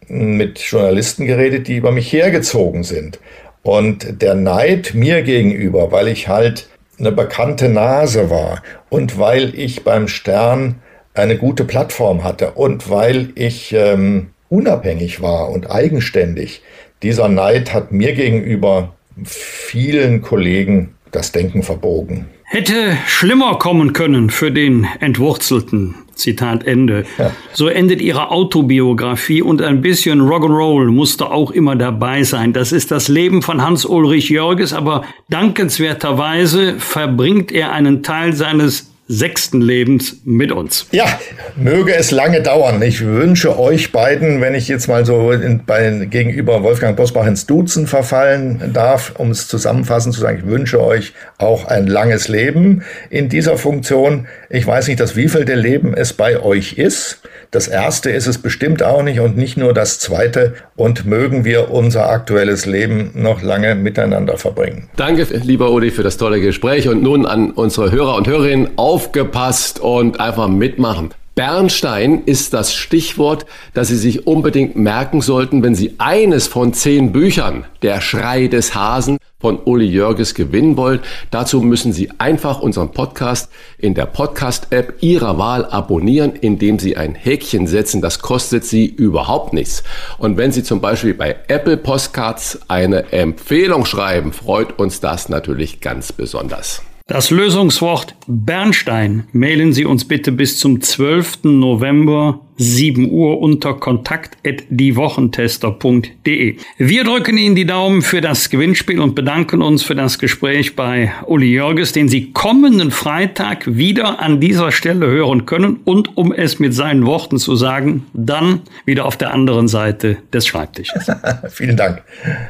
mit 0.09 0.59
Journalisten 0.59 1.27
geredet, 1.27 1.69
die 1.69 1.77
über 1.77 1.93
mich 1.93 2.13
hergezogen 2.13 2.85
sind. 2.85 3.19
Und 3.63 4.23
der 4.23 4.35
Neid 4.35 4.93
mir 4.95 5.23
gegenüber, 5.23 5.91
weil 5.91 6.09
ich 6.09 6.29
halt 6.29 6.69
eine 6.99 7.13
bekannte 7.13 7.69
Nase 7.69 8.31
war 8.31 8.63
und 8.89 9.19
weil 9.19 9.59
ich 9.59 9.85
beim 9.85 10.09
Stern 10.09 10.77
eine 11.15 11.37
gute 11.37 11.65
Plattform 11.65 12.25
hatte 12.25 12.53
und 12.53 12.89
weil 12.91 13.31
ich 13.35 13.73
ähm, 13.73 14.29
unabhängig 14.49 15.21
war 15.21 15.51
und 15.51 15.71
eigenständig, 15.71 16.63
dieser 17.03 17.29
Neid 17.29 17.75
hat 17.75 17.93
mir 17.93 18.15
gegenüber 18.15 18.95
vielen 19.25 20.23
Kollegen 20.23 20.95
das 21.11 21.33
Denken 21.33 21.63
verbogen. 21.63 22.27
Hätte 22.45 22.97
schlimmer 23.07 23.59
kommen 23.59 23.93
können 23.93 24.31
für 24.31 24.53
den 24.53 24.87
Entwurzelten. 25.01 25.95
Zitat 26.17 26.65
Ende. 26.65 27.05
Ja. 27.19 27.33
So 27.53 27.69
endet 27.69 28.01
ihre 28.01 28.31
Autobiografie 28.31 29.43
und 29.43 29.63
ein 29.63 29.81
bisschen 29.81 30.21
Rock'n'Roll 30.21 30.91
musste 30.91 31.31
auch 31.31 31.51
immer 31.51 31.77
dabei 31.77 32.23
sein. 32.25 32.53
Das 32.53 32.73
ist 32.73 32.91
das 32.91 33.09
Leben 33.09 33.43
von 33.43 33.63
Hans-Ulrich 33.63 34.29
Jörges, 34.29 34.73
aber 34.73 35.05
dankenswerterweise 35.29 36.79
verbringt 36.79 37.53
er 37.53 37.73
einen 37.73 38.03
Teil 38.03 38.33
seines 38.33 38.96
sechsten 39.09 39.61
Lebens 39.61 40.17
mit 40.25 40.51
uns. 40.51 40.87
Ja, 40.91 41.07
möge 41.55 41.95
es 41.95 42.11
lange 42.11 42.43
dauern. 42.43 42.83
Ich 42.83 43.05
wünsche 43.05 43.59
euch 43.59 43.93
beiden, 43.93 44.41
wenn 44.41 44.55
ich 44.55 44.67
jetzt 44.67 44.89
mal 44.89 45.07
so 45.07 45.31
in, 45.31 45.65
bei, 45.65 46.07
gegenüber 46.11 46.63
Wolfgang 46.63 46.97
Bosbach 46.97 47.27
ins 47.27 47.47
Duzen 47.47 47.87
verfallen 47.87 48.73
darf, 48.73 49.15
um 49.17 49.31
es 49.31 49.47
zusammenfassend 49.47 50.15
zu 50.15 50.21
sagen, 50.21 50.39
ich 50.39 50.47
wünsche 50.47 50.83
euch 50.83 51.13
auch 51.39 51.67
ein 51.67 51.87
langes 51.87 52.27
Leben 52.29 52.83
in 53.09 53.29
dieser 53.29 53.57
Funktion. 53.57 54.27
Ich 54.51 54.67
weiß 54.67 54.89
nicht, 54.89 54.99
das 54.99 55.15
wievielte 55.15 55.55
Leben 55.55 55.95
es 55.95 56.13
bei 56.13 56.41
euch 56.41 56.75
ist. 56.75 57.21
Das 57.51 57.69
erste 57.69 58.11
ist 58.11 58.27
es 58.27 58.39
bestimmt 58.39 58.83
auch 58.83 59.03
nicht 59.03 59.21
und 59.21 59.37
nicht 59.37 59.57
nur 59.57 59.73
das 59.73 59.99
zweite. 59.99 60.55
Und 60.77 61.07
mögen 61.07 61.45
wir 61.45 61.71
unser 61.71 62.09
aktuelles 62.09 62.67
Leben 62.67 63.11
noch 63.15 63.43
lange 63.43 63.75
miteinander 63.75 64.37
verbringen. 64.37 64.89
Danke, 64.97 65.23
lieber 65.23 65.71
Uli, 65.71 65.91
für 65.91 66.03
das 66.03 66.17
tolle 66.17 66.41
Gespräch. 66.41 66.89
Und 66.89 67.03
nun 67.03 67.27
an 67.27 67.51
unsere 67.51 67.91
Hörer 67.91 68.17
und 68.17 68.27
Hörerinnen 68.27 68.71
aufgepasst 68.77 69.81
und 69.81 70.21
einfach 70.21 70.49
mitmachen. 70.49 71.11
Bernstein 71.37 72.23
ist 72.25 72.55
das 72.55 72.73
Stichwort, 72.73 73.45
das 73.75 73.89
Sie 73.89 73.99
sich 73.99 74.27
unbedingt 74.27 74.75
merken 74.75 75.21
sollten, 75.21 75.63
wenn 75.63 75.75
Sie 75.75 75.97
eines 75.99 76.47
von 76.47 76.73
zehn 76.73 77.13
Büchern, 77.13 77.67
Der 77.83 78.01
Schrei 78.01 78.47
des 78.47 78.75
Hasen 78.75 79.19
von 79.39 79.59
Uli 79.63 79.85
Jörges 79.85 80.35
gewinnen 80.35 80.79
wollen. 80.79 81.01
Dazu 81.31 81.61
müssen 81.61 81.93
Sie 81.93 82.09
einfach 82.17 82.61
unseren 82.61 82.91
Podcast 82.91 83.51
in 83.77 83.93
der 83.93 84.07
Podcast-App 84.07 84.95
Ihrer 85.03 85.37
Wahl 85.37 85.67
abonnieren, 85.67 86.33
indem 86.33 86.79
Sie 86.79 86.97
ein 86.97 87.15
Häkchen 87.15 87.67
setzen. 87.67 88.01
Das 88.01 88.21
kostet 88.21 88.65
Sie 88.65 88.87
überhaupt 88.87 89.53
nichts. 89.53 89.83
Und 90.17 90.39
wenn 90.39 90.53
Sie 90.53 90.63
zum 90.63 90.81
Beispiel 90.81 91.13
bei 91.13 91.37
Apple 91.49 91.77
Postcards 91.77 92.61
eine 92.69 93.13
Empfehlung 93.13 93.85
schreiben, 93.85 94.33
freut 94.33 94.79
uns 94.79 95.01
das 95.01 95.29
natürlich 95.29 95.83
ganz 95.83 96.13
besonders. 96.13 96.81
Das 97.09 97.31
Lösungswort 97.31 98.17
Bernstein 98.27 99.29
mailen 99.31 99.73
Sie 99.73 99.85
uns 99.85 100.09
bitte 100.09 100.33
bis 100.33 100.59
zum 100.59 100.81
12. 100.81 101.45
November 101.45 102.41
7 102.57 103.13
Uhr 103.13 103.39
unter 103.39 103.75
kontakt@diewochentester.de. 103.75 106.57
Wir 106.79 107.05
drücken 107.05 107.39
Ihnen 107.39 107.55
die 107.55 107.65
Daumen 107.65 108.03
für 108.03 108.21
das 108.21 108.51
Gewinnspiel 108.51 108.99
und 108.99 109.15
bedanken 109.15 109.63
uns 109.63 109.85
für 109.85 109.95
das 109.95 110.19
Gespräch 110.19 110.75
bei 110.75 111.13
Uli 111.27 111.53
Jörges, 111.53 111.93
den 111.93 112.09
Sie 112.09 112.33
kommenden 112.33 112.91
Freitag 112.91 113.77
wieder 113.77 114.19
an 114.19 114.41
dieser 114.41 114.73
Stelle 114.73 115.07
hören 115.07 115.47
können 115.47 115.79
und 115.85 116.17
um 116.17 116.33
es 116.33 116.59
mit 116.59 116.75
seinen 116.75 117.07
Worten 117.07 117.39
zu 117.39 117.55
sagen, 117.55 118.07
dann 118.15 118.63
wieder 118.85 119.05
auf 119.05 119.17
der 119.17 119.33
anderen 119.33 119.69
Seite 119.69 120.17
des 120.33 120.49
Schreibtisches. 120.49 121.07
Vielen 121.51 121.77
Dank. 121.77 122.03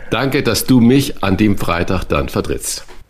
Danke, 0.09 0.43
dass 0.43 0.65
du 0.65 0.81
mich 0.81 1.23
an 1.23 1.37
dem 1.37 1.59
Freitag 1.59 2.05
dann 2.05 2.31
vertrittst. 2.31 2.87